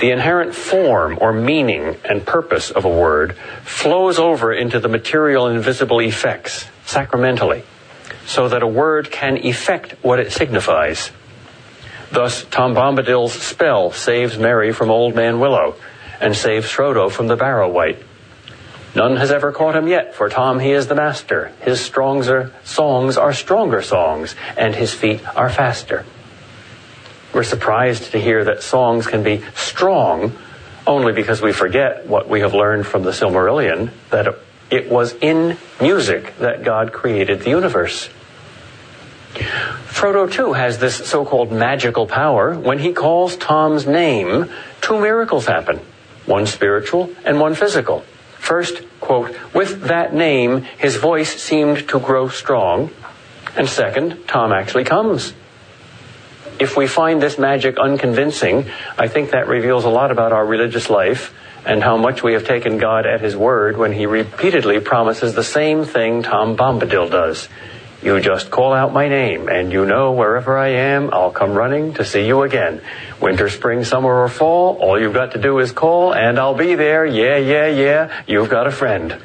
The 0.00 0.10
inherent 0.10 0.54
form 0.54 1.18
or 1.20 1.32
meaning 1.32 1.96
and 2.04 2.26
purpose 2.26 2.70
of 2.70 2.84
a 2.84 2.88
word 2.88 3.36
flows 3.62 4.18
over 4.18 4.52
into 4.52 4.80
the 4.80 4.88
material 4.88 5.46
and 5.46 5.62
visible 5.62 6.00
effects 6.00 6.66
sacramentally, 6.84 7.62
so 8.26 8.48
that 8.48 8.62
a 8.62 8.66
word 8.66 9.10
can 9.10 9.38
effect 9.38 9.92
what 10.02 10.18
it 10.18 10.32
signifies. 10.32 11.10
Thus, 12.10 12.44
Tom 12.50 12.74
Bombadil's 12.74 13.32
spell 13.32 13.92
saves 13.92 14.36
Merry 14.36 14.72
from 14.72 14.90
Old 14.90 15.14
Man 15.14 15.40
Willow 15.40 15.76
and 16.22 16.36
saves 16.36 16.68
Frodo 16.68 17.10
from 17.10 17.26
the 17.26 17.36
Barrow-wight. 17.36 17.98
None 18.94 19.16
has 19.16 19.32
ever 19.32 19.52
caught 19.52 19.74
him 19.74 19.88
yet, 19.88 20.14
for 20.14 20.28
Tom 20.28 20.60
he 20.60 20.70
is 20.70 20.86
the 20.86 20.94
master. 20.94 21.52
His 21.62 21.80
strongs 21.80 22.28
are, 22.28 22.52
songs 22.62 23.16
are 23.16 23.32
stronger 23.32 23.82
songs, 23.82 24.36
and 24.56 24.74
his 24.74 24.94
feet 24.94 25.20
are 25.36 25.50
faster. 25.50 26.06
We're 27.34 27.42
surprised 27.42 28.12
to 28.12 28.20
hear 28.20 28.44
that 28.44 28.62
songs 28.62 29.06
can 29.06 29.22
be 29.24 29.42
strong 29.54 30.36
only 30.86 31.12
because 31.12 31.42
we 31.42 31.52
forget 31.52 32.06
what 32.06 32.28
we 32.28 32.40
have 32.40 32.54
learned 32.54 32.86
from 32.86 33.02
the 33.02 33.10
Silmarillion, 33.10 33.90
that 34.10 34.38
it 34.70 34.90
was 34.90 35.14
in 35.14 35.56
music 35.80 36.36
that 36.38 36.62
God 36.62 36.92
created 36.92 37.40
the 37.40 37.50
universe. 37.50 38.08
Frodo, 39.86 40.30
too, 40.30 40.52
has 40.52 40.78
this 40.78 40.96
so 40.96 41.24
called 41.24 41.50
magical 41.50 42.06
power. 42.06 42.54
When 42.54 42.78
he 42.78 42.92
calls 42.92 43.36
Tom's 43.36 43.86
name, 43.86 44.50
two 44.82 45.00
miracles 45.00 45.46
happen 45.46 45.80
one 46.26 46.46
spiritual 46.46 47.10
and 47.24 47.40
one 47.40 47.54
physical. 47.54 48.04
First, 48.38 48.82
quote, 49.00 49.36
with 49.54 49.82
that 49.82 50.14
name, 50.14 50.62
his 50.78 50.96
voice 50.96 51.40
seemed 51.40 51.88
to 51.88 52.00
grow 52.00 52.28
strong. 52.28 52.90
And 53.56 53.68
second, 53.68 54.26
Tom 54.26 54.52
actually 54.52 54.84
comes. 54.84 55.32
If 56.58 56.76
we 56.76 56.86
find 56.86 57.22
this 57.22 57.38
magic 57.38 57.78
unconvincing, 57.78 58.70
I 58.98 59.08
think 59.08 59.30
that 59.30 59.48
reveals 59.48 59.84
a 59.84 59.90
lot 59.90 60.10
about 60.10 60.32
our 60.32 60.44
religious 60.44 60.90
life 60.90 61.34
and 61.64 61.82
how 61.82 61.96
much 61.96 62.22
we 62.22 62.32
have 62.32 62.44
taken 62.44 62.78
God 62.78 63.06
at 63.06 63.20
His 63.20 63.36
word 63.36 63.76
when 63.76 63.92
He 63.92 64.06
repeatedly 64.06 64.80
promises 64.80 65.34
the 65.34 65.44
same 65.44 65.84
thing 65.84 66.22
Tom 66.22 66.56
Bombadil 66.56 67.10
does. 67.10 67.48
You 68.02 68.20
just 68.20 68.50
call 68.50 68.72
out 68.72 68.92
my 68.92 69.08
name, 69.08 69.48
and 69.48 69.72
you 69.72 69.86
know 69.86 70.10
wherever 70.10 70.58
I 70.58 70.68
am, 70.70 71.14
I'll 71.14 71.30
come 71.30 71.52
running 71.52 71.94
to 71.94 72.04
see 72.04 72.26
you 72.26 72.42
again. 72.42 72.80
Winter, 73.20 73.48
spring, 73.48 73.84
summer, 73.84 74.22
or 74.22 74.28
fall, 74.28 74.76
all 74.78 75.00
you've 75.00 75.14
got 75.14 75.32
to 75.32 75.40
do 75.40 75.60
is 75.60 75.70
call, 75.70 76.12
and 76.12 76.36
I'll 76.36 76.56
be 76.56 76.74
there. 76.74 77.06
Yeah, 77.06 77.36
yeah, 77.36 77.68
yeah, 77.68 78.22
you've 78.26 78.50
got 78.50 78.66
a 78.66 78.72
friend. 78.72 79.16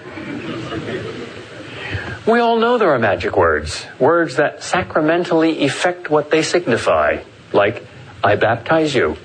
We 2.28 2.40
all 2.40 2.60
know 2.60 2.78
there 2.78 2.92
are 2.94 3.00
magic 3.00 3.36
words, 3.36 3.86
words 4.00 4.36
that 4.36 4.62
sacramentally 4.62 5.64
effect 5.66 6.12
what 6.12 6.30
they 6.30 6.44
signify, 6.44 7.24
like, 7.54 7.88
I 8.24 8.36
baptize 8.36 8.94
you, 8.94 9.18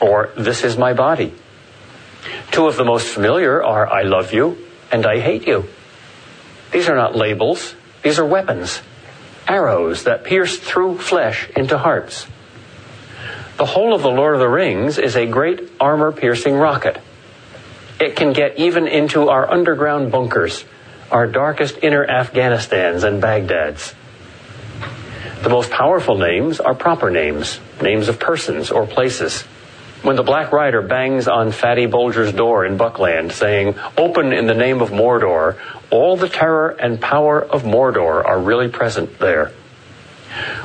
or 0.00 0.30
this 0.36 0.64
is 0.64 0.78
my 0.78 0.94
body. 0.94 1.34
Two 2.52 2.66
of 2.66 2.76
the 2.76 2.84
most 2.84 3.08
familiar 3.08 3.62
are 3.62 3.86
I 3.86 4.02
love 4.02 4.32
you 4.32 4.56
and 4.90 5.04
I 5.04 5.18
hate 5.18 5.46
you. 5.46 5.66
These 6.72 6.88
are 6.88 6.96
not 6.96 7.16
labels, 7.16 7.74
these 8.02 8.18
are 8.18 8.24
weapons, 8.24 8.80
arrows 9.46 10.04
that 10.04 10.24
pierce 10.24 10.58
through 10.58 10.98
flesh 10.98 11.48
into 11.56 11.78
hearts. 11.78 12.26
The 13.56 13.66
whole 13.66 13.94
of 13.94 14.02
the 14.02 14.10
Lord 14.10 14.34
of 14.34 14.40
the 14.40 14.48
Rings 14.48 14.98
is 14.98 15.16
a 15.16 15.26
great 15.26 15.72
armor 15.80 16.12
piercing 16.12 16.54
rocket. 16.54 16.98
It 18.00 18.14
can 18.14 18.32
get 18.32 18.58
even 18.58 18.86
into 18.86 19.28
our 19.28 19.50
underground 19.50 20.12
bunkers, 20.12 20.64
our 21.10 21.26
darkest 21.26 21.78
inner 21.82 22.06
Afghanistans 22.06 23.02
and 23.02 23.20
Baghdads. 23.20 23.94
The 25.42 25.48
most 25.48 25.70
powerful 25.70 26.16
names 26.16 26.60
are 26.60 26.74
proper 26.74 27.10
names, 27.10 27.58
names 27.82 28.08
of 28.08 28.20
persons 28.20 28.70
or 28.70 28.86
places. 28.86 29.44
When 30.02 30.14
the 30.14 30.22
Black 30.22 30.52
Rider 30.52 30.80
bangs 30.80 31.26
on 31.26 31.50
Fatty 31.50 31.86
Bolger's 31.86 32.32
door 32.32 32.64
in 32.64 32.76
Buckland, 32.76 33.32
saying, 33.32 33.74
Open 33.96 34.32
in 34.32 34.46
the 34.46 34.54
name 34.54 34.80
of 34.80 34.90
Mordor, 34.90 35.56
all 35.90 36.16
the 36.16 36.28
terror 36.28 36.68
and 36.68 37.00
power 37.00 37.44
of 37.44 37.64
Mordor 37.64 38.24
are 38.24 38.38
really 38.40 38.68
present 38.68 39.18
there. 39.18 39.52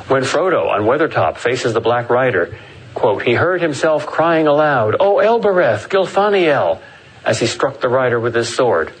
When 0.06 0.22
Frodo 0.22 0.68
on 0.68 0.82
Weathertop 0.82 1.38
faces 1.38 1.72
the 1.72 1.80
Black 1.80 2.10
Rider, 2.10 2.56
quote, 2.94 3.22
he 3.22 3.34
heard 3.34 3.60
himself 3.60 4.06
crying 4.06 4.46
aloud, 4.46 4.96
O 5.00 5.18
Elbereth, 5.18 5.88
Gilthoniel, 5.88 6.80
as 7.24 7.40
he 7.40 7.46
struck 7.46 7.80
the 7.80 7.88
rider 7.88 8.20
with 8.20 8.36
his 8.36 8.54
sword. 8.54 8.92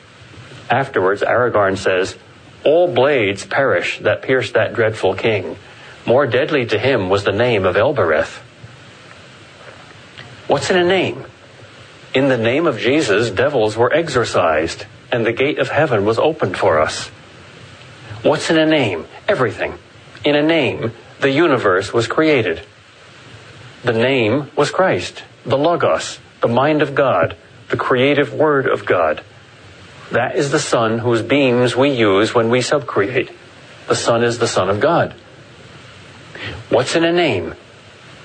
Afterwards, 0.68 1.22
Aragorn 1.22 1.76
says, 1.76 2.16
All 2.64 2.92
blades 2.92 3.46
perish 3.46 4.00
that 4.00 4.22
pierced 4.22 4.54
that 4.54 4.74
dreadful 4.74 5.14
king. 5.14 5.56
More 6.06 6.26
deadly 6.26 6.66
to 6.66 6.78
him 6.78 7.08
was 7.08 7.22
the 7.22 7.32
name 7.32 7.64
of 7.64 7.76
Elbereth. 7.76 8.42
What's 10.46 10.70
in 10.70 10.76
a 10.76 10.84
name? 10.84 11.24
In 12.14 12.28
the 12.28 12.38
name 12.38 12.66
of 12.66 12.78
Jesus, 12.78 13.30
devils 13.30 13.76
were 13.76 13.92
exorcised 13.92 14.86
and 15.10 15.24
the 15.24 15.32
gate 15.32 15.58
of 15.58 15.68
heaven 15.68 16.04
was 16.04 16.18
opened 16.18 16.56
for 16.56 16.80
us. 16.80 17.08
What's 18.22 18.50
in 18.50 18.58
a 18.58 18.66
name? 18.66 19.06
Everything. 19.28 19.78
In 20.24 20.34
a 20.34 20.42
name, 20.42 20.92
the 21.20 21.30
universe 21.30 21.92
was 21.92 22.06
created. 22.06 22.62
The 23.82 23.92
name 23.92 24.50
was 24.56 24.70
Christ, 24.70 25.22
the 25.44 25.58
Logos, 25.58 26.18
the 26.40 26.48
mind 26.48 26.82
of 26.82 26.94
God, 26.94 27.36
the 27.68 27.76
creative 27.76 28.32
word 28.32 28.66
of 28.66 28.86
God. 28.86 29.22
That 30.10 30.36
is 30.36 30.50
the 30.50 30.58
Son 30.58 30.98
whose 30.98 31.22
beams 31.22 31.76
we 31.76 31.90
use 31.90 32.34
when 32.34 32.50
we 32.50 32.60
subcreate. 32.60 33.32
The 33.88 33.96
Son 33.96 34.22
is 34.24 34.38
the 34.38 34.48
Son 34.48 34.70
of 34.70 34.80
God. 34.80 35.14
What's 36.70 36.96
in 36.96 37.04
a 37.04 37.12
name? 37.12 37.54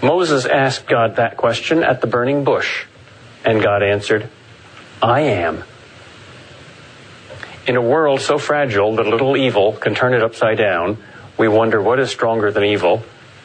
Moses 0.02 0.46
asked 0.46 0.88
God 0.88 1.18
that 1.18 1.36
question 1.36 1.84
at 1.84 2.00
the 2.00 2.08
burning 2.08 2.44
bush, 2.44 2.86
and 3.44 3.62
God 3.62 3.84
answered, 3.84 4.30
I 5.02 5.22
am. 5.22 5.64
In 7.68 7.76
a 7.76 7.82
world 7.82 8.22
so 8.22 8.38
fragile 8.38 8.96
that 8.96 9.06
a 9.06 9.10
little 9.10 9.36
evil 9.36 9.74
can 9.74 9.96
turn 9.96 10.14
it 10.14 10.24
upside 10.24 10.58
down, 10.58 10.98
we 11.38 11.48
wonder 11.48 11.82
what 11.82 12.00
is 12.00 12.10
stronger 12.10 12.52
than 12.52 12.64
evil, 12.64 13.04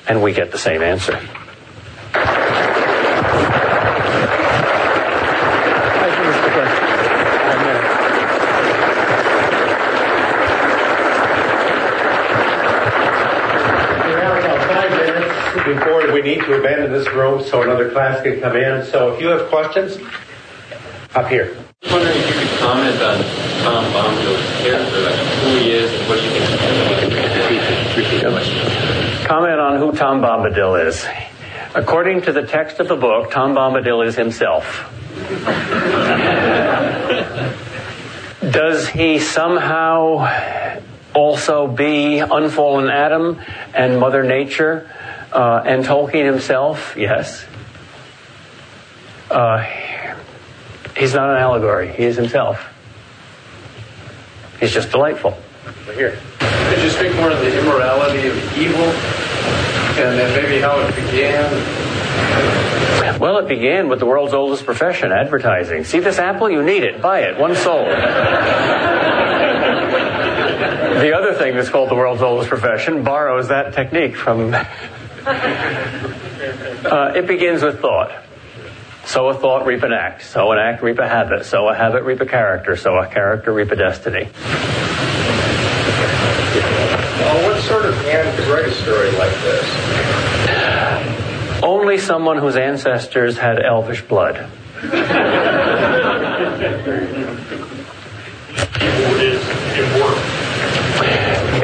and 0.09 0.23
we 0.23 0.33
get 0.33 0.53
the 0.53 0.59
same 0.59 0.83
answer. 0.83 1.21
before 15.65 16.13
we 16.13 16.14
need 16.25 16.41
to 16.41 16.59
abandon 16.59 16.91
this 16.93 17.07
room 17.13 17.45
so 17.45 17.63
another 17.63 17.91
class 17.91 18.23
can 18.23 18.41
come 18.41 18.57
in. 18.57 18.85
So 18.87 19.15
if 19.15 19.21
you 19.21 19.29
have 19.29 19.49
questions, 19.49 19.99
up 21.15 21.29
here. 21.29 21.55
I 21.55 21.87
was 21.87 21.93
wondering 21.93 22.17
if 22.17 22.27
you 22.29 22.49
could 22.49 22.59
comment 22.59 23.01
on 23.03 23.19
Tom 23.63 23.85
Bombadil's 23.93 24.63
character, 24.63 25.01
like 25.03 25.15
who 25.15 25.57
he 25.59 25.71
is 25.71 25.93
and 25.93 26.09
what 26.09 26.23
you 26.23 26.31
think. 26.31 26.51
Repeat 27.97 28.23
the. 28.23 29.27
Comment 29.29 29.61
on 29.61 29.79
who 29.79 29.93
Tom 29.93 30.21
Bombadil 30.21 30.87
is. 30.87 31.07
According 31.75 32.23
to 32.23 32.33
the 32.33 32.43
text 32.43 32.81
of 32.81 32.89
the 32.89 32.97
book, 32.97 33.31
Tom 33.31 33.55
Bombadil 33.55 34.07
is 34.07 34.17
himself. 34.17 34.91
Does 38.51 38.89
he 38.89 39.19
somehow 39.19 40.81
also 41.15 41.69
be 41.69 42.19
unfallen 42.19 42.91
Adam 42.91 43.41
and 43.73 44.01
Mother 44.01 44.25
Nature 44.25 44.91
uh, 45.35 45.63
and 45.67 45.85
Tolkien 45.85 46.25
himself? 46.25 46.95
Yes. 46.97 47.45
Uh, 49.31 49.67
he's 50.97 51.13
not 51.13 51.31
an 51.31 51.37
allegory. 51.37 51.93
He 51.93 52.05
is 52.05 52.17
himself. 52.17 52.65
He's 54.61 54.73
just 54.73 54.91
delightful. 54.93 55.37
Here. 55.95 56.19
Could 56.39 56.83
you 56.83 56.91
speak 56.91 57.15
more 57.17 57.31
of 57.31 57.41
the 57.41 57.59
immorality 57.59 58.29
of 58.29 58.59
evil 58.59 58.85
and 59.97 60.19
then 60.19 60.43
maybe 60.43 60.61
how 60.61 60.79
it 60.81 60.95
began? 60.95 61.53
Well, 63.21 63.39
it 63.39 63.49
began 63.49 63.89
with 63.89 63.99
the 63.99 64.07
world's 64.07 64.35
oldest 64.35 64.65
profession, 64.65 65.13
advertising. 65.13 65.85
See 65.85 66.01
this 66.01 66.19
apple? 66.19 66.51
You 66.51 66.63
need 66.63 66.83
it. 66.85 67.01
Buy 67.03 67.21
it. 67.21 67.39
One 67.39 67.55
sold. 67.55 67.87
the 71.01 71.13
other 71.17 71.35
thing 71.35 71.55
that's 71.55 71.69
called 71.69 71.91
the 71.91 71.95
world's 71.95 72.23
oldest 72.23 72.49
profession 72.49 73.05
borrows 73.05 73.49
that 73.49 73.75
technique 73.75 74.17
from. 74.17 74.55
Uh, 75.27 77.13
it 77.15 77.27
begins 77.27 77.63
with 77.63 77.81
thought. 77.81 78.13
Sow 79.07 79.29
a 79.29 79.35
thought, 79.35 79.67
reap 79.67 79.83
an 79.83 79.93
act. 79.93 80.25
Sow 80.25 80.53
an 80.53 80.59
act, 80.59 80.83
reap 80.83 80.99
a 80.99 81.07
habit. 81.07 81.45
Sow 81.45 81.69
a 81.69 81.75
habit, 81.75 82.05
reap 82.05 82.21
a 82.21 82.27
character. 82.27 82.75
Sow 82.77 82.97
a 82.99 83.07
character, 83.07 83.53
reap 83.53 83.71
a 83.71 83.77
destiny. 83.77 84.29
Well, 87.19 87.51
what 87.51 87.61
sort 87.63 87.85
of 87.85 87.95
man 88.03 88.35
could 88.37 88.49
write 88.49 88.67
a 88.67 88.73
story 88.73 89.11
like 89.13 89.35
this? 89.43 89.65
Only 91.63 91.99
someone 91.99 92.39
whose 92.39 92.57
ancestors 92.57 93.39
had 93.39 93.63
elvish 93.63 94.03
blood. 94.03 94.49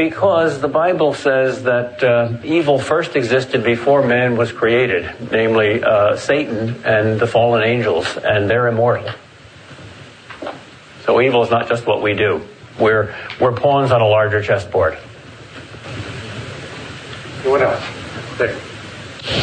Because 0.01 0.63
the 0.63 0.69
Bible 0.69 1.13
says 1.13 1.65
that 1.65 2.03
uh, 2.03 2.39
evil 2.43 2.79
first 2.79 3.17
existed 3.17 3.63
before 3.63 4.03
man 4.03 4.39
was 4.39 4.51
created, 4.51 5.15
namely 5.31 5.85
uh, 5.85 6.17
Satan 6.17 6.83
and 6.87 7.21
the 7.21 7.27
fallen 7.27 7.63
angels, 7.63 8.17
and 8.17 8.49
they're 8.49 8.67
immortal. 8.69 9.11
So 11.05 11.21
evil 11.21 11.43
is 11.43 11.51
not 11.51 11.69
just 11.69 11.87
what 11.87 12.01
we 12.01 12.15
do. 12.15 12.41
We're, 12.79 13.15
we're 13.39 13.53
pawns 13.53 13.93
on 13.93 14.01
a 14.01 14.07
larger 14.07 14.41
chessboard. 14.41 14.95
What 17.45 17.61
else? 17.61 17.85
There. 18.39 18.57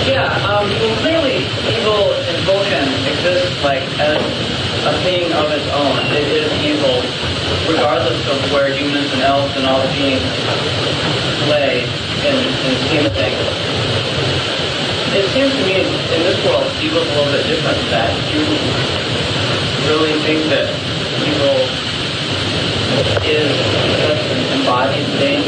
Yeah, 0.09 0.25
um, 0.41 0.65
well, 0.65 0.97
clearly 1.05 1.37
evil 1.69 2.01
in 2.25 2.35
Tolkien 2.49 2.87
exists 3.13 3.63
like 3.63 3.83
as 3.99 4.17
a 4.87 4.97
thing 5.03 5.31
of 5.33 5.51
its 5.51 5.69
own. 5.69 5.99
It 6.17 6.27
is 6.33 6.49
evil, 6.65 6.97
regardless 7.65 8.19
of 8.29 8.37
where 8.51 8.69
humans 8.69 9.09
and 9.13 9.21
elves 9.21 9.55
and 9.57 9.65
all 9.65 9.81
the 9.81 9.91
beings 9.97 10.21
lay 11.49 11.87
in, 12.27 12.35
in 12.37 12.69
the 12.69 12.81
scheme 12.85 13.05
of 13.07 13.13
things. 13.17 13.39
It 15.15 15.25
seems 15.33 15.49
to 15.55 15.63
me 15.65 15.81
in 15.81 16.21
this 16.27 16.37
world, 16.45 16.67
evil's 16.83 17.07
a 17.07 17.13
little 17.15 17.31
bit 17.31 17.47
different. 17.47 17.79
That 17.89 18.11
you 18.29 18.43
really 19.89 20.19
think 20.27 20.43
that 20.51 20.67
evil 21.23 21.63
is 23.23 23.51
just 24.03 24.23
an 24.27 24.59
embodied 24.59 25.07
thing? 25.17 25.46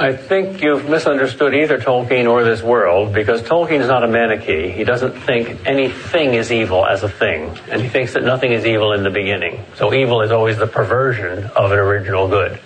I 0.00 0.14
think 0.14 0.62
you've 0.62 0.88
misunderstood 0.88 1.56
either 1.56 1.76
Tolkien 1.76 2.30
or 2.30 2.44
this 2.44 2.62
world 2.62 3.12
because 3.12 3.42
Tolkien's 3.42 3.88
not 3.88 4.04
a 4.04 4.06
Manichee. 4.06 4.72
He 4.72 4.84
doesn't 4.84 5.18
think 5.22 5.66
anything 5.66 6.34
is 6.34 6.52
evil 6.52 6.86
as 6.86 7.02
a 7.02 7.08
thing, 7.08 7.58
and 7.68 7.82
he 7.82 7.88
thinks 7.88 8.12
that 8.12 8.22
nothing 8.22 8.52
is 8.52 8.64
evil 8.64 8.92
in 8.92 9.02
the 9.02 9.10
beginning. 9.10 9.64
So 9.74 9.92
evil 9.92 10.22
is 10.22 10.30
always 10.30 10.56
the 10.56 10.68
perversion 10.68 11.46
of 11.46 11.72
an 11.72 11.80
original 11.80 12.28
good. 12.28 12.60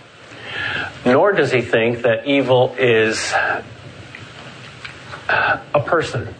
Nor 1.07 1.33
does 1.33 1.51
he 1.51 1.63
think 1.63 2.03
that 2.03 2.27
evil 2.27 2.75
is 2.79 3.33
a 5.31 5.81
person. 5.87 6.35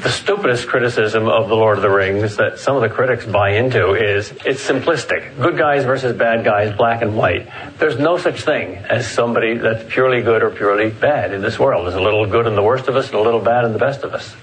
The 0.00 0.08
stupidest 0.08 0.66
criticism 0.66 1.28
of 1.28 1.50
The 1.50 1.54
Lord 1.54 1.76
of 1.76 1.82
the 1.82 1.90
Rings 1.90 2.36
that 2.36 2.58
some 2.58 2.74
of 2.74 2.80
the 2.80 2.88
critics 2.88 3.26
buy 3.26 3.50
into 3.50 3.92
is 3.92 4.30
it's 4.46 4.66
simplistic. 4.66 5.38
Good 5.38 5.58
guys 5.58 5.84
versus 5.84 6.16
bad 6.16 6.42
guys, 6.42 6.74
black 6.74 7.02
and 7.02 7.18
white. 7.18 7.50
There's 7.76 7.98
no 7.98 8.16
such 8.16 8.40
thing 8.40 8.76
as 8.76 9.06
somebody 9.06 9.58
that's 9.58 9.84
purely 9.92 10.22
good 10.22 10.42
or 10.42 10.48
purely 10.48 10.88
bad 10.88 11.34
in 11.34 11.42
this 11.42 11.58
world. 11.58 11.84
There's 11.84 11.96
a 11.96 12.00
little 12.00 12.24
good 12.24 12.46
in 12.46 12.54
the 12.54 12.62
worst 12.62 12.88
of 12.88 12.96
us 12.96 13.08
and 13.08 13.16
a 13.16 13.20
little 13.20 13.40
bad 13.42 13.66
in 13.66 13.74
the 13.74 13.78
best 13.78 14.02
of 14.02 14.14
us. 14.14 14.34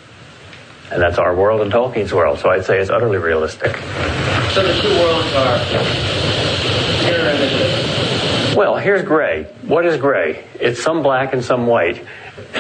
And 0.92 1.02
that's 1.02 1.18
our 1.18 1.36
world 1.36 1.62
and 1.62 1.72
Tolkien's 1.72 2.14
world. 2.14 2.38
So 2.38 2.52
I'd 2.52 2.64
say 2.64 2.78
it's 2.78 2.92
utterly 2.92 3.18
realistic. 3.18 3.76
So 4.54 4.62
the 4.62 4.80
two 4.80 4.90
worlds 5.00 5.34
are. 5.34 5.58
Well, 8.56 8.76
here's 8.78 9.02
gray. 9.02 9.46
What 9.64 9.88
is 9.88 9.98
gray? 9.98 10.46
It's 10.60 10.84
some 10.84 11.02
black 11.02 11.34
and 11.34 11.44
some 11.44 11.66
white. 11.66 12.06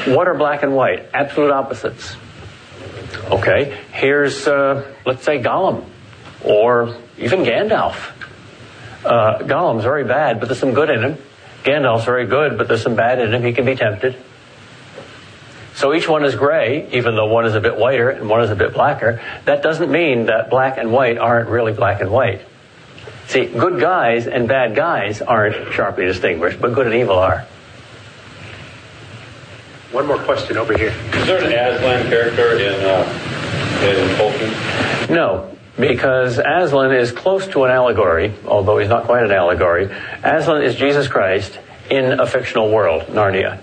What 0.05 0.27
are 0.27 0.35
black 0.35 0.63
and 0.63 0.75
white? 0.75 1.05
Absolute 1.13 1.51
opposites. 1.51 2.15
Okay, 3.25 3.77
here's, 3.91 4.47
uh, 4.47 4.93
let's 5.05 5.23
say, 5.23 5.39
Gollum, 5.39 5.85
or 6.43 6.97
even 7.17 7.43
Gandalf. 7.43 7.95
Uh, 9.03 9.39
Gollum's 9.39 9.83
very 9.83 10.03
bad, 10.03 10.39
but 10.39 10.47
there's 10.47 10.59
some 10.59 10.73
good 10.73 10.89
in 10.89 11.03
him. 11.03 11.17
Gandalf's 11.63 12.05
very 12.05 12.25
good, 12.25 12.57
but 12.57 12.67
there's 12.67 12.81
some 12.83 12.95
bad 12.95 13.19
in 13.19 13.33
him. 13.33 13.43
He 13.43 13.53
can 13.53 13.65
be 13.65 13.75
tempted. 13.75 14.15
So 15.75 15.93
each 15.93 16.07
one 16.07 16.25
is 16.25 16.33
gray, 16.33 16.89
even 16.93 17.15
though 17.15 17.27
one 17.27 17.45
is 17.45 17.53
a 17.53 17.61
bit 17.61 17.77
whiter 17.77 18.09
and 18.09 18.27
one 18.27 18.41
is 18.41 18.49
a 18.49 18.55
bit 18.55 18.73
blacker. 18.73 19.21
That 19.45 19.61
doesn't 19.61 19.91
mean 19.91 20.25
that 20.25 20.49
black 20.49 20.77
and 20.77 20.91
white 20.91 21.19
aren't 21.19 21.49
really 21.49 21.71
black 21.71 22.01
and 22.01 22.09
white. 22.09 22.41
See, 23.27 23.45
good 23.45 23.79
guys 23.79 24.25
and 24.25 24.47
bad 24.47 24.75
guys 24.75 25.21
aren't 25.21 25.73
sharply 25.73 26.05
distinguished, 26.05 26.59
but 26.59 26.73
good 26.73 26.87
and 26.87 26.95
evil 26.95 27.19
are. 27.19 27.45
One 29.91 30.05
more 30.05 30.19
question 30.19 30.57
over 30.57 30.77
here. 30.77 30.93
Is 31.13 31.27
there 31.27 31.43
an 31.43 31.53
Aslan 31.53 32.09
character 32.09 32.59
in, 32.59 32.73
uh, 32.83 33.03
in 33.83 34.09
Tolkien? 34.17 35.09
No, 35.09 35.57
because 35.79 36.39
Aslan 36.39 36.93
is 36.93 37.11
close 37.13 37.47
to 37.47 37.63
an 37.63 37.71
allegory, 37.71 38.33
although 38.45 38.79
he's 38.79 38.89
not 38.89 39.05
quite 39.05 39.23
an 39.23 39.31
allegory. 39.31 39.89
Aslan 40.23 40.63
is 40.63 40.75
Jesus 40.75 41.07
Christ 41.07 41.57
in 41.89 42.19
a 42.19 42.27
fictional 42.27 42.69
world, 42.69 43.03
Narnia. 43.03 43.59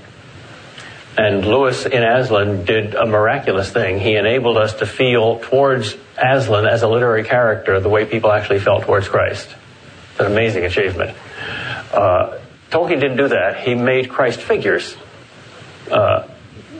And 1.17 1.45
Lewis 1.45 1.85
in 1.85 2.03
Aslan 2.03 2.65
did 2.65 2.95
a 2.95 3.07
miraculous 3.07 3.71
thing. 3.71 4.01
He 4.01 4.17
enabled 4.17 4.57
us 4.57 4.75
to 4.75 4.87
feel 4.87 5.41
towards 5.41 5.95
Aslan 6.17 6.67
as 6.67 6.83
a 6.83 6.89
literary 6.89 7.25
character 7.25 7.79
the 7.81 7.89
way 7.89 8.05
people 8.05 8.33
actually 8.33 8.61
felt 8.61 8.85
towards 8.85 9.09
Christ. 9.09 9.55
It's 10.13 10.21
an 10.21 10.27
amazing 10.27 10.65
achievement. 10.65 11.17
Uh, 11.93 12.39
Tolkien 12.71 13.01
didn't 13.01 13.19
do 13.19 13.29
that. 13.29 13.61
He 13.61 13.75
made 13.75 14.09
Christ 14.09 14.41
figures. 14.41 14.97
Uh, 15.91 16.27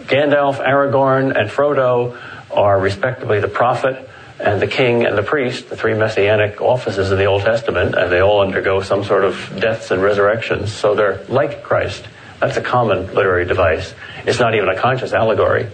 Gandalf, 0.05 0.57
Aragorn, 0.65 1.39
and 1.39 1.49
Frodo 1.49 2.19
are 2.51 2.79
respectively 2.79 3.41
the 3.41 3.49
prophet 3.49 4.09
and 4.39 4.61
the 4.61 4.67
king 4.67 5.07
and 5.07 5.17
the 5.17 5.23
priest, 5.23 5.71
the 5.71 5.77
three 5.77 5.95
messianic 5.95 6.61
offices 6.61 7.11
in 7.11 7.19
the 7.19 7.25
Old 7.25 7.43
Testament, 7.43 7.95
and 7.95 8.11
they 8.11 8.21
all 8.21 8.43
undergo 8.43 8.83
some 8.83 9.05
sort 9.05 9.25
of 9.25 9.59
deaths 9.59 9.91
and 9.91 10.03
resurrections. 10.03 10.73
So 10.73 10.95
they're 10.95 11.25
like 11.29 11.63
Christ. 11.63 12.07
That's 12.41 12.57
a 12.57 12.61
common 12.61 13.15
literary 13.15 13.47
device. 13.47 13.95
It's 14.27 14.41
not 14.41 14.55
even 14.55 14.69
a 14.69 14.79
conscious 14.79 15.13
allegory. 15.13 15.71